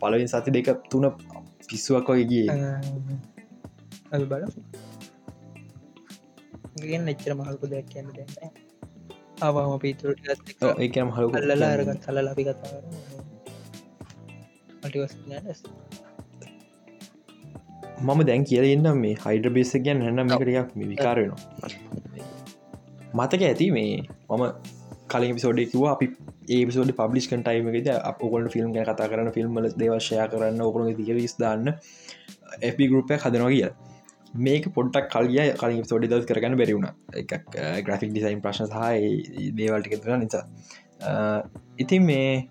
පලවින් 0.00 0.28
සති 0.28 0.54
දෙක 0.56 0.72
තුන 0.88 1.06
පිස්සුවක් 1.68 2.10
වගේ 2.12 2.46
බල 4.26 4.44
එච්චර 7.08 7.32
මහල්කු 7.34 7.66
දෙයක් 7.68 7.86
කියන්න 7.88 8.10
ආවාම 9.42 9.78
පිතුරට 9.80 10.26
ඒකම 10.78 11.08
හලු 11.14 11.28
කල්ලලා 11.32 11.72
අරගත් 11.76 12.02
කල 12.04 12.18
ලබි 12.24 12.44
කතා 12.44 12.80
මටිවස් 14.82 15.14
මම 18.02 18.20
දැන් 18.24 18.44
කියලන්න 18.44 18.88
මේ 18.98 19.16
හයිඩ 19.18 19.48
බේස 19.52 19.72
ගැන් 19.80 20.02
හැන්න 20.02 20.24
මේකටයක් 20.24 20.76
මේ 20.76 20.88
විකාරයනවා 20.88 21.70
මතක 23.14 23.42
ඇති 23.44 23.70
මේ 23.70 23.92
මම 24.30 24.44
කලින් 25.08 25.34
පිසෝඩේ 25.34 25.66
කිව 25.66 25.86
අපි 25.86 26.06
ඒපිසෝඩ 26.50 26.92
පබ්ලිස් 26.94 27.28
කටයිමකද 27.28 27.88
ඔකොට 28.20 28.50
ෆිල්ම් 28.50 28.72
ගැ 28.72 28.84
කතා 28.86 29.08
කරන 29.08 29.30
ෆිල්ම්ල 29.32 29.70
දේවශය 29.76 30.20
කරන්න 30.28 30.62
ඔකුණු 30.62 30.94
තිරිස් 31.00 31.34
දාන්න 31.36 31.72
FB 32.64 32.88
ගරුපය 32.88 33.18
හදනවා 33.18 33.50
කිය 33.50 33.68
මේක 34.38 34.68
පොට්ටක් 34.70 35.10
කලිය 35.10 35.52
කලින් 35.54 35.84
සෝඩි 35.84 36.08
දස් 36.08 36.26
කරගන්න 36.26 36.56
බැරිවුණ 36.56 36.88
එක 37.14 37.36
ග්‍රෆික් 37.82 38.10
ඩිසයින් 38.10 38.40
ප්‍රශ්න 38.40 38.66
සහ 38.66 39.52
දේවල්ටික 39.52 39.94
තුර 39.98 40.16
නිසා. 40.16 40.44
ඉතින් 41.78 42.02
මේ 42.04 42.48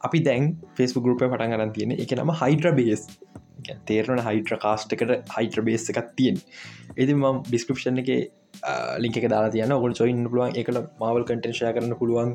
අපි 0.00 0.18
දැන් 0.22 0.50
ෆෙස්බු 0.74 1.00
ගරුපය 1.00 1.26
පටන් 1.26 1.52
කරන්න 1.52 1.72
තියෙන 1.72 1.96
එක 1.96 2.14
නම 2.14 2.34
හයිඩ්‍ර 2.34 2.72
බේස් 2.72 3.06
තේරන 3.90 4.24
හයිට්‍ර 4.28 4.56
කාස්ට් 4.64 4.96
එකට 4.96 5.34
හයිට්‍ර 5.36 5.66
බේස් 5.68 5.90
එකක් 5.90 6.14
තියෙන් 6.16 6.40
ඉතින් 6.96 7.20
ම 7.20 7.42
ඩිස්ක්‍රපෂන් 7.42 8.02
එක 8.04 8.10
ලික 8.98 9.16
දාලා 9.30 9.50
තියන 9.50 9.72
ඔගොල් 9.72 9.92
චොයින්න 9.92 10.28
පුළුවන්. 10.30 10.56
එකට 10.56 10.78
මවල් 11.00 11.24
කටේශය 11.24 11.72
කරන්න 11.76 11.96
පුළුවන්. 12.00 12.30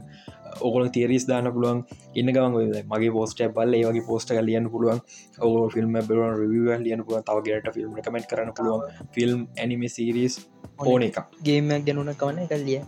ඔගොල 0.61 0.89
තේරිස් 0.89 1.25
දාන්න 1.25 1.51
පුළුවන්. 1.55 1.83
ඉන්න 2.15 2.33
ගවන් 2.35 2.57
මගේ 2.91 3.11
පෝස්ට 3.11 3.41
බල් 3.57 3.73
ඒවගේ 3.73 4.05
පෝස්ට 4.05 4.33
ලියන්න 4.41 4.69
පුළුවන්. 4.69 5.01
ඔග 5.39 5.71
ෆිල්ම් 5.73 5.99
බර 6.09 6.21
රිය 6.41 6.77
ලියන 6.85 7.03
පුළුවන්. 7.05 7.23
තවගේට 7.23 7.73
ෆිල්ම් 7.73 7.95
කමෙන්ට 8.07 8.29
කරන්න 8.31 8.53
පුළුවන්. 8.53 9.03
ෆිල්ම් 9.15 9.47
ඇනිම 9.57 9.87
සිරිස් 9.89 10.39
ඕන 10.79 11.03
එක 11.03 11.19
ගේමයක් 11.43 11.85
ගැනුන 11.85 12.15
කවන 12.15 12.47
කල්ලිය 12.47 12.81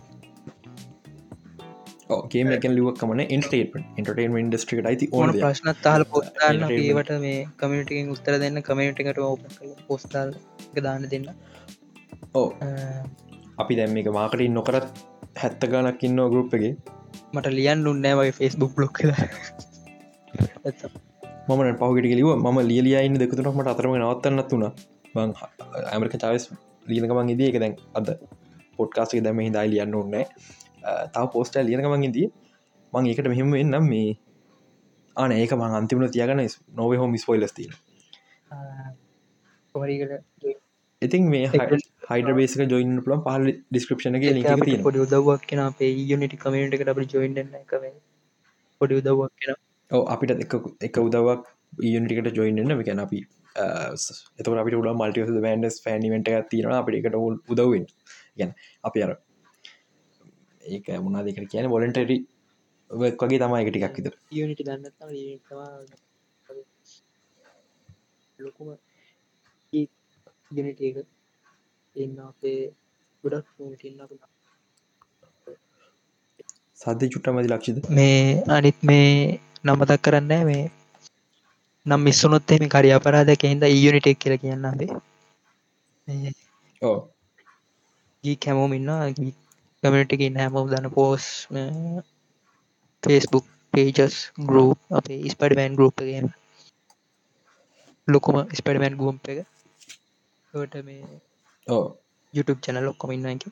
ගේම 2.10 2.50
එක 2.52 2.64
ලිුවක්කමන 2.68 3.22
ඉන්ටේට 3.26 3.74
ඉන්ටර්ටේන් 3.98 4.36
ඉන්ඩස්ට්‍රිකට 4.38 4.88
අයිති 4.90 5.08
ඕන 5.12 5.32
ප්‍රශ්නත් 5.34 5.82
තාල 5.82 6.04
පොස්ටන්න 6.06 6.64
ඒවට 6.70 7.12
මේ 7.24 7.38
කමිටිකින් 7.56 8.10
උත්තර 8.14 8.38
දෙන්න 8.42 8.62
කමිටිකට 8.62 9.20
පොස්ටල් 9.88 10.32
දාන්න 10.78 11.06
දෙන්න. 11.10 11.28
ඕ 12.34 12.48
අපි 13.58 13.78
දැම් 13.78 13.96
එක 13.96 14.10
මාකටින් 14.10 14.54
නොකරත් 14.54 14.88
හැත්ත 15.36 15.62
ගනක් 15.66 16.02
ඉන්න 16.02 16.24
ගරුප්පගේ 16.32 16.72
මට 17.32 17.54
ලියන් 17.58 17.86
උන්නෑ 17.86 18.18
වගේ 18.18 18.36
ෆෙස්බුක් 18.40 18.74
බ්ලොක් 18.76 19.02
මම 21.48 21.76
පහුගට 21.78 22.10
ලිව 22.10 22.28
ම 22.36 22.58
ලියලියයින්න 22.62 23.20
දෙකතුනක් 23.22 23.54
මට 23.54 23.72
අතරම 23.74 23.96
නවත්තන්න 23.96 24.44
තුන 24.50 24.68
බං 25.14 25.34
ඇමරික 25.86 26.14
චාවස් 26.18 26.50
ලියනකමන් 26.86 27.34
ඉදිය 27.34 27.48
එක 27.50 27.58
දැන් 27.62 27.76
අද. 27.94 28.08
පොඩ්කාස්ක 28.78 29.22
දැම 29.24 29.40
හිදා 29.40 29.64
ලියන්න 29.66 29.94
ඕන්නෑ 29.94 30.26
තව 31.08 31.24
පෝස්ට 31.32 31.58
ලියනකමන් 31.62 32.06
ඉදී 32.08 32.28
මං 32.92 33.08
ඒකට 33.08 33.28
මෙහෙම 33.28 33.54
එන්නම් 33.54 33.88
මේ 33.88 34.10
ආන 35.16 35.34
ඒක 35.34 35.54
මං 35.54 35.78
අන්තිමන 35.78 36.08
තියගන 36.10 36.44
නොව 36.74 36.94
හෝම 36.96 37.16
ස්පොයිලස්තින 37.18 37.74
ඉතින් 41.02 41.28
මේ 41.30 41.50
හයිඩ 41.52 42.30
බේසික 42.34 42.64
ජොයින් 42.68 42.94
පුලන් 43.02 43.24
පහල 43.24 43.48
ඩිස්ක්‍රපෂන 43.50 44.18
එක 44.18 44.28
ලික 44.30 44.48
පොඩි 44.82 45.04
උදවක් 45.04 45.46
කෙන 45.46 45.62
අපේ 45.62 45.92
යුනිටි 46.06 46.38
කමට 46.38 46.78
එකට 46.78 46.92
අපි 46.92 47.08
ජොයින්න්න 47.10 47.58
එක 47.58 47.76
පොඩි 48.80 49.00
උදවක් 49.00 49.32
කෙන 49.38 49.60
ඕ 49.90 50.02
අපිට 50.08 50.34
එක 50.82 50.98
උදවක් 51.00 51.48
යුනිටිකට 51.86 52.34
ජොයින්න 52.34 52.74
එකැන 52.76 53.00
අපි 53.00 53.20
එත 53.56 54.48
අපිට 54.54 54.76
උඩ 54.76 54.90
මල්ටිය 54.94 55.26
බන්ඩස් 55.38 55.82
ෆෑනිමට 55.84 56.32
තින 56.50 56.72
අපිට 56.72 56.98
එකට 57.00 57.18
උදවෙන් 57.52 57.86
ගැන 58.36 58.54
අපි 58.84 59.04
අර 59.06 59.12
ඒක 60.62 60.86
මුණනා 61.04 61.24
දෙකට 61.26 61.50
කියන 61.52 61.68
බොලන්ටරි 61.72 62.16
වගේ 62.90 63.38
තමයි 63.40 63.60
එකටිකක් 63.62 63.96
විතර. 63.96 64.14
යුනිටි 64.32 64.66
දන්න 64.66 64.84
ලොකුම 68.38 68.68
යුනිට 70.52 70.80
එක 70.82 70.96
එන්න 71.96 72.18
අපේ 72.26 72.60
ගොඩක් 73.24 73.46
ටන්න 73.48 74.20
සද්ධ 76.80 77.10
චුට්ට 77.12 77.32
මදි 77.34 77.48
ලක්ෂිද? 77.50 77.76
මේ 77.90 78.42
අනිත් 78.48 78.78
මේ 78.82 79.10
නමතක් 79.64 80.00
කරන්න 80.04 80.32
මේ 80.48 80.64
නම් 81.86 82.00
මිස්සුනොත් 82.06 82.50
එම 82.54 82.64
කරි 82.68 82.90
අපරාධක 82.92 83.44
හිද 83.44 83.62
ඊයනිටෙක් 83.66 84.18
කියල 84.18 84.34
කියන්න 84.38 84.68
අපේ 84.70 84.90
ඕ 86.82 86.98
ගී 88.24 88.36
කැමෝම 88.42 88.72
ඉන්න 88.72 88.90
කමටක 89.82 90.22
නෑම 90.30 90.54
දන්න 90.66 90.88
පෝස් 90.90 91.24
ෆේස්බුක් 93.02 93.46
පේජස් 93.74 94.14
ගරුප් 94.46 94.78
අපේ 94.90 95.30
ස්පඩමෑන් 95.30 95.74
ගරුප්ගේම 95.74 96.26
ලොකුම 98.08 98.36
ස්පඩමෑන් 98.52 98.94
ගුවම් 98.94 99.16
එක. 99.24 99.38
ට 100.54 100.74
මේ 100.82 101.02
ඕ 101.66 101.84
YouTube 102.34 102.60
චැනල් 102.60 102.88
ඔක්කොම 102.88 103.10
ඉන්නක 103.12 103.44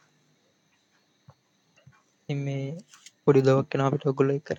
මේ 2.28 2.66
පොඩි 3.24 3.40
දවක් 3.40 3.68
කෙන 3.70 3.80
අපිට 3.80 4.04
ඔගොල්ල 4.06 4.32
කර 4.46 4.58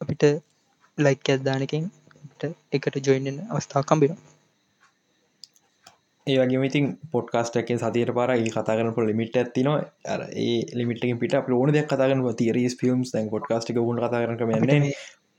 අපිට 0.00 0.22
ලයික් 0.98 1.28
ඇත්දානකින් 1.28 1.84
එකට 2.72 2.96
ජොයින්න 3.06 3.38
අවස්ථා 3.48 3.82
කම්බින 3.82 4.14
ඒවගේ 6.28 6.64
ඉතින් 6.64 6.86
පොඩ්කාස්ටක 7.12 7.70
සතිර 7.76 8.10
පාර 8.12 8.30
ඒ 8.32 8.48
කතාගන 8.48 8.90
ලිමිට 9.02 9.36
ඇතින 9.36 9.70
අර 10.06 10.20
ඒ 10.36 10.56
ලිමිට 10.74 11.06
පිට 11.20 11.38
ලෝන 11.48 11.72
දෙයක් 11.72 11.88
කතාගන 11.88 12.24
තිරස් 12.34 12.76
ෆිල්ම් 12.80 13.06
දැන් 13.06 13.30
පොඩ්කාස්ටික 13.30 13.80
උන් 13.82 14.00
කතාරන 14.00 14.36
කමන්න 14.36 14.90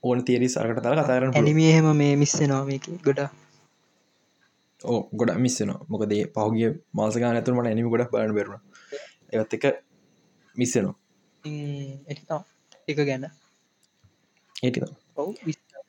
ඕන 0.04 0.24
තිරිස් 0.24 0.58
අරකට 0.58 0.82
තර 0.84 0.98
කතාරන 1.00 1.34
ඇනිමේහෙම 1.34 1.92
මේ 1.96 2.14
මිස්සෙනවාමක 2.16 2.90
ගොඩා 3.04 3.30
ඕ 4.82 5.02
ගොඩ 5.14 5.36
මිස්සන 5.38 5.76
මොකදේ 5.88 6.24
පහුගිය 6.36 6.72
මාසගා 6.94 7.34
ඇතුරමට 7.34 7.68
ඇනිම 7.68 7.90
ගොඩ 7.90 8.08
බලන්න 8.12 8.36
බෙරුණ 8.36 8.64
ඒත් 9.34 9.54
එක 9.54 9.70
මිස්සනවා 10.56 10.96
එතා 12.08 12.42
එක 12.88 12.98
ගැන. 13.00 13.26
ඒටික 14.56 14.84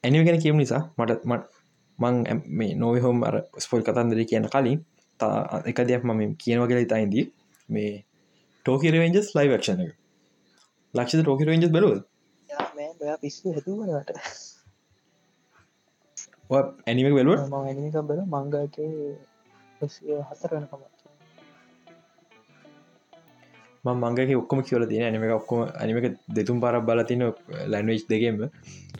ඇනිම 0.05 0.25
ගැන 0.25 0.41
කියම 0.41 0.57
නිසා 0.57 0.83
මට 0.99 1.25
මට 1.25 1.60
මං 2.01 2.15
මේ 2.51 2.73
නොව 2.75 2.95
හෝම 2.99 3.19
අර 3.23 3.35
ස්පොල් 3.59 3.83
කතන්දර 3.83 4.21
කියන 4.25 4.47
කලින් 4.49 4.79
තා 5.21 5.63
එක 5.67 5.79
දෙයක් 5.83 6.05
මම 6.05 6.21
කියනව 6.35 6.63
කියලා 6.67 6.87
ඉතයින්දී 6.87 7.25
මේ 7.69 7.93
ටෝකිරවෙන්ජස් 8.67 9.29
ලයිවක්ෂණ 9.37 9.81
එක. 9.85 9.93
ලක්ෂ 10.95 11.23
ටෝකිරවෙන්ජස් 11.23 11.71
බලුව 11.71 12.01
පිස්සු 13.21 13.53
හැතුවනට 13.53 14.11
ඇනිමක් 16.87 17.15
බලුව. 17.15 17.39
බල 18.03 18.21
මංගක 18.27 18.57
හතර 20.29 20.51
වෙනකම. 20.55 20.83
මංගක 23.85 24.35
ඔක්කොම 24.37 24.61
කියල 24.63 24.85
තින 24.89 25.03
ඇනිම 25.03 25.23
ඔක්කොම 25.33 25.61
අනිමක 25.77 26.07
දෙතුම් 26.29 26.61
පරක් 26.61 26.85
බල 26.85 27.01
තින 27.05 27.23
ලැන්වෙච් 27.67 28.05
දෙකෙම 28.09 28.37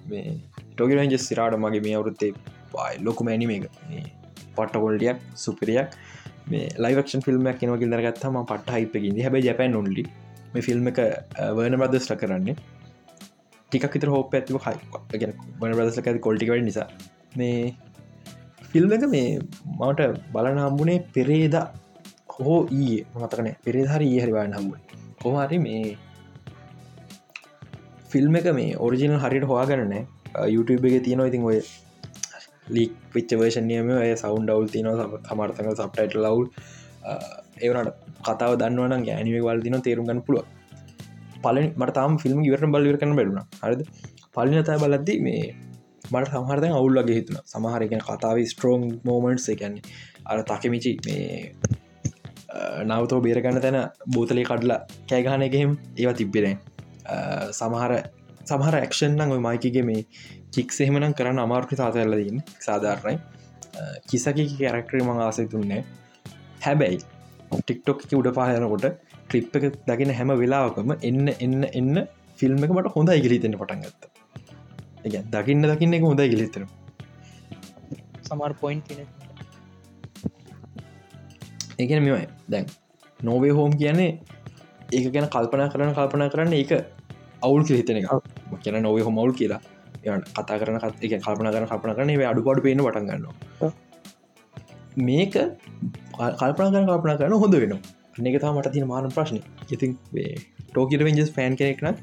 මේ 0.09 0.25
ටෝකිරෙන්ජ 0.71 1.15
සිරාට 1.19 1.55
මගේ 1.57 1.81
මේ 1.81 1.97
අවුරුත්තේ 1.97 2.33
ලොකුම 3.07 3.29
ඇනිම 3.35 3.51
එක. 3.57 3.65
පට්ටකොල්ටියක් 4.57 5.19
සුපරියක්. 5.45 5.89
මේ 6.51 6.69
ලයිවක්ෂන් 6.85 7.23
ෆිල්ම් 7.27 7.47
කෙනවකිල් 7.61 7.91
දරගත්තම 7.95 8.37
පට 8.51 8.77
හිපකින් 8.79 9.23
හැබ 9.25 9.37
ජැපන් 9.47 9.73
නොල්ලි 9.77 10.05
මේ 10.55 10.63
ෆිල්ම් 10.69 10.89
එක 10.91 10.99
වර්න 11.59 11.77
බ්‍රදස්ට 11.83 12.15
කරන්නේ. 12.23 12.57
ටිකක් 13.71 13.93
විතර 13.95 14.11
හෝප 14.15 14.35
ඇතිව 14.39 14.57
හයි 14.67 15.21
ගෙන 15.23 15.33
වන 15.61 15.77
බ්‍රදස්ල 15.79 16.01
ඇති 16.03 16.23
කොල්ටිකට 16.27 16.65
නිසා. 16.69 16.89
මේ 17.39 17.75
ෆිල්ම් 18.73 18.93
එක 18.97 19.05
මේ 19.15 19.39
මට 19.81 20.01
බලන 20.35 20.59
හම්බුණේ 20.65 20.99
පෙරේද 21.15 21.55
හෝ 22.37 22.61
ඊයේ. 22.79 23.05
මතකන 23.15 23.51
පෙරේධහරි 23.67 24.09
ඒ 24.17 24.23
හරිවාන්න 24.25 24.57
හම්බුව 24.59 24.79
කොහරි 25.23 25.59
මේ 25.67 25.85
ෆිල්ම් 28.13 28.37
එක 28.41 28.47
මේ 28.59 28.71
ඔරිජිනල් 28.87 29.19
හරිට 29.25 29.47
හවා 29.51 29.65
ගන්නන 29.71 29.95
YouTube 30.55 30.85
එක 30.91 31.05
තියෙනවා. 31.07 31.31
ඉතින් 31.31 31.45
ඔය 31.51 31.59
ලීක් 32.71 32.93
පිච්ච 33.13 33.35
වේෂණයම 33.41 33.91
ඔය 33.97 34.13
සවන්් 34.15 34.47
ඩවල් 34.47 34.69
තියන 34.69 34.89
සමර්තක 35.25 35.69
සප්ටයිට 35.75 36.17
ලව් 36.17 36.39
ඒවනට 37.61 37.91
කතාව 38.27 38.53
දන්නවන 38.61 39.07
ගෑනිවේ 39.09 39.43
වල් 39.43 39.63
දින 39.67 39.77
තේරුම් 39.81 40.07
ගන්න 40.07 40.23
පුළුව 40.23 40.47
පල 41.43 41.59
මට 41.73 41.95
තාම 41.95 42.19
ෆිල්ම් 42.19 42.41
ඉවරට 42.43 42.73
බල්ලිවර 42.75 42.99
කන 42.99 43.17
බැලුණ 43.17 43.43
හරිද? 43.61 43.83
පලිනතයි 44.35 44.79
බලද්දි 44.79 45.15
මේ 45.21 45.45
මට 46.11 46.33
සමහරද 46.33 46.65
අවුල්ලගේ 46.73 47.19
හිතුන 47.19 47.39
සමහරගෙන 47.47 48.03
කතාව 48.03 48.39
ස්ට්‍රෝන් 48.45 48.83
මෝමන්ට් 49.05 49.49
එකන්නේ 49.49 49.83
අර 50.27 50.43
තකමිචි 50.45 50.93
මේ 51.07 51.53
නවතෝ 52.85 53.21
බේරගන්න 53.21 53.61
තැන 53.61 53.79
බෝතලේ 54.15 54.45
කඩලා 54.45 54.81
කෑගහන 55.11 55.47
එකහෙම 55.49 55.73
ඒවා 55.97 56.15
තිබ්බෙන 56.15 56.59
සමහර 57.53 57.93
සමහර 58.45 58.77
ඇක්ෂන් 58.77 59.21
ඔය 59.29 59.41
මයිකගේ 59.41 59.83
මේ 59.83 60.03
චික් 60.53 60.73
එහෙමනම් 60.81 61.15
කරන්න 61.15 61.41
අමාර්පි 61.45 61.81
තාතඇල්ලදන්න 61.81 62.43
සාධාරණයි. 62.67 63.19
කිසකි 64.09 64.45
කැරක්ටරේ 64.53 65.05
මං 65.05 65.21
ආසය 65.27 65.45
තුන්නේ 65.53 65.81
හැබැයි 66.65 66.99
ටික්ටොක් 67.53 68.01
උඩ 68.21 68.29
පායනකොට 68.39 68.87
ක්ලිප් 69.31 69.57
එක 69.59 69.65
දකින 69.89 70.13
හැම 70.19 70.33
වෙලාවකම 70.43 70.91
එන්න 71.03 71.27
එන්න 71.37 71.63
එන්න 71.73 71.95
ෆිල්ම් 72.39 72.67
එක 72.67 72.75
මට 72.77 72.93
හොඳ 72.97 73.15
ඉගලිතෙන 73.17 73.57
පටන් 73.61 73.81
ගත්ත. 73.85 74.03
එක 75.07 75.15
දකින්න 75.35 75.71
දකින්න 75.71 75.97
එක 75.99 76.07
හොඳ 76.09 76.21
ඉගලිතෙන 76.27 76.69
සමාර් 78.29 78.53
පොයින්් 78.63 78.83
ඒකන 81.79 82.03
මෙමයි 82.05 82.27
දැන් 82.49 82.67
නොවේ 83.21 83.57
හෝම් 83.59 83.73
කියන්නේ 83.81 84.13
ඒක 84.93 85.13
ගැන 85.15 85.29
කල්පනා 85.35 85.69
කරන 85.73 85.93
කල්පනා 85.99 86.33
කරන්න 86.35 86.55
ඒක 86.55 86.73
අවුල් 87.43 87.63
හිතන 87.71 88.01
එක. 88.01 88.09
කියන 88.63 88.83
නොවේ 88.83 89.05
හොමවුල් 89.09 89.33
කියලා 89.35 89.61
කතා 90.03 90.59
කරන 90.61 90.77
එක 90.79 91.13
කල්පන 91.19 91.49
කරන 91.55 91.67
කල්පන 91.71 91.95
කරන 91.97 92.11
අඩු 92.31 92.43
පඩු 92.43 92.67
පේන 92.67 92.81
පටන් 92.81 93.07
ගන්න 93.09 93.25
මේක 95.09 95.35
කල්පන 96.41 96.69
කරන 96.75 96.87
කල්පන 96.91 97.19
කරන 97.21 97.35
හොඳ 97.43 97.55
වෙන 97.57 97.75
එක 98.27 98.37
තා 98.43 98.53
මට 98.53 98.73
තින 98.75 98.87
මාන 98.87 99.11
ප්‍රශ්න. 99.11 99.39
ඉතින් 99.71 99.91
ටෝකට 100.69 101.03
වෙන්ජස් 101.09 101.31
ෆෑන් 101.37 101.55
කෙනෙක්න 101.57 101.97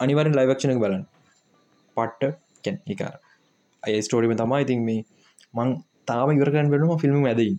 අනිවරෙන් 0.00 0.34
ලයිවක්ෂණක 0.38 0.80
බලන්න. 0.82 1.04
පට්ට 1.96 2.36
කැන් 2.64 2.76
එක 2.92 3.00
අය 3.82 3.92
ස්ටෝරිම 4.06 4.32
තමා 4.36 4.60
ඉතින් 4.64 4.80
මේ 4.88 5.00
මං 5.54 5.68
තාම 6.06 6.28
ඉවරගන්න 6.36 6.68
වෙනම 6.72 6.92
ෆිල්ම් 7.02 7.26
ඇදයි 7.26 7.52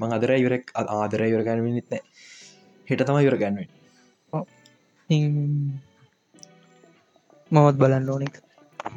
මං 0.00 0.10
අදර 0.16 0.30
ඉවරක් 0.34 0.64
ආදර 0.76 1.20
ඉවරගන්න 1.22 1.64
නිත්නෑ 1.70 2.02
හෙට 2.88 3.02
තම 3.08 3.18
ඉවරගන්නුවෙන් 3.20 3.70
මවත් 7.54 7.76
බලන්න 7.80 8.08
ඕනෙක් 8.10 8.34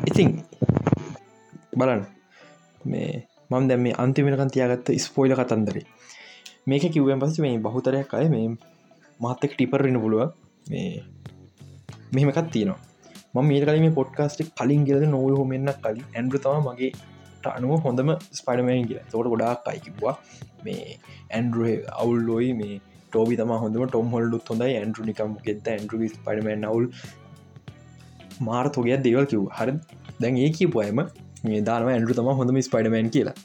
ඉතින් 0.03 0.29
බලන්න. 1.73 2.01
මේ 2.81 3.11
මම 3.49 3.67
දැම 3.69 3.81
මේ 3.85 3.95
අන්තිමෙනකන් 4.03 4.51
තියාගත්ත 4.53 4.89
ස්පෝයිල 4.99 5.33
කතන්දරේ. 5.35 5.85
මේක 6.67 6.85
කිව්වෙන් 6.93 7.21
පස 7.21 7.37
මේ 7.39 7.57
බහුතරයක් 7.59 8.13
අය 8.13 8.27
මේ 8.29 8.47
මහත්තක 9.19 9.53
ටිපරන්න 9.53 9.99
පුළුව 10.03 10.23
මේ 10.65 10.89
මෙහෙමකත් 12.13 12.49
තියෙනවා. 12.53 12.79
ම 13.33 13.37
මේ 13.43 13.61
කල 13.61 13.79
මේ 13.83 13.97
පොඩ්කාස්ටික් 13.99 14.49
කලින් 14.57 14.81
ගිලද 14.87 15.05
නොව 15.07 15.25
හොමෙන්න්න 15.39 15.73
කලින් 15.77 16.03
ඇන්ඩු 16.09 16.43
තම 16.45 16.67
මගේ 16.67 16.91
අනුව 17.51 17.73
හොඳම 17.85 18.09
ස්පඩමෑන් 18.39 18.87
කිය 18.89 18.99
තොට 19.11 19.27
ගොඩාක් 19.33 19.69
අයිකිවා 19.71 20.15
මේ 20.65 20.83
ඇන්ඩරුව 21.31 21.69
අවුල්ලෝයි 22.01 22.51
මේ 22.61 22.75
ටෝබි 23.07 23.39
තම 23.39 23.53
හොඳම 23.63 23.85
ටොම් 23.87 24.09
හොල්ඩුත් 24.15 24.51
හොඳයි 24.51 24.73
ඇන්ඩරු 24.79 25.07
නිකම් 25.09 25.31
ගෙත 25.45 25.67
ඇන්ඩරු 25.67 26.09
පඩමන් 26.17 26.65
නවුල් 26.65 26.85
මාර 28.47 28.65
තොගයක් 28.77 29.01
දේවල් 29.07 29.25
කිව් 29.31 29.41
හර. 29.57 29.69
දැන් 30.21 30.37
ඒ 30.45 30.49
කියපුයම 30.57 30.99
මේ 31.47 31.61
දානව 31.69 31.87
ඇන්ඩරු 31.93 32.13
තම 32.19 32.29
හොඳම 32.39 32.57
ස්පඩමෑන් 32.67 33.09
කියලා. 33.15 33.35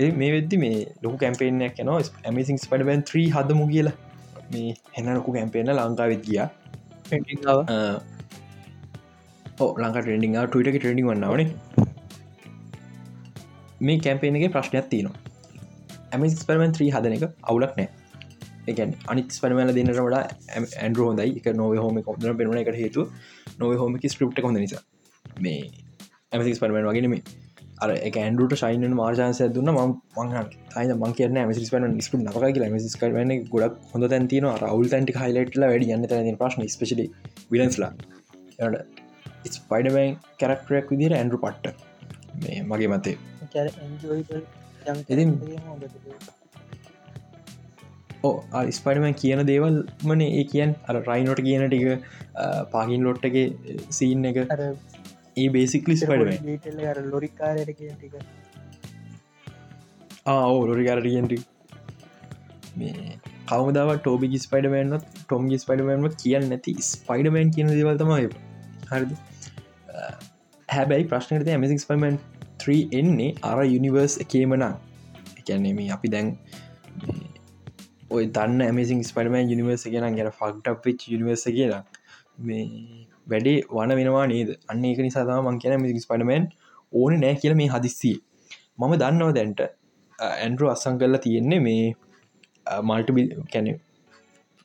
ඒ 0.00 0.10
මේ 0.20 0.30
වෙද්දි 0.36 0.56
මේ 0.64 0.76
ලොකු 1.04 1.16
කැම්පේනයක් 1.24 1.80
න 1.86 1.90
ඇමිසින් 1.94 2.58
ස්පඩමන් 2.64 3.02
3 3.12 3.26
හදමු 3.36 3.64
කියලා. 3.72 3.96
මේ 4.52 4.68
හෙන්න 4.96 5.14
ලොකු 5.18 5.30
කැම්පේන 5.36 5.72
ලංකාවෙත් 5.78 6.22
ගිය. 6.28 6.38
ලංකා 9.82 10.02
ටෙන්ඩිං 10.02 10.34
ටට 10.34 10.76
ටඩිං 10.80 11.06
වන්නවනේ 11.10 11.48
මේ 13.86 13.98
කැම්පේනගේ 14.04 14.50
ප්‍රශ්නයක් 14.56 14.86
තියනවා. 14.92 15.16
ඇමි 16.12 16.30
ස්පරමන් 16.42 16.72
3 16.76 16.92
හදන 16.94 17.14
එක 17.16 17.24
අවුලක් 17.50 17.72
නෑ. 17.78 17.88
එකන් 18.70 18.90
අනිත් 19.12 19.28
ස්පරමල 19.36 19.70
දෙන්නට 19.76 20.00
වඩා 20.06 20.22
ඇන්ඩර 20.84 21.00
හොඳයි. 21.08 21.28
එක 21.40 21.46
නොව 21.60 21.72
හෝම 21.82 21.96
කොදන 22.08 22.38
පෙනුණ 22.40 22.60
එකට 22.62 22.78
හේතු 22.82 23.02
නොව 23.58 23.76
හෝමික 23.76 24.08
ස්ක්‍රප්ට 24.08 24.40
හොඳ 24.42 24.58
නිසා. 24.58 24.82
මේ 25.40 25.60
ඇමසි 26.32 26.54
ස්පරමන් 26.54 26.88
වගෙනම 26.88 27.14
අර 27.80 27.88
එක 28.08 28.16
ඇන්ඩුට 28.16 28.54
ශයින 28.54 28.94
මාර්ජන්සය 28.94 29.48
දුන්න. 29.56 29.70
ම 29.72 29.80
මංහන් 30.18 30.46
යි 30.82 30.96
මං 30.96 31.12
කියන 31.12 31.40
මසි 31.42 31.70
පන 31.70 31.98
ස්කු 32.00 32.20
නක 32.20 32.52
කියල. 32.54 32.64
මසි 32.74 33.00
කරන 33.00 33.34
ගොඩක් 33.54 33.76
හොඳ 33.92 34.08
තැන්තින 34.14 34.48
රවල් 34.52 34.88
තැන්ටි 34.94 35.18
හයිලටල 35.18 35.66
වැඩ 35.66 35.88
යන්න 35.88 36.08
තැන 36.12 36.38
ප්‍රශ්න 36.42 36.64
ස්පෙශලි 36.68 37.06
විලන්ස්ලා 37.50 37.92
ස්පයිඩබන් 39.48 40.16
කැරක්ටරයක් 40.40 40.94
විදිර 40.94 41.14
ඇන්ඩරු 41.14 41.38
පට්ට. 41.38 41.76
මේ 42.42 42.58
මගේ 42.62 42.90
මතේ. 42.94 43.16
ඉතින් 45.08 45.30
ස්පඩමන් 48.76 49.14
කියන 49.22 49.40
දේවල් 49.50 49.76
මන. 50.08 50.20
ඒ 50.38 50.44
කියන් 50.52 50.70
අර 50.88 50.96
රයිනොට 51.10 51.40
කියන 51.48 51.62
ටික 51.68 51.84
පාගින් 52.74 53.06
ලොට්ටගේ 53.08 53.46
සීන් 53.98 54.26
එක. 54.30 54.38
ඒ 55.42 55.48
බේසික්ලි 55.56 55.96
ස්පඩම 56.02 57.08
ලොරිකාරයට 57.14 57.72
කිය 57.78 57.90
ටික. 57.94 58.14
ආෝ 60.34 60.60
ලොරිකාරටියන්ට 60.70 61.32
මේ 62.80 63.18
කවදාව 63.50 63.90
ටෝබි 63.98 64.38
ස්පයිඩමන්ත් 64.46 65.04
ටොම්ගි 65.20 65.56
ස්පයිඩමන්ම 65.62 66.04
කියන්න 66.22 66.44
නැති 66.52 66.74
ස්පයිඩමන් 66.88 67.48
කියන 67.54 67.70
දේවල්තමයි 67.78 68.26
හරිද? 68.90 69.12
හැබැයි 70.68 71.08
ප්‍රශ්නයට 71.12 71.48
ඇමසික් 71.54 71.80
ස්පයිමන් 71.84 72.18
3 72.64 72.98
එන්නේ 73.00 73.30
අර 73.50 73.58
යුනිවර්ස් 73.74 74.14
එකේමනා 74.24 74.74
එකැන්නේ 75.40 75.74
මේ 75.78 75.88
අපි 75.96 76.08
දැන් 76.14 76.28
ඔය 78.10 78.24
දන්න 78.28 78.60
ඇමසින් 78.62 79.00
ස්පඩමන් 79.04 79.50
යනිවර්ස 79.54 79.84
කියෙන 79.84 80.16
ගැන 80.18 80.30
ෆක්ටක් 80.32 80.78
පිච් 80.84 81.02
යනිවර්ස 81.08 81.44
කියලා 81.48 81.82
මේ 82.40 82.64
වැඩේ 83.26 83.56
වන 83.70 83.92
වෙනවා 83.98 84.26
නේද? 84.32 84.50
අන්න 84.68 84.84
එක 84.84 85.00
නිසාතම 85.06 85.42
මං 85.42 85.58
කියන 85.62 85.76
මිසික් 85.82 86.04
ස්පඩමන් 86.04 86.46
ඕන 86.92 87.18
නෑ 87.24 87.34
කියල 87.42 87.54
මේ 87.54 87.68
හදිස්සිය. 87.74 88.16
මම 88.78 88.94
දන්නවා 89.02 89.34
දැන්ට 89.38 89.60
ඇන්ඩරු 90.18 90.70
අස්සං 90.74 90.96
කරලා 91.00 91.20
තියෙන්නේ 91.26 91.60
මේ 91.66 91.84
මල්ටබි 92.82 93.24
කැන 93.52 93.68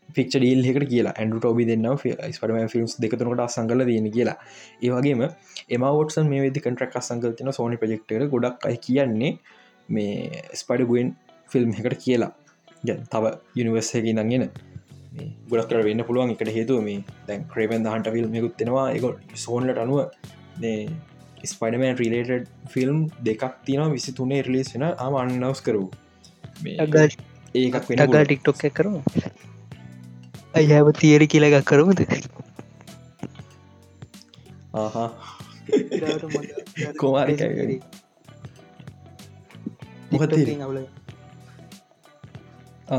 ෆික්ෂ 0.10 0.36
ඩීල් 0.36 0.62
එකට 0.72 0.86
කියලා. 0.91 1.14
ඇන්ඩු 1.16 1.39
ටෝබි 1.39 1.66
දෙන්න 1.70 1.89
ස්පඩම 1.98 2.72
ෆිල්ම්ස් 2.74 2.96
දෙකතුනකට 3.00 3.44
අසංගල 3.48 3.86
තියෙන 3.89 4.08
කියලා. 4.12 4.38
ඒවගේම 4.82 5.26
එමවටසන් 5.70 6.32
මේ 6.32 6.46
වෙදි 6.46 6.64
කටරක් 6.66 6.96
අසංගල 7.02 7.36
තින 7.39 7.52
සෝනි 7.60 7.82
ප්‍රජෙක්ටර 7.84 8.26
ගොඩක් 8.36 8.70
අයි 8.70 8.80
කියන්නේ 8.88 9.34
මේ 9.89 10.44
ස්පඩ 10.62 10.88
ගුවෙන් 10.89 11.12
ෆිල්ම් 11.52 11.76
එකට 11.80 12.00
කියලා. 12.06 12.32
තව 12.84 13.34
යනිවර්සයකි 13.55 14.13
දගෙන 14.13 14.45
ගොඩක් 15.49 15.69
කර 15.69 15.81
වෙන්න 15.84 16.03
පුළුවන් 16.03 16.34
එකට 16.34 16.53
හේතුව 16.57 16.84
මේ 16.84 16.99
දැන් 17.27 17.47
ක්‍රේපන් 17.47 17.88
හන්ට 17.88 18.13
ෆිල්ම් 18.15 18.38
යකුත්තෙනවා 18.41 18.86
එක 18.91 19.36
සෝන්ලට 19.38 19.81
අනුව 19.84 19.99
ස්පයිඩමන් 21.45 21.97
රිලේටඩ් 21.97 22.47
ෆිල්ම් 22.69 22.99
දෙකක් 23.21 23.43
තින 23.65 23.84
විසි 23.91 24.15
තුනේ 24.19 24.41
රිලිස් 24.41 24.73
වෙන 24.75 24.88
ආම 24.88 25.15
අන්නවස් 25.15 25.61
කරු 25.61 25.84
ඒකක් 27.55 27.89
වෙනග 27.89 28.15
ටික්ටොක් 28.21 28.63
කරු 28.73 28.93
අයව 30.53 30.93
තියරි 30.93 31.27
කියලගක් 31.27 31.65
කරුමද 31.65 32.05
ආහා. 34.75 35.09
කෝමාරි 36.99 37.81
මොකත් 40.11 40.34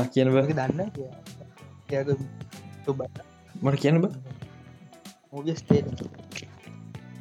කියන 0.05 0.29
දන්න 0.51 0.81
මට 3.61 3.77
කියන 3.81 3.97
බ 4.01 4.05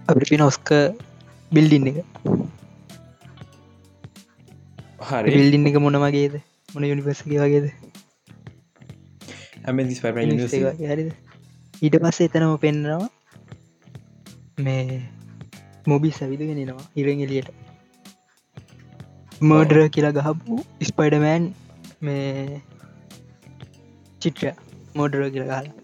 අප 0.08 0.18
පින 0.28 0.42
ඔස්ක 0.42 0.68
බිල්ඩින්න 1.52 1.90
එක 1.90 1.98
හරි 5.04 5.28
බිල්ඩින්න 5.30 5.68
එක 5.70 5.76
මොන 5.78 5.98
වගේද 5.98 6.34
මොන 6.68 6.84
යුනිවර්සගේ 6.84 7.40
වගේද 7.40 7.66
ඊට 11.82 11.96
පස්සේ 12.02 12.28
එතනම 12.28 12.54
පෙන්නවා 12.58 13.08
මේ 14.58 15.00
මොබි 15.86 16.10
සවිදගෙනෙනවා 16.12 16.86
ඉරෙන් 16.96 17.20
එලියට 17.20 17.50
මර්ඩර 19.42 19.78
කියලා 19.90 20.16
ගහපු 20.18 20.58
ස්පයිඩමෑන් 20.84 21.44
මේ 22.06 22.60
චිත්‍රය 24.20 24.50
මෝඩර 24.98 25.22
කියලා 25.34 25.60
ගහලා. 25.62 25.74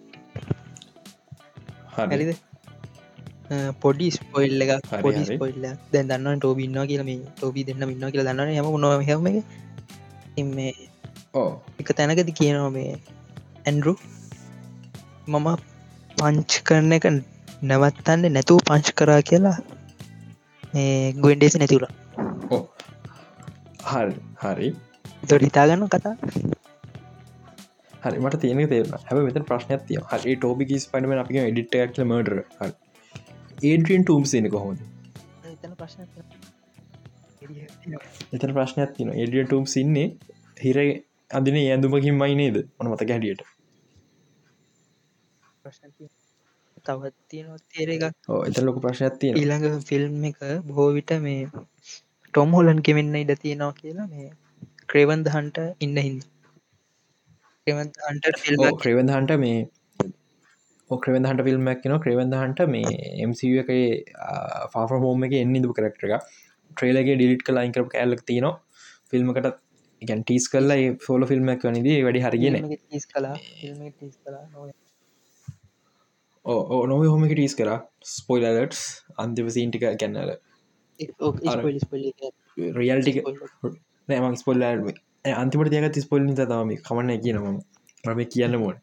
හරිද? 2.12 2.30
පොඩි 3.82 4.06
ස්පොයිල් 4.16 4.62
එක 4.64 4.70
පොඩි. 5.04 5.22
ස්පොයිල්ල 5.30 5.64
දැන් 5.92 6.06
දන්න 6.10 6.38
ටෝබින්නවා 6.38 6.86
කියල 6.90 7.02
මේ 7.08 7.18
ටෝබි 7.32 7.66
දෙන්න 7.68 7.82
ඉන්න 7.86 8.06
කියලා 8.14 8.28
දන්න 8.28 8.50
යම 8.60 8.68
නොම 8.84 9.02
හම 9.08 9.26
එක. 9.30 9.36
ඉතින් 10.30 10.48
මේ 10.58 10.72
ඕ 11.40 11.50
එක 11.80 11.88
තැනකති 11.98 12.32
කියනවා 12.40 12.70
මේ 12.76 12.92
ඇන්ඩරු? 13.66 13.94
මම 15.32 15.48
පංච් 16.18 16.52
කරන 16.68 16.92
එක 16.96 17.06
නැවත්තන්න 17.70 18.22
නැතුව 18.36 18.58
පංච් 18.68 18.88
කරා 18.98 19.20
කියලා 19.30 19.58
ගොන්ඩේස 21.24 21.54
නැතිවලා 21.60 21.92
හරි 23.90 24.14
හරි 24.42 24.68
තොට 25.22 25.42
හිතාගන්න 25.42 25.88
කතා? 25.88 26.14
හරි 28.02 28.18
මට 28.18 28.40
තියෙන 28.40 28.68
තේරන 28.68 28.94
හැම 29.02 29.18
මෙත 29.24 29.38
ප්‍රශ්නයක් 29.46 29.82
තිය 29.86 30.00
හරි 30.10 30.36
ටෝපික 30.36 30.70
ස්පයිනම 30.80 31.12
අපි 31.16 31.42
එඩිට 31.42 31.76
ක්ල 31.90 32.06
මඩර 32.06 32.36
ඒඩියන් 33.62 34.04
ටම් 34.04 34.24
සන 34.24 34.48
කොහොද 34.48 34.78
එතන 35.50 35.72
ප්‍රශ්න 35.76 36.02
එතන 38.32 38.54
ප්‍රශ්නයක් 38.54 38.90
තින 38.96 39.12
එඩිය 39.16 39.44
ටම් 39.44 39.66
සින්නේ 39.68 40.08
හිර 40.60 40.82
අදින 41.30 41.56
ඇඳුමකින් 41.60 42.16
මයි 42.16 42.34
නේද 42.36 42.56
තියෙනවා. 47.28 47.58
තේර 47.70 47.88
එක 47.90 48.02
එත 48.48 48.58
ලොක 48.62 48.78
ප්‍රශ්නයක් 48.82 49.14
තියෙන 49.20 49.34
ඊළඟ 49.36 49.80
ෆිල්ම් 49.86 50.24
එක 50.26 50.38
බොහෝ 50.66 50.92
විට 50.94 51.12
මේ 51.20 51.42
ටොම් 52.34 52.56
හොලන් 52.56 52.80
කෙවෙන්න 52.82 53.18
ඉඩ 53.18 53.32
තියෙනවා 53.38 53.74
කියලා 53.74 54.08
මේ 54.08 54.30
ක්‍රේවන්ද 54.90 55.26
හන්ට 55.34 55.58
ඉන්න 55.86 55.98
හින්ද. 56.04 56.22
ක්‍රවන්ත 57.66 57.98
හන්ට 58.06 58.38
ෆිල්ම් 58.42 58.62
ක්‍රවෙන්ද 58.82 59.10
හන්ට 59.14 59.32
මේ 59.42 59.58
ක්‍රවෙන් 60.90 61.26
හන්ට 61.30 61.44
ෆිල්ම්මක් 61.48 61.84
න 61.88 61.96
ක්‍රවෙන්ද 62.04 62.36
හන්ට 62.38 62.60
මේ 62.74 62.92
එමක 63.24 63.70
ෆාෆ 64.72 64.94
හෝම 65.04 65.26
එක 65.26 65.34
එන්න 65.40 65.56
දු 65.66 65.74
කරක්ට 65.78 66.06
එක 66.08 66.14
ට්‍රේලගේ 66.70 67.16
ඩිලිට් 67.18 67.44
කලා 67.48 67.64
ඉංකර 67.68 67.84
කෑල්ලක් 67.92 68.22
තියනවා. 68.30 68.54
ෆිල්ම්කට 69.10 69.48
ගැන් 70.02 70.22
ටීස් 70.24 70.46
කල්ලා 70.52 70.78
ෆෝල 71.06 71.26
ෆිල්ම්මක් 71.30 71.66
වනිදී 71.68 71.98
වැඩි 72.06 72.24
හරිගෙන 72.26 72.56
ඕ 76.44 76.82
නොව. 76.92 77.04
හොම 77.12 77.28
ටීස් 77.28 77.54
කර 77.60 77.70
ස්පොයිලටස් 78.14 78.82
අන්තිම 79.24 79.52
සීන්ටික 79.56 79.86
කැන්නල 80.02 80.34
රියල්ටික 82.80 83.22
නෑම 84.10 84.36
ස්පොල්ල 84.36 84.64
අන්තිමට 85.34 85.72
තියක 85.72 85.88
තිස්පොල් 85.92 86.22
නිත 86.22 86.40
තම 86.44 86.70
කමන්න 86.80 87.20
කියනම 87.24 87.46
මම 88.04 88.20
කියන්න 88.26 88.56
මොන 88.58 88.76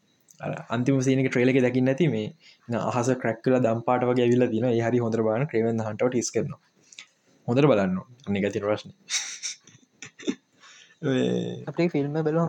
අන්තිම 0.68 1.00
සීනක 1.00 1.28
ට්‍රේලක 1.28 1.58
දකින්න 1.58 1.88
නැති 1.88 2.08
මේ 2.08 2.26
අහස 2.90 3.08
ක්‍රක්කල 3.22 3.58
දම්පාට 3.60 4.04
වගේ 4.04 4.26
ඇවිල්ල 4.26 4.46
දින 4.52 4.68
හරි 4.80 4.98
හොඳර 4.98 5.22
බාන 5.22 5.46
ක්‍රවෙන් 5.46 5.80
හන්ට 5.80 6.06
ටිස් 6.06 6.30
කරන 6.30 6.52
හොඳර 7.48 7.66
බලන්න 7.66 7.98
අනිගති 8.28 8.62
ප්‍රශ්න. 8.64 8.94
අපේ 11.66 11.88
ෆිල්ම් 11.88 12.22
බලෝ 12.22 12.46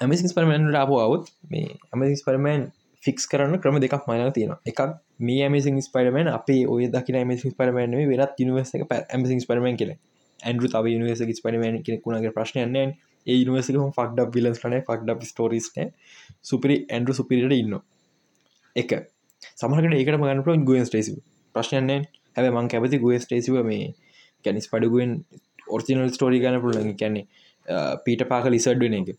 ඇමිසිස් 0.00 0.34
පරමන් 0.34 0.68
රාපු 0.74 1.00
අවුත් 1.04 1.32
මේ 1.50 1.70
ඇමසිස් 1.92 2.22
පරමන් 2.26 2.68
ෆික්ස් 3.02 3.24
කරන්න 3.30 3.60
ක්‍රම 3.62 3.78
දෙකක් 3.78 4.06
මයින 4.08 4.32
තියෙන 4.32 4.52
එකක් 4.66 4.80
මේ 5.20 5.42
ඇමිසින් 5.42 5.78
ස්පරමන් 5.82 6.28
අපේ 6.28 6.62
ඔය 6.66 6.86
දකි 6.88 7.14
ඇමසිස් 7.14 7.54
පරමන 7.54 7.94
වෙනත් 8.10 8.40
නිවස 8.40 8.72
ඇමසින් 8.74 9.40
පරමන් 9.48 9.76
කියල 9.76 9.92
ඇන්ඩු 10.40 10.68
තව 10.68 10.94
නිවස 11.00 11.40
පරමන් 11.40 11.78
කෙනෙකුණගේ 11.82 12.32
ප්‍රශ්නයන්න 12.32 12.76
ඒ 13.26 13.38
නිවසක 13.44 13.78
ෆක්ඩ 13.90 14.34
විලස් 14.34 14.58
කන 14.58 14.76
ෆක්ඩ 14.80 15.24
ස්ටෝරිස්න 15.24 15.92
සුපරි 16.42 16.76
ඇන්ඩු 16.88 17.12
සුපිරිට 17.12 17.54
ඉන්න 17.54 17.78
එක. 18.76 18.92
සමහකට 19.54 19.94
ඒකට 19.94 20.16
මගන්නපුල 20.16 20.64
ගුවන් 20.64 20.86
ස්ටේසි 20.86 21.16
ප්‍රශ්නයන්න 21.54 22.08
හැබ 22.36 22.50
මං 22.52 22.68
කැපති 22.68 22.98
ගුව 22.98 23.18
ස්ටේසිව 23.20 23.60
මේ 23.64 23.92
කැනිස් 24.44 24.68
පඩුගුවෙන් 24.68 25.14
ඔර්තිනල් 25.68 26.10
ස්ටෝරි 26.10 26.40
ගන 26.40 26.60
පුළන් 26.60 26.92
කැන්නේ 26.96 27.26
පීට 28.04 28.24
පාක 28.26 28.46
ලිසඩ් 28.46 28.80
වෙන 28.80 28.94
එක. 28.94 29.16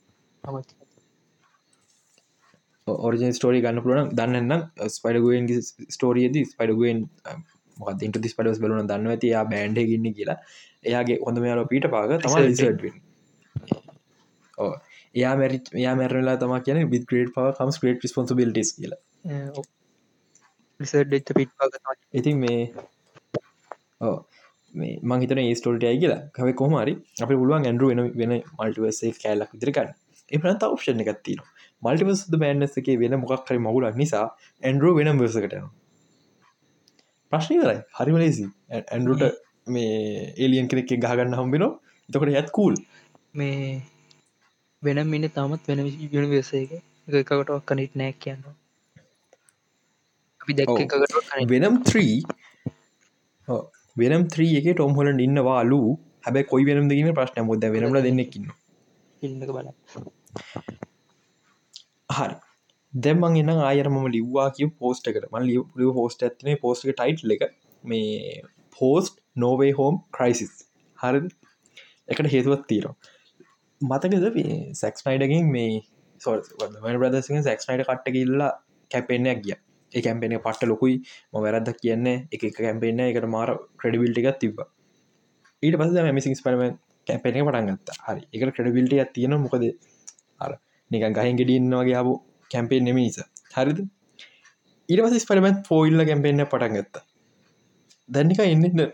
ඔරිජන් 2.88 3.34
ස්ටෝරි 3.34 3.62
ගන්න 3.62 3.84
පුළුවන් 3.84 4.12
දන්නන්න 4.12 4.90
ස්පඩගුවෙන්ගේ 4.90 5.62
ස්ටෝරියද 5.90 6.38
ස්පඩගුවෙන් 6.46 7.06
මොකත් 7.78 8.04
ඉන්ට 8.04 8.20
දිස් 8.20 8.36
පඩස් 8.36 8.62
බලන 8.62 8.90
දන්න 8.90 9.14
ඇති 9.14 9.34
යා 9.34 9.44
බෑන්ඩ 9.46 9.82
ගන්න 9.82 10.16
කියලා 10.16 10.38
එයාගේ 10.86 11.18
හොඳ 11.22 11.38
මෙයාල 11.40 11.66
පීට 11.66 11.90
පාක 11.92 12.14
තම 12.18 12.38
ලිසඩ්වෙන් 12.42 12.96
එයා 15.16 15.34
මැරි 15.36 15.60
යා 15.80 15.96
මැරලා 15.96 16.38
තම 16.38 16.56
කියන 16.66 16.82
බිත් 16.90 17.06
ග්‍රේඩ් 17.06 17.36
පව 17.36 17.54
කම් 17.58 17.76
ක්‍රේට 17.78 18.08
ස්පොන්සිබිලිටස් 18.08 18.74
කියලා. 18.78 19.00
ලිසඩ් 20.80 21.32
පිට් 21.34 21.56
පාග 21.58 21.80
ඉතින් 22.14 22.38
මේ 22.38 22.60
ඕ 24.02 24.18
මේ 24.74 24.94
මංහිතන 25.04 25.42
ඒ 25.44 25.56
ස්ටෝට 25.56 25.84
අයි 25.84 26.04
කියලා. 26.04 26.22
කව 26.36 26.56
කොමරි 26.56 26.94
අප 27.22 27.32
පුළුවන් 27.34 27.66
ඇන්ඩුව 27.66 27.90
වෙන 27.94 28.06
වෙන 28.22 28.36
මල්ටිවසේ 28.60 29.16
කෑල්ලක් 29.18 29.56
විදිරකන්න 29.56 29.98
එපනත 30.32 30.64
ඔප්ෂණ 30.66 31.04
එකත්තින 31.06 31.42
මල්ටිවස් 31.84 32.22
බෑන්ඩස 32.36 32.80
එක 32.82 32.90
වෙන 33.02 33.16
මොක්හරි 33.22 33.60
මගුලක් 33.60 33.96
නිසා 33.96 34.26
ඇන්ඩරුව 34.64 35.00
වෙනම් 35.00 35.22
වසකටන 35.22 35.70
ප්‍රශ්නීවරයි 37.32 37.80
හරිමලේසි 37.98 38.46
ඇන්ඩරුට 38.78 39.24
මේ 39.70 39.94
ඒලියන් 40.34 40.70
කෙනෙක් 40.70 40.92
ගහගන්න 40.96 41.38
හම්බෙන 41.40 41.66
තකොට 42.10 42.34
ඇත් 42.34 42.52
කූල් 42.58 42.76
මේ 43.34 43.82
වෙනම් 44.84 45.12
මින්න 45.14 45.30
තමත් 45.30 45.68
වෙන 45.70 45.86
යනිවසේක 45.88 46.72
එකකට 47.14 47.56
කනිට 47.68 48.00
නෑ 48.02 48.14
කියන්න 48.26 48.44
අපි 50.42 50.58
දැක්ක 50.60 50.82
එකට 50.84 51.52
වෙනම් 51.52 51.76
3 51.86 52.22
වෙනම් 53.98 54.24
3 54.36 54.58
එක 54.60 54.68
ටොම් 54.72 54.96
හොලන් 54.98 55.20
ඉන්නවා 55.28 55.58
අලු. 55.64 55.80
හැබැ 56.26 56.44
කොයි 56.52 56.68
වෙනම් 56.70 56.90
දෙගෙන 56.92 57.16
ප්‍රශ්න 57.18 57.48
මුොද 57.48 57.66
වෙනම 57.76 57.98
දෙන්නෙක්කින්න 58.08 58.52
ෆිල්ම් 59.22 59.44
එක 59.46 59.52
බල 59.56 59.70
හරි. 62.10 62.36
දැම්මන් 62.94 63.40
එන්න 63.42 63.64
ආයරම 63.70 63.98
ලිව්වා 64.16 64.50
කිය 64.58 64.70
පෝස්ට 64.80 65.10
එකට. 65.12 65.26
ම 65.32 65.38
ලිය 65.50 65.92
පෝස්ට 66.00 66.28
ඇතිනේ 66.28 66.62
පෝස්ට 66.64 66.90
ටයිට් 66.92 67.26
එක 67.38 67.58
මේ 67.84 68.44
පෝස්ට 68.80 69.19
නෝවේ 69.44 69.72
හෝම් 69.80 69.96
ක්‍රයිසිස් 70.18 70.54
හරි 70.98 71.22
එකට 72.08 72.32
හේතුවත් 72.36 72.66
තීරෝ 72.70 72.96
මතකද 73.82 74.26
සැක්ස් 74.74 75.06
නයිඩකින් 75.06 75.52
මේ 75.56 75.72
සො 76.22 76.36
බ්‍රදසින් 77.02 77.44
සැක්ස්නයිට 77.44 77.88
කට්ට 77.88 78.14
කිල්ලා 78.16 78.52
කැපෙන්න්නයක් 78.92 79.40
ගිය. 79.46 79.58
ඒ 79.92 80.02
කැම්පෙන 80.06 80.36
පට්ට 80.38 80.70
ලොකුයි 80.72 80.96
ම 81.34 81.44
වැරද්ද 81.46 81.70
කියන්නේ 81.82 82.18
එක 82.34 82.44
කැම්පෙන්න්න 82.58 83.02
එකට 83.06 83.28
මාර 83.36 83.50
ක්‍රඩිබිල්ටි 83.82 84.24
එකක් 84.24 84.40
තිබ 84.44 84.60
ඊට 85.64 85.78
පස 85.80 86.12
මිසින් 86.18 86.36
පරම 86.46 86.64
කැපෙන 87.08 87.40
පටන්ගත්ත 87.48 87.94
හරි. 88.08 88.22
එක 88.34 88.42
ක්‍රඩිබිල්ටිය 88.58 89.06
තියෙන 89.16 89.38
මොකද 89.46 89.66
අර 90.44 90.52
නික 90.92 91.06
ගහින් 91.18 91.40
ගෙඩින්නවාගේ 91.42 91.98
හබු 92.02 92.14
කැම්පේෙන් 92.52 92.86
නෙමිනිස 92.90 93.20
හරිද? 93.56 93.80
ඊට 94.90 95.02
පස 95.06 95.24
ස්පරමත් 95.26 95.60
පෝයිල්ල 95.70 96.06
කැම්පෙන්න්න 96.10 96.50
පටන්ගත්ත 96.54 97.04
දැන්නික 98.10 98.42
එන්නන්න 98.46 98.90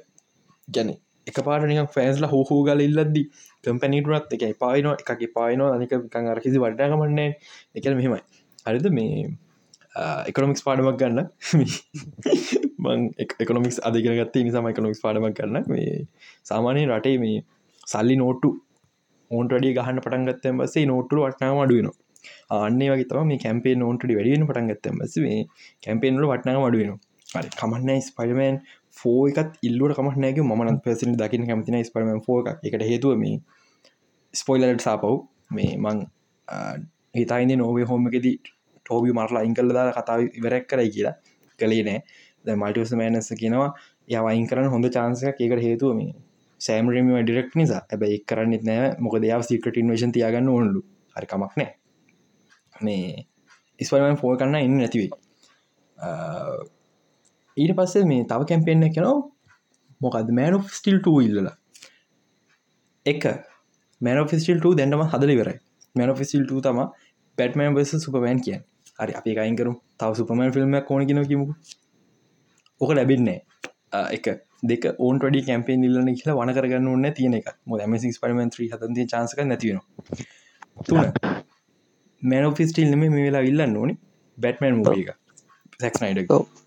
ගැන 0.68 0.92
එක 1.28 1.38
පාටනික 1.42 1.92
ෆෑන්ස්ල 1.92 2.26
හෝහෝ 2.26 2.60
ගල 2.64 2.82
ඉල්ලද්දි 2.82 3.24
කම්පැනිටුනත් 3.64 4.36
එක 4.38 4.46
පායින 4.60 4.92
එකගේ 4.94 5.32
පායින 5.34 5.64
අනික 5.68 5.96
කං 6.10 6.30
අරකිසි 6.34 6.58
වඩාගමන්නේ 6.58 7.32
එක 7.76 7.90
මෙහෙමයි. 7.94 8.22
හරිද? 8.66 8.88
මේ 8.92 9.26
එකකොමික්ස් 10.30 10.64
පාඩමක් 10.64 11.00
ගන්න. 11.00 11.20
මං 12.86 13.02
e- 13.18 13.28
එකකොමික්ස් 13.40 13.80
අධිකරගත්තේ 13.82 14.44
නිසාම 14.44 14.70
එකකොමික්ස් 14.72 15.02
පාඩමක් 15.02 15.38
කරන්න 15.40 15.68
මේ 15.68 15.98
සාමානය 16.44 16.86
රටේ 16.88 17.18
මේ 17.18 17.38
සල්ලි 17.88 18.16
නෝට්ටු 18.16 18.50
ඕන්ටඩිය 19.32 19.74
ගහන්න 19.74 20.02
පටන්ගත්තම 20.02 20.62
බසේ 20.62 20.86
නෝට්ටු 20.86 21.24
වටනාම 21.24 21.62
අඩුවනවා 21.62 22.62
අන්නේ 22.62 22.90
වගේ 22.92 23.10
තම 23.10 23.28
මේ 23.28 23.40
කැම්පේ 23.40 23.76
නෝන්ටඩි 23.76 24.18
වැඩියෙන 24.18 24.48
පටන්ගත්තම 24.48 25.02
බස 25.02 25.18
මේ 25.18 25.40
කැම්පේන්ල 25.84 26.26
වටනාම 26.26 26.66
අඩුවෙන 26.68 27.00
හරි 27.30 27.50
කමන්න 27.56 28.02
ස්පයිමන් 28.02 28.58
ෆෝ 28.98 29.22
එකත් 29.30 29.58
ඉල්ලුවට 29.68 29.98
කමනෑක 29.98 30.42
මන 30.42 30.80
පසින 30.84 31.16
දකින 31.22 31.48
කැමතින 31.48 31.78
ස්පරම 31.84 32.12
ෝ 32.28 32.40
එකට 32.64 32.84
හේතුව 32.92 33.16
මේ 33.18 33.38
ස්පොයිලට 34.34 34.86
සාපව් 34.88 35.16
මේ 35.52 35.72
මං 35.78 36.06
හිතයින්න 37.16 37.58
නොවේ 37.58 37.86
හෝමකෙදී 37.86 38.36
ටෝබි 38.86 39.16
මරලා 39.18 39.44
ඉංකල්ල 39.50 39.74
දා 39.78 39.92
කතාව 39.92 40.22
ඉවරැක් 40.40 40.66
කරයි 40.68 40.90
කියලා. 40.96 41.16
කළේ 41.60 41.84
නෑ 41.88 42.00
ද 42.46 42.58
මල්ටිවස 42.62 42.94
මෑනස 43.02 43.30
කියනවා 43.42 43.70
යවයින් 44.10 44.48
කරන්න 44.50 44.74
හොඳ 44.74 44.88
චාන්සක 44.96 45.42
ඒකට 45.42 45.64
හේතුව 45.68 45.96
මේ 46.00 46.12
සෑමරම 46.62 47.10
ඩිරෙක් 47.16 47.50
නිසා. 47.56 47.82
ඇබ 47.92 48.04
එක් 48.08 48.26
කරන්නෙත් 48.30 48.64
නෑ 48.70 48.92
මොක 49.00 49.16
දෙයාව 49.24 49.44
සිකට 49.50 49.82
ඉන්වේශන් 49.82 50.16
තියාගන්න 50.18 50.52
ඕනලු. 50.56 50.82
හරිකමක් 51.16 51.54
නෑ 51.58 51.72
මේ 52.76 53.26
ස්පයිමන් 53.80 54.20
ෆෝ 54.22 54.34
කන්න 54.38 54.56
එන්න 54.60 54.78
නැතිවේ 54.78 55.12
ඊට 57.58 57.76
පස්සේ 57.78 58.06
මේ 58.06 58.24
තව 58.26 58.48
කැම්පෙන්න්න 58.50 58.88
කෙනවා 58.92 59.18
මොකද 60.02 60.32
මෑන 60.32 60.64
ස්ටිල්ට 60.70 61.08
ඉල්ලලා. 61.20 61.56
එක. 63.06 63.24
මෑන 64.02 64.28
ෆිස්ටිල්ට 64.28 64.66
දැන්නම 64.80 65.04
හදලිවරයි 65.12 65.58
මැන 65.96 66.16
ෆිසිල්ට 66.16 66.52
තම 66.64 66.80
පැටමන් 67.38 67.76
බස 67.78 67.94
සුපමෑන් 68.06 68.42
කිය 68.46 68.58
හරි 69.00 69.14
අපි 69.20 69.36
එකයිකරු 69.36 69.74
තව 70.00 70.18
සුපමන් 70.20 70.52
ෆිල්ම් 70.56 70.76
ඕන 70.80 71.08
කියෙන 71.08 71.28
කිමු 71.32 71.46
ඕක 72.82 72.92
ලැබින්නේ 72.92 73.40
එක. 74.12 74.28
දෙක 74.64 74.86
ඕන් 74.98 75.20
ටඩි 75.20 75.46
කැම්පේ 75.48 75.78
නිල්ලන 75.78 76.12
කියලා 76.20 76.38
වන 76.40 76.54
කරගන්න 76.58 76.92
ඕන්න 76.92 77.14
තියෙන 77.14 77.40
එක 77.40 77.50
මො 77.66 77.82
මසි 77.88 78.14
පරමන් 78.22 78.54
ත්‍රී 78.54 78.70
හතන්ති 78.72 79.08
චාන්සක 79.08 79.44
නැතිවෙන 79.44 79.82
තුන. 80.86 81.12
මැන 82.22 82.56
ෆිස්ටිල් 82.56 82.90
නෙම 82.92 83.04
මේ 83.08 83.26
වෙලා 83.28 83.44
ඉල්ලන්න 83.52 83.78
ඕනි. 83.78 84.00
බැටමන් 84.38 84.80
මූ 84.80 84.96
එක. 84.96 85.12
සැක්නයිඩ 85.80 86.26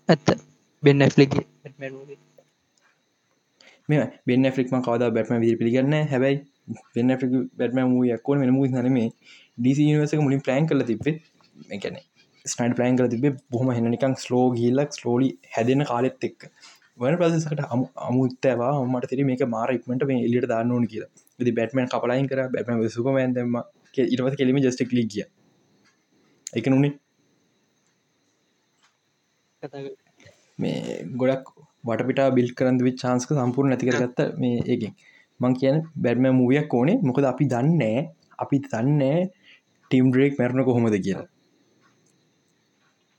ඇත්ත. 0.09 0.48
බෙන්න 0.83 1.01
ඇෆ්ලිගේ 1.01 1.45
මේ 3.89 4.05
බෙන් 4.27 4.51
ෆලික්ම 4.51 4.75
කවද 4.79 5.11
බැටම 5.11 5.35
විදි 5.37 5.55
පිළිගන්න 5.55 5.95
හැබයි 6.07 6.35
වෙන්න 6.95 7.15
බැටම 7.57 7.79
මූ 7.87 8.03
යක්කෝන 8.09 8.43
වෙන 8.43 8.53
මූ 8.53 8.67
නරමේ 8.67 9.09
ඩිසි 9.57 9.87
නිවසක 9.87 10.21
මුලින් 10.21 10.41
පලෑන් 10.41 10.69
කල 10.69 10.83
තිබේ 10.83 11.15
එකන 11.69 11.97
ස්නයිඩ 12.45 12.75
පලෑන් 12.75 12.99
කල 12.99 13.07
තිබේ 13.07 13.33
බොහම 13.51 13.71
හෙනනිකං 13.71 14.13
ස්ලෝ 14.17 14.45
ගිල්ලක් 14.53 14.91
ස්ලෝලි 14.93 15.29
හැදෙන 15.55 15.85
කාලෙත් 15.85 16.23
එක්ක. 16.23 16.39
වන 16.99 17.17
ප්‍රසකට 17.17 17.61
අමුත්තවා 18.03 18.71
මට 18.85 19.11
තෙර 19.11 19.25
මේක 19.25 19.43
මාර 19.47 19.69
ඉක්මට 19.71 20.07
මේ 20.07 20.23
එලිට 20.27 20.47
දාන්න 20.47 20.71
ඕන 20.71 20.87
කියලා. 20.87 21.11
ති 21.39 21.51
බැටමන් 21.53 21.91
කපලයින් 21.93 22.29
කර. 22.31 22.41
බැටම 22.49 22.87
සුකමෑන් 22.89 23.35
දෙම 23.35 23.59
ඉටවත 24.05 24.35
කෙලීම 24.35 24.59
ජස්ටක් 24.59 24.91
ලි 24.91 25.05
කිය 25.07 25.25
එක 26.53 26.67
නුනේ 26.67 26.93
මේ 30.59 30.99
ගොඩක් 31.21 31.51
වටපිට 31.83 32.21
බිල් 32.37 32.49
කරන්ද 32.57 32.85
වි 32.87 32.91
චාන්ස්ක 33.01 33.33
සම්පූර් 33.35 33.69
නැතිකරගත්ත 33.69 34.19
මේ 34.43 34.61
ඒකින් 34.65 34.93
මං 35.39 35.53
කියන 35.59 35.77
බැඩ්ම 36.03 36.25
මූවියක් 36.39 36.73
ඕනේ. 36.73 36.97
මොකද 37.01 37.27
අපි 37.33 37.45
දන්නේ 37.53 37.97
අපි 38.43 38.57
දන්නේ 38.71 39.17
ටීම් 39.91 40.11
ඩ්‍රේක් 40.11 40.33
මැරණ 40.39 40.67
කොහොමද 40.67 40.97
කියලා. 41.05 41.27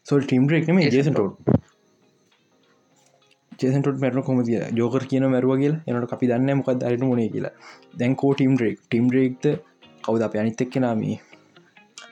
සොල් 0.06 0.22
ටීම් 0.22 0.44
ඩ්‍රේක් 0.46 0.68
නෙම 0.68 0.80
ජේසන්ටෝට් 0.86 1.34
ජේසන්ටට 3.60 4.02
මැරන 4.02 4.22
කොම 4.22 4.38
කිය 4.44 4.60
යෝකර 4.80 5.04
කියන 5.10 5.26
මැරුව 5.32 5.56
කියලා. 5.62 5.82
එනට 5.88 6.14
අපි 6.16 6.30
දන්න 6.30 6.60
මොකක් 6.60 6.70
දරට 6.82 7.08
මුණේ 7.08 7.32
කියලා. 7.34 7.54
දැන්කෝ 7.98 8.32
ටීම් 8.34 8.54
ඩ්‍රේක් 8.56 8.78
ටීම් 8.86 9.08
ඩ්‍රේක්ත 9.10 9.44
කවද 10.04 10.22
අප 10.26 10.36
අනිත් 10.42 10.62
එක්ක 10.64 10.76
නාමී 10.84 11.16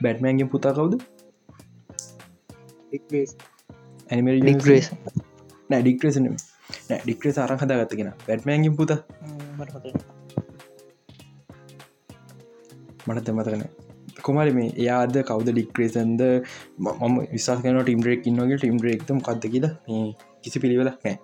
බැට්මෑන්ගෙන් 0.02 0.50
පුතා 0.54 0.74
කවුද 0.76 0.94
ඇනිමරි 4.10 4.40
නෑ? 5.70 5.80
ඩික්්‍රේසන 5.82 6.28
නෑ. 6.28 7.00
ඩික්්‍රේ 7.02 7.32
සාරන් 7.32 7.60
හදාගත්තගෙන 7.62 8.12
බැට්මෑන්ගින් 8.26 8.76
පුත. 8.76 8.94
මට 13.06 13.24
තැමතකන 13.26 13.64
කොමරි 14.22 14.52
මේ 14.52 14.68
එයාද 14.76 15.16
කවද 15.22 15.48
ඩික්්‍රේසන්ද 15.52 16.22
මම 16.78 17.16
විශාකන 17.32 17.80
ටිම්රෙක් 17.80 18.26
ඉන්නගේ 18.26 18.58
ටිම්රෙක්ත 18.58 19.10
මොකක්ද 19.12 19.48
කියලා. 19.48 19.74
මේ 19.86 20.06
කිසි 20.42 20.62
පිළිවෙලක් 20.62 21.04
නෑ. 21.04 21.16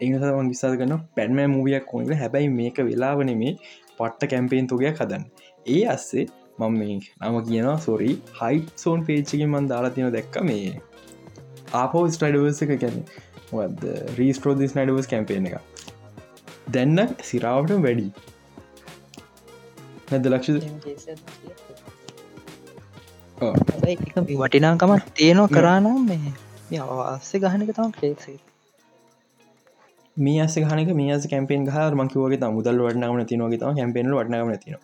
එනිසාම 0.00 0.48
විශාස 0.48 0.74
කන 0.78 0.96
පැන්මෑ 1.16 1.48
මූවියක් 1.48 1.86
කොනක 1.86 2.10
හැබැයි 2.14 2.50
මේක 2.56 2.80
වෙලාවන 2.88 3.30
මේ 3.42 3.54
පට්ට 3.98 4.30
කැම්පේන් 4.32 4.68
තුගයක් 4.72 5.00
හදන්න. 5.00 5.24
ඒ 5.66 5.82
අස්සේ 5.88 6.26
මම 6.58 6.74
මේ 6.80 6.98
නම 7.22 7.36
කියනවා 7.46 7.78
සොරි 7.78 8.10
හයි 8.40 8.58
සෝන් 8.76 9.04
පේච්චකින් 9.06 9.48
මන් 9.48 9.68
දාලා 9.68 9.90
තියෙන 9.90 10.12
දැක්ක 10.12 10.36
මේ 10.42 10.62
ආපෝ 11.78 12.04
ස්ටඩවර්ස 12.08 12.62
එක 12.64 12.72
කැන 12.82 12.96
රීස්ටරෝදිස් 14.18 14.76
නඩවස් 14.76 15.10
කැම්පේන 15.12 15.46
එක. 15.46 15.56
දැන්න 16.70 16.98
සිරාවට 17.28 17.76
වැඩි. 17.84 18.08
නැද 20.10 20.26
ලක්ෂ 20.32 20.50
වටිනාකමත් 24.34 25.14
තියෙනවා 25.14 25.48
කරානම් 25.50 26.02
මේ. 26.10 26.34
අවස්සේ 26.74 27.40
ගහනක 27.40 27.70
තම 27.74 27.90
ක්‍රේසේ 27.96 28.38
මේ 30.16 30.40
අස 30.40 30.54
ගහනක 30.58 30.94
මේ 30.94 31.16
කැපෙන් 31.32 31.66
හර 31.68 31.92
මකිවගේ 31.94 32.50
මුදල් 32.50 32.78
වටනාවන 32.84 33.26
තිනවගේ 33.26 33.58
තම 33.58 33.74
කැපෙන් 33.78 34.14
වටනාවන 34.14 34.58
තින 34.58 34.76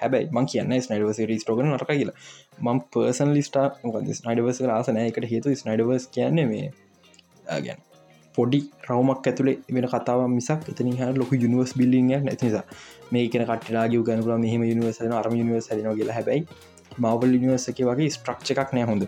හැබයි 0.00 0.30
මං 0.30 0.46
කියන්න 0.46 0.74
ස්නයිඩවස 0.80 1.20
රිස්ටෝගන 1.32 1.70
නරක 1.70 1.92
කියලා. 1.92 2.16
මං 2.60 2.80
පර්සන් 2.92 3.36
ලිස්ටා 3.36 3.66
ස්නයිඩවස 4.14 4.64
රාසනයකට 4.64 5.30
හේතු 5.32 5.54
ස්නයිඩවස් 5.56 6.08
කියන්නේ 6.08 6.46
මේ 6.46 6.66
ගැන් 7.58 7.80
පොඩි 8.34 8.60
රවමක් 8.88 9.26
ඇතුළේ 9.26 9.56
වෙන 9.70 9.86
කතාව 9.88 10.20
මිසක් 10.30 10.68
එතන 10.72 10.90
හ 10.94 11.14
ලොක 11.16 11.32
යුනිවස් 11.34 11.72
බිල්ලිං 11.76 12.10
නැතිනිසා 12.18 12.64
මේ 13.12 13.24
කන 13.28 13.46
කටලාග 13.46 13.96
ගනපුල 14.00 14.36
මෙහම 14.38 14.62
යනිවර්සන 14.64 15.12
අරම 15.12 15.34
යනිවර්ස 15.34 15.70
න 15.72 15.80
කියලා. 15.90 16.14
හැබයි 16.14 16.40
මවල් 16.98 17.34
නිවර්සක 17.36 17.82
වගේ 17.88 18.10
ස්ට්‍රක්ෂ 18.10 18.54
එකක් 18.54 18.72
නෑ 18.72 18.86
හොඳ. 18.90 19.04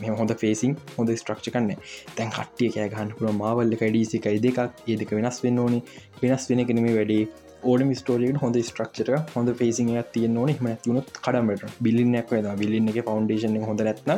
මෙ 0.00 0.08
හොඳ 0.10 0.32
ෆේසින් 0.42 0.76
හොඳ 0.96 1.10
ස්ට්‍රක්ෂ 1.14 1.52
කන්න 1.54 1.80
තැන් 2.16 2.30
කට්ටිය 2.30 2.70
කෑ 2.76 2.88
ගහන්න 2.92 3.10
පුළ 3.16 3.32
මාවල්ල 3.40 3.74
කඩීසි 3.80 4.20
එකයි 4.20 4.40
දෙකක්. 4.46 4.60
ඒදක 4.86 5.10
වෙනස් 5.18 5.42
වෙන්න 5.44 5.58
ඕනි. 5.58 5.80
වෙනස් 6.22 6.48
වෙන 6.50 6.64
කෙනෙම 6.68 6.88
වැඩේ. 6.90 7.24
ඕඩම 7.70 7.92
ස්ටෝලියට 8.00 8.40
හොඳ 8.42 8.56
ස්ට්‍රක්චර 8.68 9.08
හොඳ 9.34 9.48
ෆේසින් 9.60 9.88
තියන්න 10.14 10.36
ඕන. 10.42 10.50
ම 10.64 10.68
තුනත් 10.84 11.08
කඩමට 11.18 11.78
බිල්ලිනක් 11.86 12.32
වද 12.32 12.56
බිල්ලින්න 12.62 12.90
එක 12.92 12.98
ෆවන්ඩේෂන 13.06 13.56
හොඳ 13.70 13.86
නැත්න 13.88 14.12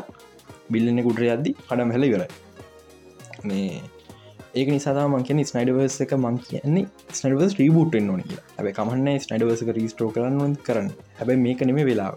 බිල්ලන්න 0.75 1.05
කුටර 1.07 1.29
අද්දි 1.37 1.55
කඩම් 1.61 1.95
හැල 1.95 2.09
ඉවර 2.09 2.25
මේ 3.45 3.81
ඒක 4.55 4.69
නිසාතා 4.75 5.07
මංකෙන 5.13 5.41
ස්නයිඩවර්ස 5.51 5.99
එක 6.05 6.13
මං 6.17 6.37
කියන්නේ 6.47 6.87
ස්නඩවස් 7.13 7.55
රීබුට්ෙන් 7.61 8.11
ඕන 8.13 8.23
කිය 8.29 8.41
හැබ 8.57 8.69
කමන්න 8.79 9.23
ස්නයිඩවර්ස 9.25 9.63
රීස්ටෝ 9.79 10.11
කරන්න 10.17 10.59
කරන්න. 10.67 10.91
හැබැ 11.19 11.39
මේක 11.47 11.61
නෙම 11.69 11.81
වෙලාව. 11.91 12.15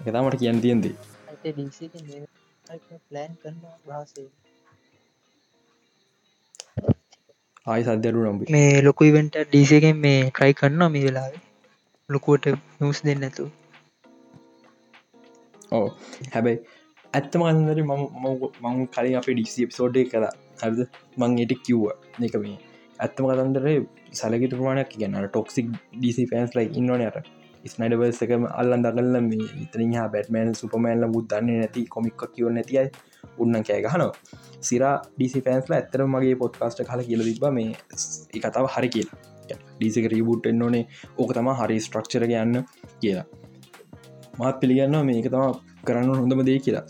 එකතාමට 0.00 0.38
කියන්න 0.40 0.62
තියෙන්දී 0.62 0.94
ප්ලෑන් 3.08 3.34
කරන 3.42 3.58
වාසේ 3.86 4.28
ආයි 7.66 7.82
සද්‍යරු 7.86 8.22
නම්බි 8.22 8.52
මේ 8.52 8.78
ලොකුයිවෙන්ට 8.82 9.36
ඩීසකෙන් 9.40 9.98
මේ 10.04 10.20
ට්‍රයි 10.28 10.54
කරනවා 10.54 10.88
මේ 10.88 11.02
වෙලාව. 11.04 11.34
ලොකුවට 12.08 12.46
නිවස් 12.80 13.00
දෙන්න 13.06 13.26
ඇතු 13.26 13.44
ඕ 15.72 15.86
හැබැයි 16.32 16.58
ඇත්තම 17.12 17.44
අන්දර 17.44 17.78
මම 17.82 18.02
මං 18.64 18.80
කලින් 18.88 19.18
අප 19.18 19.28
ඩිසි 19.28 19.68
පිසෝඩ්ඩ 19.68 20.10
කර 20.12 20.24
හරිද? 20.60 20.80
මං 21.18 21.38
එට 21.38 21.54
කිව්ව. 21.60 21.84
එක 22.20 22.34
මේ 22.38 22.58
ඇත්තම 22.98 23.30
කතන්දරේ 23.30 23.76
සලකට 24.14 24.52
ප්‍රමාණයක් 24.52 24.92
ගැන 24.96 25.16
ටොක්සික් 25.20 25.70
ඩිසි 25.92 26.26
පන්ස් 26.26 26.58
ලයි 26.58 26.68
ඉන්නනයට 26.74 27.30
ස්නයිඩවර්සකම 27.64 28.44
අල්ලන් 28.54 28.84
දගල්ල 28.84 29.16
මේ 29.22 29.48
ඉතන 29.64 29.94
හා 29.94 30.08
බැටමෑන් 30.08 30.54
සුපමෑන්ල 30.56 31.10
බුද්ධන්නේ 31.14 31.58
නැති 31.58 31.86
කොමික්ක 31.88 32.22
කිව 32.34 32.50
නැතියි 32.50 32.86
උන්න 33.38 33.58
කෑ 33.68 33.80
ගහනවා. 33.84 34.12
සිරා 34.60 34.94
ඩිසි 35.08 35.44
පෑන්ස්ල 35.46 35.76
ඇත්තර 35.76 36.06
මගේ 36.06 36.34
පොඩ්කාස්ට 36.42 36.82
කල 36.88 37.04
කියල 37.08 37.22
තිබ 37.28 37.46
මේ 37.50 37.70
එකතාව 38.38 38.66
හරි 38.74 38.88
කියලා. 38.88 39.18
ඩීසික 39.76 40.08
රීබුට් 40.14 40.46
එන්න 40.46 40.62
ඕනේ. 40.62 40.84
ඕක 41.18 41.30
තම 41.36 41.52
හරි 41.60 41.78
ස්ට්‍රක්චර 41.80 42.26
යන්න 42.30 42.64
කියලා. 43.02 43.26
මාත් 44.38 44.58
පිළිගන්න 44.60 44.98
මේක 45.10 45.28
තම 45.28 45.46
කරන්න 45.86 46.12
හොඳම 46.20 46.44
දේ 46.48 46.58
කියලා. 46.66 46.84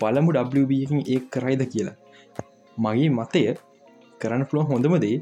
බලමු 0.00 0.30
ඩකින් 0.32 1.00
ඒ 1.06 1.20
කරයිද 1.32 1.64
කියලා. 1.74 1.96
මගේ 2.76 3.10
මතය 3.10 3.42
කරන්න 4.20 4.44
පුළුව 4.50 4.70
හොඳම 4.72 4.94
දේ 4.98 5.16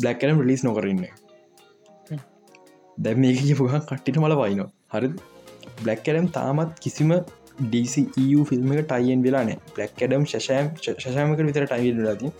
බ්ලක්කරම් 0.00 0.38
රිලිස් 0.42 0.62
නොකරන්නේ 0.64 1.12
දැම් 2.98 3.18
මේක 3.20 3.40
කියපුහ 3.40 3.72
කට්ටිට 3.80 4.20
මල 4.20 4.34
වයින 4.40 4.62
හරි 4.92 5.08
බ්ලක් 5.82 6.00
කඩම් 6.04 6.28
තාමත් 6.28 6.80
කිසිම 6.80 7.10
DCU 7.56 8.44
ෆිල්ම් 8.44 8.72
එක 8.72 8.82
ටයියෙන් 8.84 9.22
වෙලානේ 9.22 9.56
බ්ලක් 9.68 9.92
කඩම් 9.96 10.24
ශෂයම් 10.26 10.66
ශෂයමක 10.78 11.38
විතර 11.40 11.64
ටයි 11.64 11.92
ලදී 11.94 12.32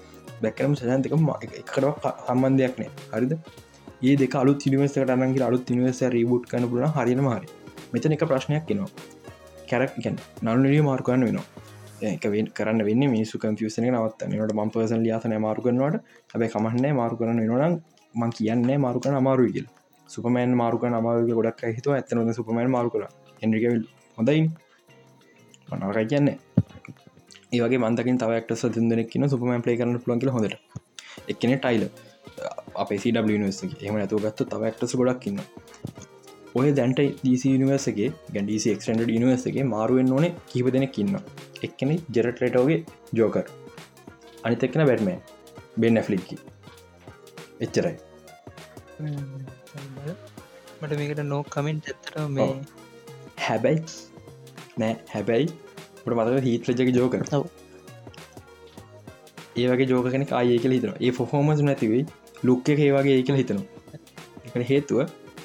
බැක්කරම් 0.43 0.75
ශයන්තක 0.77 1.13
එකට 1.55 1.87
සම්බන්ධයක් 2.27 2.75
නෑ 2.79 2.91
හරිද? 3.13 3.33
ඒ 4.03 4.17
දෙක 4.17 4.35
අලු 4.35 4.55
තිනිවස 4.55 4.93
කටනගේ 4.95 5.43
අලුත් 5.43 5.71
නිවස 5.71 6.03
රීබුට් 6.09 6.45
කන 6.47 6.69
පුල 6.69 6.85
හරින 6.89 7.23
හරි. 7.27 7.49
මෙතන 7.93 8.13
එක 8.13 8.25
ප්‍රශ්නයක් 8.25 8.67
කෙනවා 8.69 8.91
කැරක් 9.67 9.97
ගැන් 9.99 10.19
නලුනිිය 10.43 10.83
මාර්කන්න 10.83 11.25
වෙනවා. 11.25 11.47
ඒක 12.03 12.53
කරන්න 12.53 12.85
වෙන්න 12.85 13.09
මිසු 13.09 13.39
කම්පියසන 13.39 13.89
නවත් 13.89 14.29
නට 14.29 14.53
ම 14.55 14.71
පර්සන් 14.71 15.01
ලියාසන 15.01 15.37
මාරුකරනවට 15.39 15.97
හැබයි 16.33 16.51
කමහන්න 16.51 16.87
මාරු 16.95 17.17
කරන 17.17 17.41
වෙනනම් 17.43 17.81
මං 18.15 18.31
කියන්නේ 18.33 18.79
මාරුකන 18.79 19.15
අමාරුයිගල් 19.15 19.67
සුපමෑන් 20.09 20.53
මාරුක 20.55 20.85
අමාරුක 20.85 21.27
ගොඩක් 21.33 21.67
හිතුව. 21.71 21.93
ඇතන 21.95 22.33
සුපමෑන් 22.35 22.71
මාරුකර 22.71 23.09
හෙන්රිකවිල් 23.43 23.83
හොඳයි 24.19 24.51
පනරයි 25.69 26.07
කියන්න. 26.07 26.29
ඒවගේ 27.53 27.81
මන්තකින් 27.81 28.19
තවක්ට 28.19 28.61
සතිදනෙක් 28.61 29.17
න 29.17 29.29
සුපමෑන් 29.29 29.65
පලේ 29.65 29.79
කරන 29.79 29.97
පුලන්කිල 30.01 30.31
හොඳට. 30.31 30.59
එක්කන 31.27 31.55
ටයිල 31.57 31.85
අපේ 32.75 32.99
සිඩ 32.99 33.19
එම 33.83 33.97
ඇතු 33.97 34.19
ගත්ත 34.19 34.47
තවක්ටස 34.51 34.95
ගොඩක් 35.01 35.27
ඉන්න 35.31 35.41
ඔය 36.55 36.69
දැන්ට 36.73 37.01
DC 38.49 38.73
එක්ටන්ඩ 38.75 39.13
නිවර්සගේ 39.15 39.65
මාරුවෙන් 39.67 40.13
ඕනේ 40.13 40.33
කිහිප 40.49 40.69
දෙනෙක් 40.77 40.99
ඉන්න 41.03 41.15
එක්කෙන 41.63 41.93
ජෙරටලටෝගේ 42.17 42.79
ජෝකර් 43.13 43.47
අනිතක්කෙන 44.45 44.87
බැට්මෑ 44.91 45.19
බෙන් 45.77 46.01
ඇෆලික්කි 46.01 46.37
එච්චරයි 47.61 47.97
මට 50.81 50.93
මේකට 51.01 51.25
නෝ 51.25 51.43
කමෙන්ට් 51.51 51.91
ඇත්තට 51.91 52.21
මේ 52.31 52.53
හැබැයි 53.41 53.81
නෑ. 54.77 54.95
හැබැයි 55.13 55.47
ට 55.97 56.15
මතක 56.15 56.45
හිත් 56.45 56.69
ලජක 56.71 56.91
ජෝකර 56.95 57.23
ඔව්. 57.33 57.45
ඒවගේ 59.57 59.89
ජෝක 59.89 60.11
කෙන 60.11 60.27
කාය 60.27 60.59
කියල 60.59 60.77
හිතන 60.77 60.93
ඒ 61.01 61.13
ෆොහෝමස් 61.13 61.63
නැතිවයි 61.63 62.03
ලුක්ක 62.45 62.75
ඒවාගේ 62.79 63.17
ඒකල 63.17 63.37
හිතනවා. 63.37 63.65
එක 64.49 64.69
හේතුව 64.69 64.99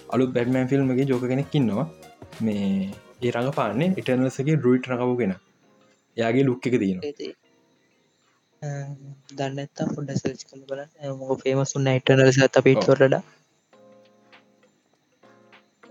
අලුත් 0.10 0.34
බැට්මෑන් 0.34 0.70
ෆිල්ම්ගේ 0.70 1.08
ජෝක 1.08 1.26
කෙනෙක් 1.28 1.56
ඉන්නවා. 1.56 1.88
මේ 2.42 2.68
ඒ 3.22 3.32
රඟ 3.32 3.54
පාන්නේ 3.56 3.90
ඉටනසගේ 3.98 4.56
රුයිට් 4.58 4.88
රඟපු 4.90 5.16
කෙන 5.18 5.34
යාගේ 6.18 6.46
ලුක් 6.46 6.68
එක 6.68 6.76
තියෙන 6.76 7.00
දන්න 9.32 9.60
ඇත්තා 9.60 9.88
පොඩ 9.92 10.10
සර්ච් 10.14 10.42
කළ 10.48 10.64
බල 10.66 10.82
මොක 11.20 11.44
ෆේමසුන්න 11.44 11.92
ඉටනලස 11.92 12.42
පිට 12.60 12.82
තොරට 12.86 13.16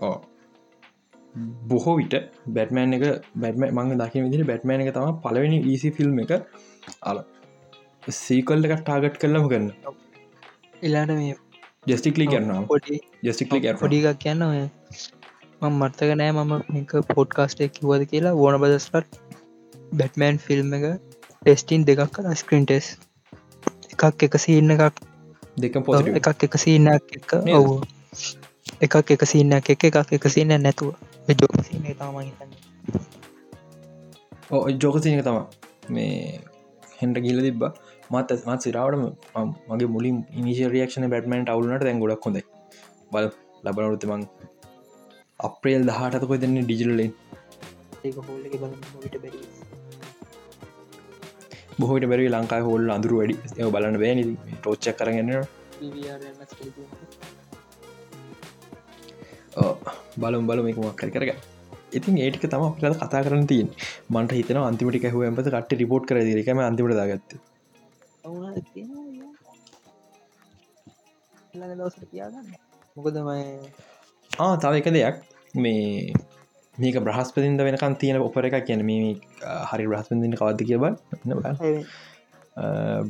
ඕ 0.01 0.17
බොහෝ 1.67 1.95
විට 1.97 2.15
බැට්මෑන් 2.55 2.97
එක 2.97 3.03
බැටම 3.35 3.63
මංග 3.67 3.93
දකි 4.01 4.23
විදිරි 4.25 4.47
බැට්මෑන් 4.49 4.83
එක 4.83 4.91
තම 4.95 5.21
පලවෙනි 5.23 5.59
ඊසි 5.65 5.91
ෆිල්ම් 5.97 6.19
එක 6.23 6.33
අල. 7.03 7.21
සීකල්ල 8.17 8.67
එක 8.67 8.75
ටාගට් 8.79 9.19
කරලම 9.21 9.47
කරන්න 9.47 9.69
එලාට 10.81 11.13
මේ 11.13 11.35
ජස්ටික්ලි 11.87 12.27
කරන්නවා 12.27 12.65
පොඩි 12.65 12.99
ජස්ටික්ලි 13.23 13.61
කර 13.63 13.79
පොඩිගක් 13.79 14.19
කියන්න 14.23 14.47
ඔය. 14.47 14.59
මං 15.61 15.77
මර්තක 15.77 16.11
නෑ 16.15 16.33
මම 16.33 16.53
මේක 16.73 16.91
පොඩ්කාස්ටේ 17.13 17.69
කිවද 17.69 18.05
කියලා 18.11 18.35
ඕන 18.39 18.59
බදස්ලට 18.63 19.21
බැට්මෑන් 19.93 20.43
ෆිල්ම් 20.47 20.75
එක 20.79 20.85
ටෙස්ටින් 21.41 21.87
දෙකක් 21.87 22.11
කලා 22.17 22.35
ස්ක්‍රීන් 22.35 22.67
ටෙස් 22.67 22.91
එකක් 23.93 24.27
එක 24.27 24.37
සින්න 24.39 24.75
එකක්. 24.75 25.01
දෙක 25.57 25.79
පො 25.85 25.97
එකක් 26.19 26.45
එක 26.47 26.55
සින්නක් 26.57 27.17
එක? 27.17 27.31
ඔවු. 27.53 27.79
එකක් 28.81 29.15
එක 29.15 29.25
සින්නක් 29.27 29.73
එක 29.75 29.89
එකක් 29.89 30.13
එක 30.17 30.29
සින්න 30.29 30.57
නැතුව 30.57 31.10
ජෝ 31.27 31.49
සින්න 31.63 31.83
තමයිතන්න 31.93 32.51
ජෝකසිනක 34.79 35.21
තම 35.23 35.37
මේ 35.89 36.39
හෙන්ට 36.99 37.17
ගිල 37.19 37.39
තිබ 37.41 37.61
මත් 38.11 38.29
මත් 38.45 38.59
සිරාවටම 38.61 39.03
මම- 39.35 39.55
මගේ 39.69 39.87
මුලින් 39.87 40.17
ඉනිශ 40.33 40.61
රියක්ෂන 40.67 41.05
බැටමන්ට 41.09 41.49
අවුලට 41.49 41.83
දැන් 41.83 41.99
ගොඩක් 41.99 42.25
හොඳ 42.25 42.37
බල 43.11 43.25
ලබනවරුත 43.63 44.05
මං 44.07 44.21
අප්‍රේල් 45.39 45.83
දහටතකො 45.87 46.37
දෙන්නේ 46.37 46.63
ඩිජිලලෙන් 46.63 47.11
බොහෝට 51.79 52.05
බැරි 52.05 52.27
ලංකායි 52.29 52.63
හොල් 52.63 52.89
අඳුරු 52.89 53.15
වැඩි. 53.19 53.35
ඒ 53.57 53.69
බලන්න 53.69 53.97
බෑනි 53.99 54.23
ටෝච්චක් 54.55 54.95
කරගන්න 54.97 55.29
බලම් 60.17 60.47
බලම 60.49 60.67
එක 60.71 60.79
මක්කර 60.83 61.09
කරග 61.15 61.31
ඉතින් 61.93 62.17
ඒටික 62.17 62.47
තම 62.51 62.63
අපිට 62.67 62.97
කතා 62.99 63.23
කරන්න 63.25 63.47
තින් 63.47 63.67
මට 64.09 64.31
හිතන 64.39 64.59
අන්තිමටි 64.59 65.03
හැව 65.05 65.23
ඇපත 65.27 65.49
කට 65.55 65.79
රිපෝට් 65.81 66.03
කර 66.09 66.17
දිරිකම 66.27 66.59
අන්තිමට 66.63 66.95
දාගත්ත. 66.99 67.31
දවසට 71.53 72.05
කියාගන්න. 72.11 72.47
මොකද 72.95 73.17
මයි 73.27 73.45
ආ 74.31 74.53
තව 74.63 74.73
එක 74.81 74.87
දෙයක්. 74.97 75.17
මේ 75.55 76.13
මේක 76.77 76.97
බ්‍රහස්පතින්ද 77.05 77.59
වෙනකන් 77.67 77.95
තියෙන 78.01 78.21
ඔපර 78.27 78.47
එකක් 78.47 78.57
කියන 78.67 78.81
මේ 78.89 79.15
හරි 79.71 79.85
බ්‍රහස්පතින්න 79.91 80.37
කවද 80.39 80.59
කියබ 80.69 80.83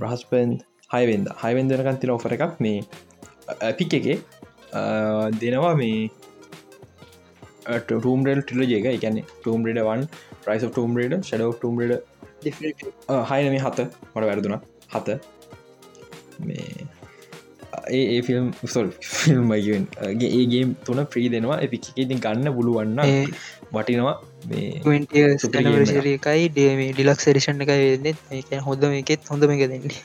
බ්‍රහස්පන් 0.02 0.49
හයවෙන්ද 0.93 1.28
හයවෙන් 1.43 1.72
දෙනකන් 1.72 2.02
තින 2.02 2.14
ඔෆර 2.18 2.34
එකක් 2.38 2.60
මේ 2.66 2.82
ඇපික් 3.70 3.93
එක. 3.99 4.08
දෙනවා 5.41 5.76
මේ 5.76 6.10
ටම්රල් 7.66 8.41
ටිලජේක 8.43 8.88
එකන 8.93 9.20
ටම්රඩවන් 9.41 10.07
ප්‍රයිස් 10.45 10.64
ටම්රඩ 10.68 11.20
ෂඩ 11.22 11.51
ටම්රඩ 11.57 11.93
හයන 13.32 13.51
මේ 13.53 13.64
හත. 13.66 13.80
මට 14.14 14.26
වැරදුන. 14.30 14.57
හත. 14.93 15.20
මේ 16.47 16.88
ඒ 17.97 18.22
ෆිල්ම් 18.28 18.47
සොල් 18.74 18.89
ෆිල්ම්මයිගේ 19.12 19.80
ඒගේ 20.30 20.64
තුන 20.86 21.03
ප්‍රී 21.14 21.30
දෙනවා. 21.36 21.59
එපික් 21.68 21.91
ඉතින් 21.95 22.24
ගන්න 22.26 22.55
පුළුවන්න 22.57 22.99
වටිනවා. 23.76 24.16
මේ 24.49 25.38
Super 25.43 25.62
game 25.64 25.84
එක. 25.84 26.09
එකයි 26.18 26.49
ඩේ 26.55 26.89
ඩිලක් 26.93 27.22
සරිෂන් 27.26 27.64
එකයි 27.68 27.86
වෙන්න. 28.05 28.59
හොඳ 28.68 28.89
මේකෙත් 28.95 29.32
හොඳ 29.34 29.47
මේක 29.51 29.64
දෙන්නේ. 29.66 30.01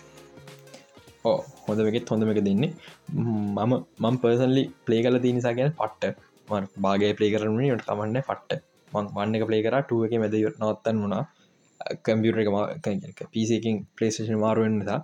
හොඳ 1.67 1.81
එකෙත් 1.91 2.15
හොඳ 2.15 2.31
එක 2.35 2.43
දෙන්නේ. 2.49 2.73
මම 3.15 3.75
මම් 4.05 4.17
පර්සන්ලි 4.23 4.65
පලේ 4.87 5.03
කල 5.07 5.21
තිය 5.25 5.37
නිසාගෙන 5.39 5.77
පට්ට 5.81 6.15
බාගේ 6.79 7.13
පලේ 7.15 7.33
කරන 7.33 7.59
ට 7.73 7.87
තමන්න 7.87 8.23
පට්ට 8.23 8.63
මං 8.93 9.11
වන්න 9.15 9.37
එක 9.37 9.47
පලේ 9.49 9.63
කර 9.63 9.77
ටුව 9.81 10.07
එක 10.07 10.15
මැද 10.15 10.37
නවත්තන් 10.53 11.03
වුණා. 11.03 11.25
කම්පියුට 12.03 12.39
එක 13.11 13.21
පිසකින් 13.33 13.85
පලේෂන් 13.97 14.39
මාරුවෙන් 14.39 14.79
නිසා. 14.79 15.01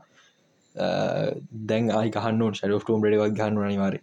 දැන් 1.68 1.90
ආයි 1.90 2.10
ගහන්න 2.10 2.40
ෂඩ 2.52 2.80
ටම් 2.80 3.04
ඩ 3.04 3.36
ගන්න 3.36 3.60
නිවාර 3.66 3.98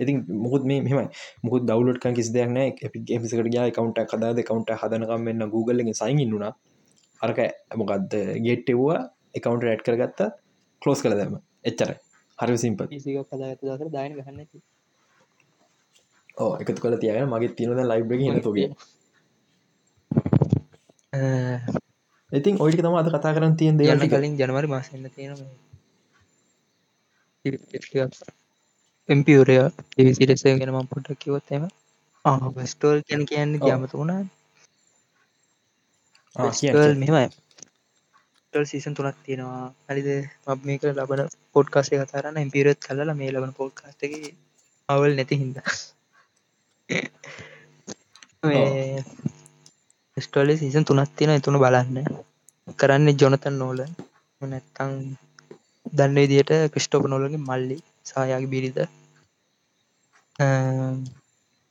ඉතින් 0.00 0.24
මුකුත් 0.36 0.64
මේ 0.64 0.80
මෙම 0.80 1.08
මුකුත් 1.44 1.62
දවලට 1.62 2.04
කිසි 2.16 2.32
දෙයක්න 2.32 2.58
පිසිකට 3.14 3.48
ගයා. 3.48 3.70
කවන්ට 3.70 4.06
කදාද 4.06 4.42
කවන්ට 4.42 4.80
හදනකම් 4.82 5.24
වෙන්න 5.24 5.48
Googleගෙන් 5.54 5.94
සයින්ඉන්නුනා 5.94 6.52
අරක 7.20 7.40
මොකක්ද 7.76 8.14
ගෙට්ටෙව්වා 8.46 9.00
එකකවන්ට 9.34 9.64
ඇඩ් 9.66 9.84
කරගත්ත. 9.86 10.20
කලෝස් 10.82 11.02
කළ 11.04 11.16
දැම 11.16 11.34
එච්චර 11.64 11.90
හරි 12.38 12.58
සිම්ප 12.58 12.84
පිසික 12.88 13.16
කදා 13.28 13.54
දසර 13.56 13.88
දායන 13.90 14.14
ගන්න 14.18 14.46
ඕ 16.36 16.52
එකතු 16.56 16.78
කල 16.78 16.96
තියගෙන 16.96 17.28
මගේ 17.28 17.54
තියනද 17.54 17.80
ලයිබ් 17.84 18.12
න 18.30 18.40
තුගේ. 18.40 18.68
ඉතින් 22.32 22.54
ඔයිට 22.58 22.80
තම 22.80 22.96
අද 22.96 23.08
කතා 23.08 23.34
කරන්න 23.34 23.56
තියෙන් 23.56 23.78
දෙ 23.78 24.08
කලින් 24.08 24.38
ජනවරි 24.38 24.68
මාසන්න 24.68 25.10
තියෙන 25.10 25.36
එම්පියරය 29.08 29.56
එවිසිරෙස 29.98 30.42
ගෙන 30.42 30.72
ම 30.72 30.86
පොටක් 30.86 31.18
කිවොත්තම 31.18 31.64
ස්ටෝල් 32.66 32.98
කියන 33.02 33.22
කියන්න. 33.26 33.58
ජාමත 33.60 33.92
වුණා 33.92 34.22
මෙමයි 36.96 37.28
සීසන් 38.64 38.94
තුනක් 38.94 39.16
තියෙනවා. 39.24 39.74
හරිද? 39.88 40.08
මක් 40.46 40.60
මේක 40.64 40.82
ලබන 40.88 41.28
පොඩ්කාසේ 41.54 41.98
කතාරන්න 42.00 42.38
එම්පිරත් 42.38 42.78
කල්ල 42.80 43.10
මේ 43.14 43.32
ලබන 43.32 43.52
පොඩ්කාස්ටක 43.54 44.14
අවල් 44.88 45.12
නැති 45.14 45.36
හින්ද 45.36 45.56
ස්ටෝලි 50.16 50.54
සීසන් 50.56 50.84
තුනත් 50.84 51.12
තියෙන 51.16 51.32
එතුුණු 51.32 51.60
බලන්න. 51.60 51.98
කරන්න 52.78 53.18
ජොනතන් 53.20 53.54
නෝල 53.58 53.80
නැත්තං 54.40 54.92
දන්න 55.86 56.16
විදියට 56.16 56.52
ක්‍රිස්ටෝප 56.72 57.04
නොලගේ 57.06 57.40
මල්ලි 57.40 57.76
සායාගේ 58.04 58.52
බිරිද 58.54 58.78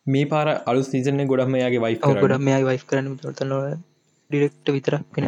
මේ 0.08 0.26
පාර 0.26 0.48
අලු 0.66 0.82
සීසන 0.84 1.22
ගොඩම 1.32 1.56
යාගේ 1.56 1.84
වයි 1.84 1.96
ගොඩ 2.22 2.36
මේ 2.40 2.60
වයි් 2.64 2.80
කරන්න. 2.84 3.18
තොත 3.18 3.42
නොල 3.44 3.66
ඩිරෙක්ට 4.32 4.68
විතරක් 4.70 5.04
කෙන 5.14 5.26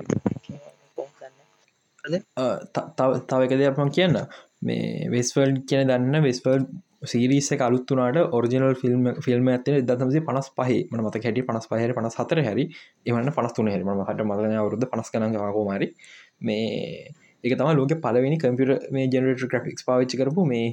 තව 3.29 3.41
එක 3.45 3.53
දෙයක් 3.59 3.77
මම 3.77 3.91
කියන්න 3.95 4.17
මේ 4.61 5.09
වෙස්වල් 5.09 5.53
කියන 5.67 5.89
දන්න 5.89 6.23
වෙස්වල් 6.23 6.65
සීරිස 7.03 7.49
කලුත්තුනාට 7.51 8.17
ඔරිජනල් 8.31 8.75
ෆිල්ම් 8.75 9.07
ෆිල්ම් 9.21 9.47
ඇතන 9.47 9.77
දතමසේ 9.81 10.25
පනස් 10.27 10.49
පහ. 10.51 10.71
මන 10.91 11.01
මත 11.01 11.15
හැටි 11.17 11.45
පනස් 11.47 11.65
පහර 11.67 11.93
පනස් 11.97 12.17
හතර 12.19 12.41
හැරි 12.47 12.65
එමන්න 13.05 13.31
පනස්තුන 13.31 13.71
හැරම 13.71 13.89
හට 14.01 14.27
මගන 14.27 14.57
අවරුද්ධ 14.61 14.87
පනස් 14.87 15.09
කන 15.09 15.37
කෝමරි 15.53 15.87
මේ 16.41 17.13
එක 17.43 17.57
තම 17.57 17.71
ලෝක 17.73 17.95
පලවෙනි 18.03 18.37
කම්පියර 18.37 18.71
මේ 18.91 19.07
ජනරට 19.07 19.49
ග්‍රෆික්ස් 19.51 19.87
පාවිච්චි 19.87 20.21
කරපු 20.21 20.45
මේ 20.45 20.67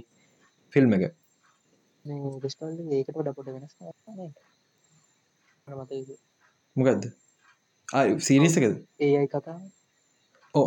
ෆිල්ම් 0.73 0.93
එක. 0.93 1.05
මොකක්ද 6.77 7.11
සීරිසකද 8.21 8.75
ඒයි 9.01 9.27
කතා 9.29 9.59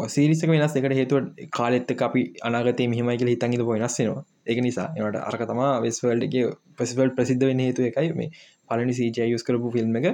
සීරිසක 0.08 0.48
වෙනස් 0.48 0.76
එකට 0.76 0.94
හේතුව 0.94 1.20
කාලෙත්ත 1.52 1.92
අපි 2.02 2.22
අනාගතය 2.44 2.88
මෙහමයි 2.88 3.18
කියල 3.18 3.30
හිතන්ගත 3.30 3.66
වෙනස්සෙනවා 3.68 4.24
එක 4.46 4.58
නිසා 4.60 4.88
එනට 4.98 5.22
අරක 5.22 5.44
තම 5.44 5.62
වෙස්වල්ඩගේ 5.84 6.50
පසිවල් 6.78 7.10
ප්‍රසිද්ධ 7.12 7.46
වෙන 7.46 7.60
හේතු 7.60 7.82
එකයි 7.84 8.14
මේ 8.14 8.30
පලනි 8.70 8.94
සීජය 8.94 9.30
යුස් 9.30 9.44
කරපු 9.44 9.72
ෆිල්ම් 9.72 9.96
එක. 9.96 10.08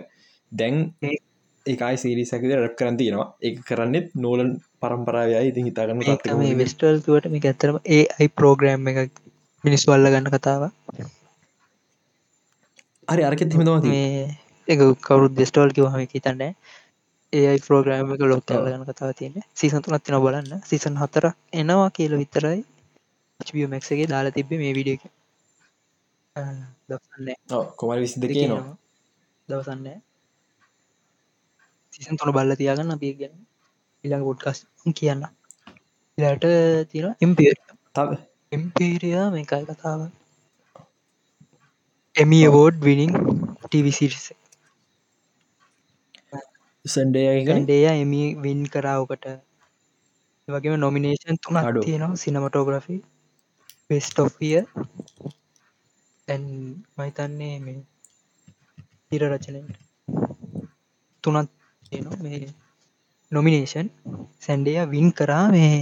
දැන් 0.52 0.76
ඒකයි 1.66 1.96
සීරිසකද 1.98 2.52
රැප් 2.54 2.76
කරන්තියෙනවා 2.76 3.28
ඒ 3.42 3.52
කරන්නෙත් 3.62 4.08
නෝලන් 4.18 4.50
පරම්පරාවයි 4.82 5.44
ඉතින් 5.50 5.66
හිතාගන්න 5.66 6.40
මේ 6.40 6.58
වෙස්ටල් 6.58 7.00
තුවට 7.02 7.30
මේ 7.30 7.44
ඇත්තරම 7.44 7.78
ඒ 7.90 8.04
අයි 8.16 8.30
ප්‍රෝග්‍රෑම් 8.32 8.90
එක 8.94 9.22
මිනිස් 9.64 9.88
වල්ල 9.90 10.08
ගන්න 10.08 10.30
කතාව 10.30 10.64
හරි 13.08 13.24
අරකෙත් 13.24 13.56
හිමතමති 13.56 13.90
මේ 13.90 14.28
එක 14.68 14.80
කවරුත් 15.02 15.34
දෙස්ටවල් 15.36 15.72
කිව 15.72 15.88
හම 15.88 16.08
හිතන්න 16.08 16.44
ඒයි 17.38 17.60
ප්‍රෝග්‍රෑම 17.60 18.14
එක 18.14 18.22
ලොක් 18.24 18.44
ගන 18.46 18.88
කතාව 18.90 19.12
තියන්න. 19.14 19.38
සීසන් 19.54 19.84
තුනත් 19.84 20.04
තින 20.04 20.18
බලන්න. 20.24 20.52
සීසන් 20.64 21.00
හතර 21.02 21.26
එනවා 21.54 21.90
කියල 21.92 22.14
විතරයි 22.18 22.62
මක්ගේ 23.40 24.08
දාලා 24.08 24.32
තිබ්බ 24.32 24.52
මේ 24.54 24.74
විඩිය 24.74 24.98
දන්න 26.36 27.30
කොමල් 27.76 28.00
විසි 28.00 28.22
දෙක 28.22 28.32
නවා 28.44 28.76
දවසන්න 29.50 29.88
සීසන් 31.94 32.20
තුන 32.20 32.32
බල්ල 32.32 32.52
තියාගන්න 32.56 32.96
අපිය 32.96 33.14
ගැන 33.20 33.36
ඉළඟ 34.04 34.26
පොඩ්කස් 34.26 34.60
කියන්න. 34.96 35.24
ඉලට 36.18 36.46
තියෙන 36.92 37.16
ඉම්පිය 37.20 37.52
තව? 37.96 38.10
එම්පීරයා 38.52 39.26
මේකයි 39.30 39.66
කතාව. 39.70 40.02
Emmy 42.16 42.40
award 42.48 42.78
winning 42.82 43.14
TV series 43.64 44.26
සන්ඩේගෙන 46.88 47.64
day 47.64 47.92
Emmy 47.96 48.22
win 48.38 48.62
කරාවකට 48.68 49.26
වගේම 50.48 50.76
නොමිනේෂන් 50.78 51.38
තුන 51.38 51.60
අඩු. 51.60 51.80
තියෙනවා 51.82 52.16
සිනමටෝග්‍රෆි 52.16 52.96
පෙස්ටෝෆිය 53.88 54.58
මහිතන්නේ 56.98 57.56
මේ 57.60 57.80
තිර 59.08 59.22
රචනයට 59.28 59.78
තුනත් 61.24 61.50
තියෙනවා. 61.84 62.22
මේ 62.22 62.48
නොමිනේෂන් 63.32 63.88
සැන්ඩය 64.42 64.74
වින් 64.88 65.10
කරා 65.14 65.46
මේ 65.50 65.76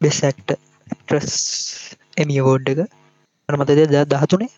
බෙසැක්ට 0.00 0.48
ට්‍රස් 0.98 1.36
එමිය 2.16 2.40
වෝඩ් 2.42 2.66
එක. 2.68 2.80
අනමතද 3.48 3.70
ද 3.86 4.04
දහතුනේ? 4.06 4.52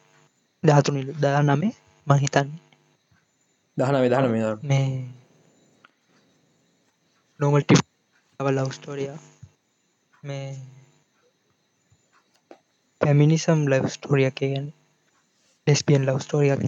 දහතුනි 0.62 1.02
දා 1.16 1.40
නමේ 1.42 1.72
මහිතන්නේ 2.06 2.60
දහන 3.76 3.96
විධාන 4.02 4.26
මේ 4.62 4.88
මේ 7.40 7.46
නොමල් 7.46 7.62
ටිප් 7.62 7.80
ලව් 8.40 8.70
ස්ටෝරිය 8.70 9.12
මේ 10.22 10.48
පැමිනිසම් 13.00 13.60
ලව් 13.66 13.88
ස්ටෝරියක් 13.88 14.34
ගැන 14.34 14.66
ලෙස්පියන් 15.66 16.06
ලව් 16.06 16.18
ස්ටෝරියක් 16.20 16.60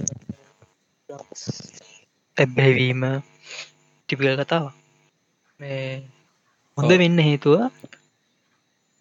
ඇබැවීම 2.36 3.03
ටිපිකල් 4.09 4.40
කතාව 4.40 4.66
මේ 5.61 6.09
හොඳ. 6.78 6.90
වෙන්න 6.94 7.19
හේතුව 7.20 7.61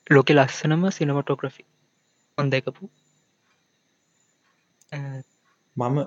ලෝකෙ 0.08 0.34
ලස්සනම 0.34 0.84
සිනමටෝග්‍රෆි 0.92 1.64
හොඳ 2.38 2.54
එකපු. 2.54 2.84
මම 5.76 5.98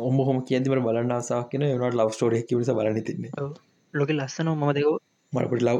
ඔම 0.00 0.16
හොම 0.26 0.38
කියදිමට 0.42 0.84
බලන්න 0.84 1.12
ආසාක් 1.12 1.46
කියෙන 1.50 1.70
වනට 1.72 1.98
ලව් 1.98 2.10
ස්ටෝරිය 2.10 2.42
කිවස 2.42 2.68
බලන 2.70 3.04
තින්නේ 3.04 3.70
ලෝකෙ 3.94 4.14
ලස්සන 4.14 4.48
මම 4.50 4.70
දෙකෝ 4.72 4.98
මටපට 5.32 5.62
ලව් 5.62 5.78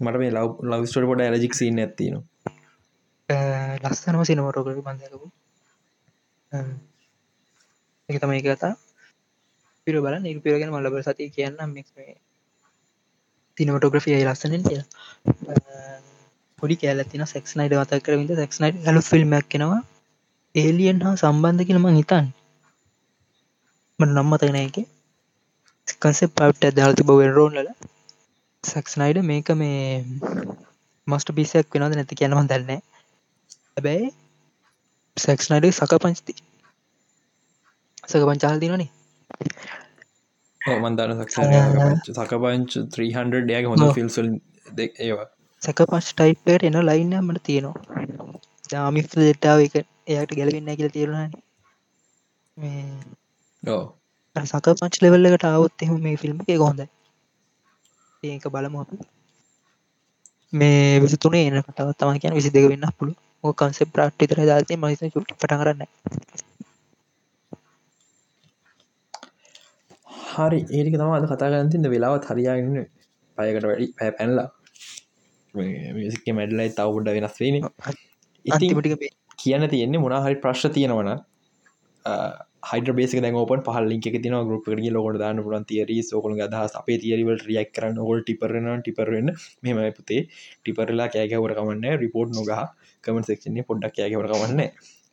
මට 0.00 0.16
මේ 0.18 0.32
ලව් 0.32 0.50
ලව් 0.70 0.82
ස්ටෝට 0.86 1.08
පොට 1.08 1.22
ඇලජික් 1.22 1.54
සින්න 1.54 1.80
ඇතින 1.80 2.16
ලස්සනම 3.82 4.22
සිනමටෝග්‍රි 4.24 4.82
බන්ධකපු 4.82 5.26
එක 8.08 8.16
තම 8.18 8.32
එක 8.32 8.46
කතා. 8.46 8.72
පිර 9.86 9.96
බල 9.98 10.16
නිල් 10.18 10.40
පිරගෙන 10.40 10.72
මල්ලබ 10.72 10.96
සති 11.02 11.30
කියන්න 11.30 11.60
මෙක් 11.68 11.88
මේ 11.96 12.14
තිනමටෝග්‍රෆියයි 13.56 14.26
ලස්සනෙන් 14.26 14.62
කිය 14.64 14.82
පොඩි 16.58 16.76
කෑලතින 16.76 17.24
සෙක්ස් 17.26 17.56
නයිට 17.56 17.76
මත 17.76 18.02
කරවිද 18.04 18.32
සෙක්ස් 18.36 18.60
නයිට 18.62 18.86
හලු 18.86 19.02
ෆිල්ම්මක් 19.02 19.46
කෙනවා 19.48 19.80
ඒලියන් 20.54 21.02
හා 21.04 21.14
සම්බන්ධ 21.16 21.66
කියනම 21.68 21.88
හිතන් 21.92 22.26
මට 23.98 24.10
නම්මතගෙන 24.14 24.58
එක 24.60 24.76
කන්සෙප් 25.96 26.36
පවට් 26.36 26.62
ඇදහල්ති 26.70 27.02
බවෙන් 27.02 27.32
රෝන්ලල 27.32 27.70
සක්ස්නයිඩ 28.64 29.20
මේක 29.24 29.48
මේ 29.56 30.04
මස්ට 31.06 31.34
පිසයක් 31.34 31.66
වෙනද 31.74 31.94
නැති 31.94 32.14
කියනම 32.14 32.40
දන්න 32.44 32.82
හැබැයි 33.70 34.08
සැක්ස්නයිඩ 35.16 35.70
සක 35.72 35.92
පංචති. 35.98 36.34
සක 38.04 38.22
පංචාල් 38.24 38.58
දිනනේ 38.60 38.90
මන්දාන 40.60 41.12
සක්ෂ 41.18 42.10
සකපංච 42.14 42.72
300 42.92 43.42
ඩයක 43.42 43.64
හොඳ. 43.66 43.84
ෆිල්සල් 43.94 44.26
ඒවා. 44.98 45.28
සැක 45.62 45.78
පංච් 45.84 46.08
ටයිප්ට 46.10 46.64
එන 46.64 46.76
ලයින්න 46.82 47.14
මට 47.20 47.44
තියෙනවා. 47.44 47.76
දාමිස් 48.70 49.06
දෙට්ටාව 49.12 49.60
එක 49.60 49.74
එයට 50.08 50.32
ගැලවෙන්න 50.32 50.76
කියල 50.76 50.90
තේරුණන 50.90 51.32
ඕ 53.62 53.84
සක 54.44 54.66
පංච් 54.72 54.94
ලෙවල්ල 55.02 55.28
එකට 55.28 55.46
අවුත් 55.46 55.82
එම 55.82 55.96
මේ 56.00 56.16
ෆිල්ම් 56.16 56.38
එක 56.44 56.60
හොඳ 56.60 56.80
ඒක 58.22 58.44
බලමු 58.48 58.78
අපි. 58.80 58.96
මේ 60.52 61.00
විසි 61.00 61.16
තුනේ 61.18 61.46
එන 61.46 61.58
කටවත් 61.58 61.98
තම 61.98 62.18
කියන 62.18 62.34
විසි 62.34 62.50
දෙක 62.50 62.68
වෙන්න 62.68 62.86
පුළු 62.92 63.12
ඕ 63.44 63.52
කන්සෙප් 63.54 63.92
ප්‍රාට්ටි 63.94 64.24
තර 64.26 64.40
දාතේ 64.44 64.78
මහිත 64.78 65.02
චුට් 65.14 65.30
පට 65.32 65.52
කරන්න 65.52 65.82
හරි. 70.30 70.60
ඒටික 70.68 70.94
තම 70.94 71.12
අද 71.12 71.26
කතා 71.26 71.50
ගන්තින්න 71.52 71.90
වෙලාවත් 71.90 72.24
හරියාගන්න 72.26 72.78
පයකට 73.38 73.64
වැඩි 73.64 73.92
පැ 73.94 74.10
පැනලා. 74.12 74.48
මිසික 75.54 76.26
මැඩලයි 76.32 76.70
තවුඩ 76.72 77.08
වෙනස් 77.08 77.40
වේන 77.40 77.56
අන්තිමටික 78.44 78.94
කියන්න 79.38 79.68
තියෙන්නේ 79.68 80.00
මොනා 80.00 80.22
හරි 80.24 80.36
ප්‍රශ් 80.36 80.66
තියෙනවන 80.70 81.10
හයිඩ 82.62 82.88
බේස 82.98 83.12
දැන් 83.16 83.36
පහල් 83.66 83.86
ලික 83.90 84.06
තින 84.24 84.36
ගරුප්ගේ 84.48 84.92
ලොකට 84.92 85.18
දාන්න 85.22 85.42
පුලන් 85.44 85.64
තිරි 85.64 85.96
සෝකල 86.02 86.36
අදහස් 86.46 86.76
අපේ 86.80 86.98
තිරිවල් 87.02 87.38
රියක් 87.48 87.72
කරන්න. 87.76 87.98
හොල් 88.08 88.22
ටිපරන 88.22 88.70
ටිපරන්න 88.82 89.28
මෙම 89.62 89.80
පුතේ. 89.98 90.22
ටිපරලා 90.62 91.08
කෑගවර 91.14 91.54
කමන්න 91.58 92.00
රිපෝට් 92.04 92.32
නොගහ. 92.38 92.64
කමන් 93.04 93.24
සක්ෂන්නේ 93.28 93.66
පොඩ්ඩක් 93.68 93.94
කෑගවර 93.98 94.28
කමන්න 94.32 94.60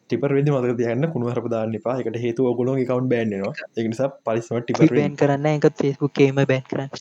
ටිපර 0.09 0.31
වෙදි 0.37 0.51
මතක 0.51 0.75
තියන්න 0.81 1.07
කුණු 1.13 1.31
හරපදාන්න 1.31 1.77
එපා. 1.79 1.95
එකට 2.01 2.19
හේතු 2.25 2.49
ඔගොලො 2.51 2.75
කවන්් 2.81 3.07
බෑන්නවා 3.13 3.53
එකනිසා 3.79 4.09
පරිස්ම 4.25 4.59
ටිපර 4.59 4.93
බෑන් 4.93 5.17
කරන්න 5.21 5.49
එක 5.53 5.67
ෆෙස්බුක්කේම 5.81 6.43
බෑන් 6.43 6.67
කරන්න. 6.71 6.91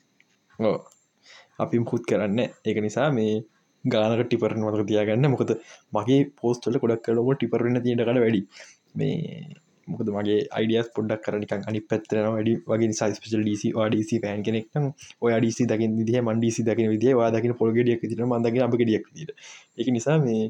අපි 1.65 1.83
මුකුත් 1.83 2.09
කරන්න 2.11 2.41
ඒක 2.41 2.79
නිසා 2.87 3.11
මේ 3.19 3.37
ගානක 3.85 4.25
ටිපරන 4.25 4.65
මතක 4.65 4.89
තියාගන්න. 4.91 5.31
මොකද 5.35 5.53
මගේ 5.97 6.23
පෝස්ටල 6.41 6.83
ගොඩක් 6.83 7.07
කලොම 7.07 7.31
ටිපරන්න 7.35 7.85
තියට 7.85 8.05
කළ 8.09 8.23
වැඩි 8.25 8.43
මේ 8.99 9.17
මොකද 9.89 10.09
මගේ 10.09 10.39
අයිඩියස් 10.51 10.89
පොඩක් 10.97 11.23
කරනික 11.25 11.53
අනි 11.57 11.81
පැත්තරන 11.83 12.29
වැඩි 12.29 12.55
වගේ 12.67 12.93
සයිස්පිල් 12.93 13.43
ඩීසි 13.43 13.73
වාඩීසි 13.73 14.21
පෑන් 14.25 14.43
කෙනෙක්න 14.43 14.87
ඔය 15.23 15.33
අඩිසි 15.33 15.69
දකින 15.73 15.99
විදිහ 16.01 16.23
මන්ඩිසි 16.23 16.67
දකින 16.69 16.89
විදිහ 16.95 17.15
වාදකින 17.15 17.55
පොල්ගෙඩියක් 17.55 18.03
තින 18.05 18.25
මන්දගෙන 18.25 18.67
අප 18.69 18.77
ගෙඩියක් 18.81 19.07
ද 19.19 19.31
එක 19.79 19.89
නිසා 19.89 20.19
මේ 20.19 20.43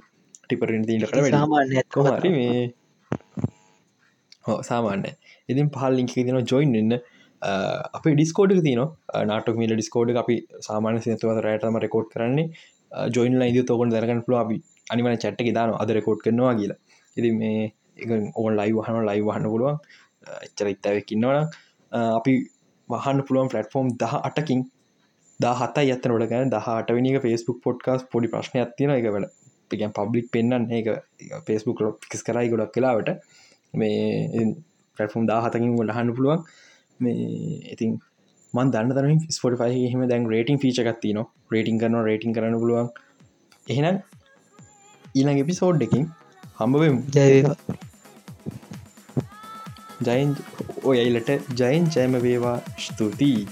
සාමාන්‍ය 1.32 1.84
කොහරි 1.90 2.30
මේ 2.30 2.62
හෝ 4.46 4.58
සාමාන්‍ය 4.62 5.12
ඉතින් 5.48 5.68
පහල් 5.70 5.92
ලිංක 5.92 6.16
තින 6.16 6.42
ජොයින් 6.44 6.80
එන්න 6.82 6.98
අප 7.42 8.04
ඩිස්කෝඩ් 8.04 8.52
තින 8.60 8.80
නාටක් 9.24 9.56
මිල 9.56 9.72
ඩිස්කෝඩ් 9.72 10.16
අපි 10.16 10.36
සාමාන 10.60 11.00
සිනතුවත 11.00 11.40
රෑටම 11.40 11.78
රෙකෝඩ් 11.78 12.08
කරන්නේ. 12.12 12.50
ජොයින් 13.08 13.38
ලයිද 13.38 13.58
තෝකට 13.66 13.92
දරගන්න 13.92 14.22
පුල 14.26 14.36
අපි 14.36 14.56
අනිවන 14.92 15.16
චට්ට 15.16 15.54
දාන 15.54 15.74
අද 15.74 15.90
රෙකෝඩ් 15.90 16.20
කරනවා 16.24 16.54
කියලා. 16.54 16.78
ඉති 17.16 17.30
මේ 17.32 17.74
ඕන් 18.34 18.52
ලයි 18.54 18.72
වහන 18.72 19.02
ලයි 19.04 19.22
වහන්න 19.22 19.46
පුළුවන්. 19.46 19.76
එච්චර 20.42 20.68
ඉත්තවකින්නවන 20.68 21.48
අපි 21.92 22.34
වහන්න 22.88 23.22
පුළුවන් 23.22 23.48
ෆලට්ෆෝම් 23.48 23.92
දහ 23.96 24.14
අටකින් 24.20 24.62
දහත 25.40 25.84
ඇත 25.84 26.06
නොට 26.06 26.28
ගැන 26.28 26.50
දහටවනික 26.50 27.18
ෆස්බුක් 27.24 27.58
පොඩ්කාස් 27.62 28.06
පොඩි 28.12 28.28
ප්‍රශ්න 28.28 28.58
ඇතින 28.58 28.92
එක 28.92 29.08
වල 29.08 29.26
පිකන් 29.70 29.92
පබ්ලික් 29.92 30.26
පෙන්න්න 30.30 30.68
ඒක 30.70 30.88
ෆස්බුක් 31.46 31.82
ිස් 32.14 32.22
කරයි 32.22 32.52
ගොඩක් 32.52 32.74
කලාවට 32.74 33.10
මේ 33.74 34.44
පටෆෝම් 34.96 35.24
දාහතකින් 35.26 35.72
ගොඩහන්න 35.74 36.14
පුළුවන්. 36.16 36.44
මේ 37.00 37.16
ඉතින් 37.72 37.96
මන් 38.54 38.70
දන්න 38.72 38.92
තරම 38.92 39.18
ස්පොටිෆයි 39.30 39.88
හෙම 39.92 40.04
දැන් 40.08 40.28
රේටින් 40.28 40.60
ෆීචකත්ති 40.62 41.10
න 41.12 41.24
රේටින් 41.52 41.80
කරන 41.80 41.98
රේටින් 42.04 42.36
කරන්න 42.36 42.60
පුළුවන්. 42.62 42.88
එහෙනම් 43.66 43.96
ඊළඟ 45.14 45.42
එපිසෝඩ් 45.42 45.82
එකින් 45.82 46.06
හම්බවෙමු. 46.60 47.00
ජයින් 50.06 50.30
ඔයයිලට 50.84 51.30
ජයින් 51.60 51.86
ජයම 51.96 52.12
වේවා. 52.22 52.58
ස්තුතියි 52.78 53.46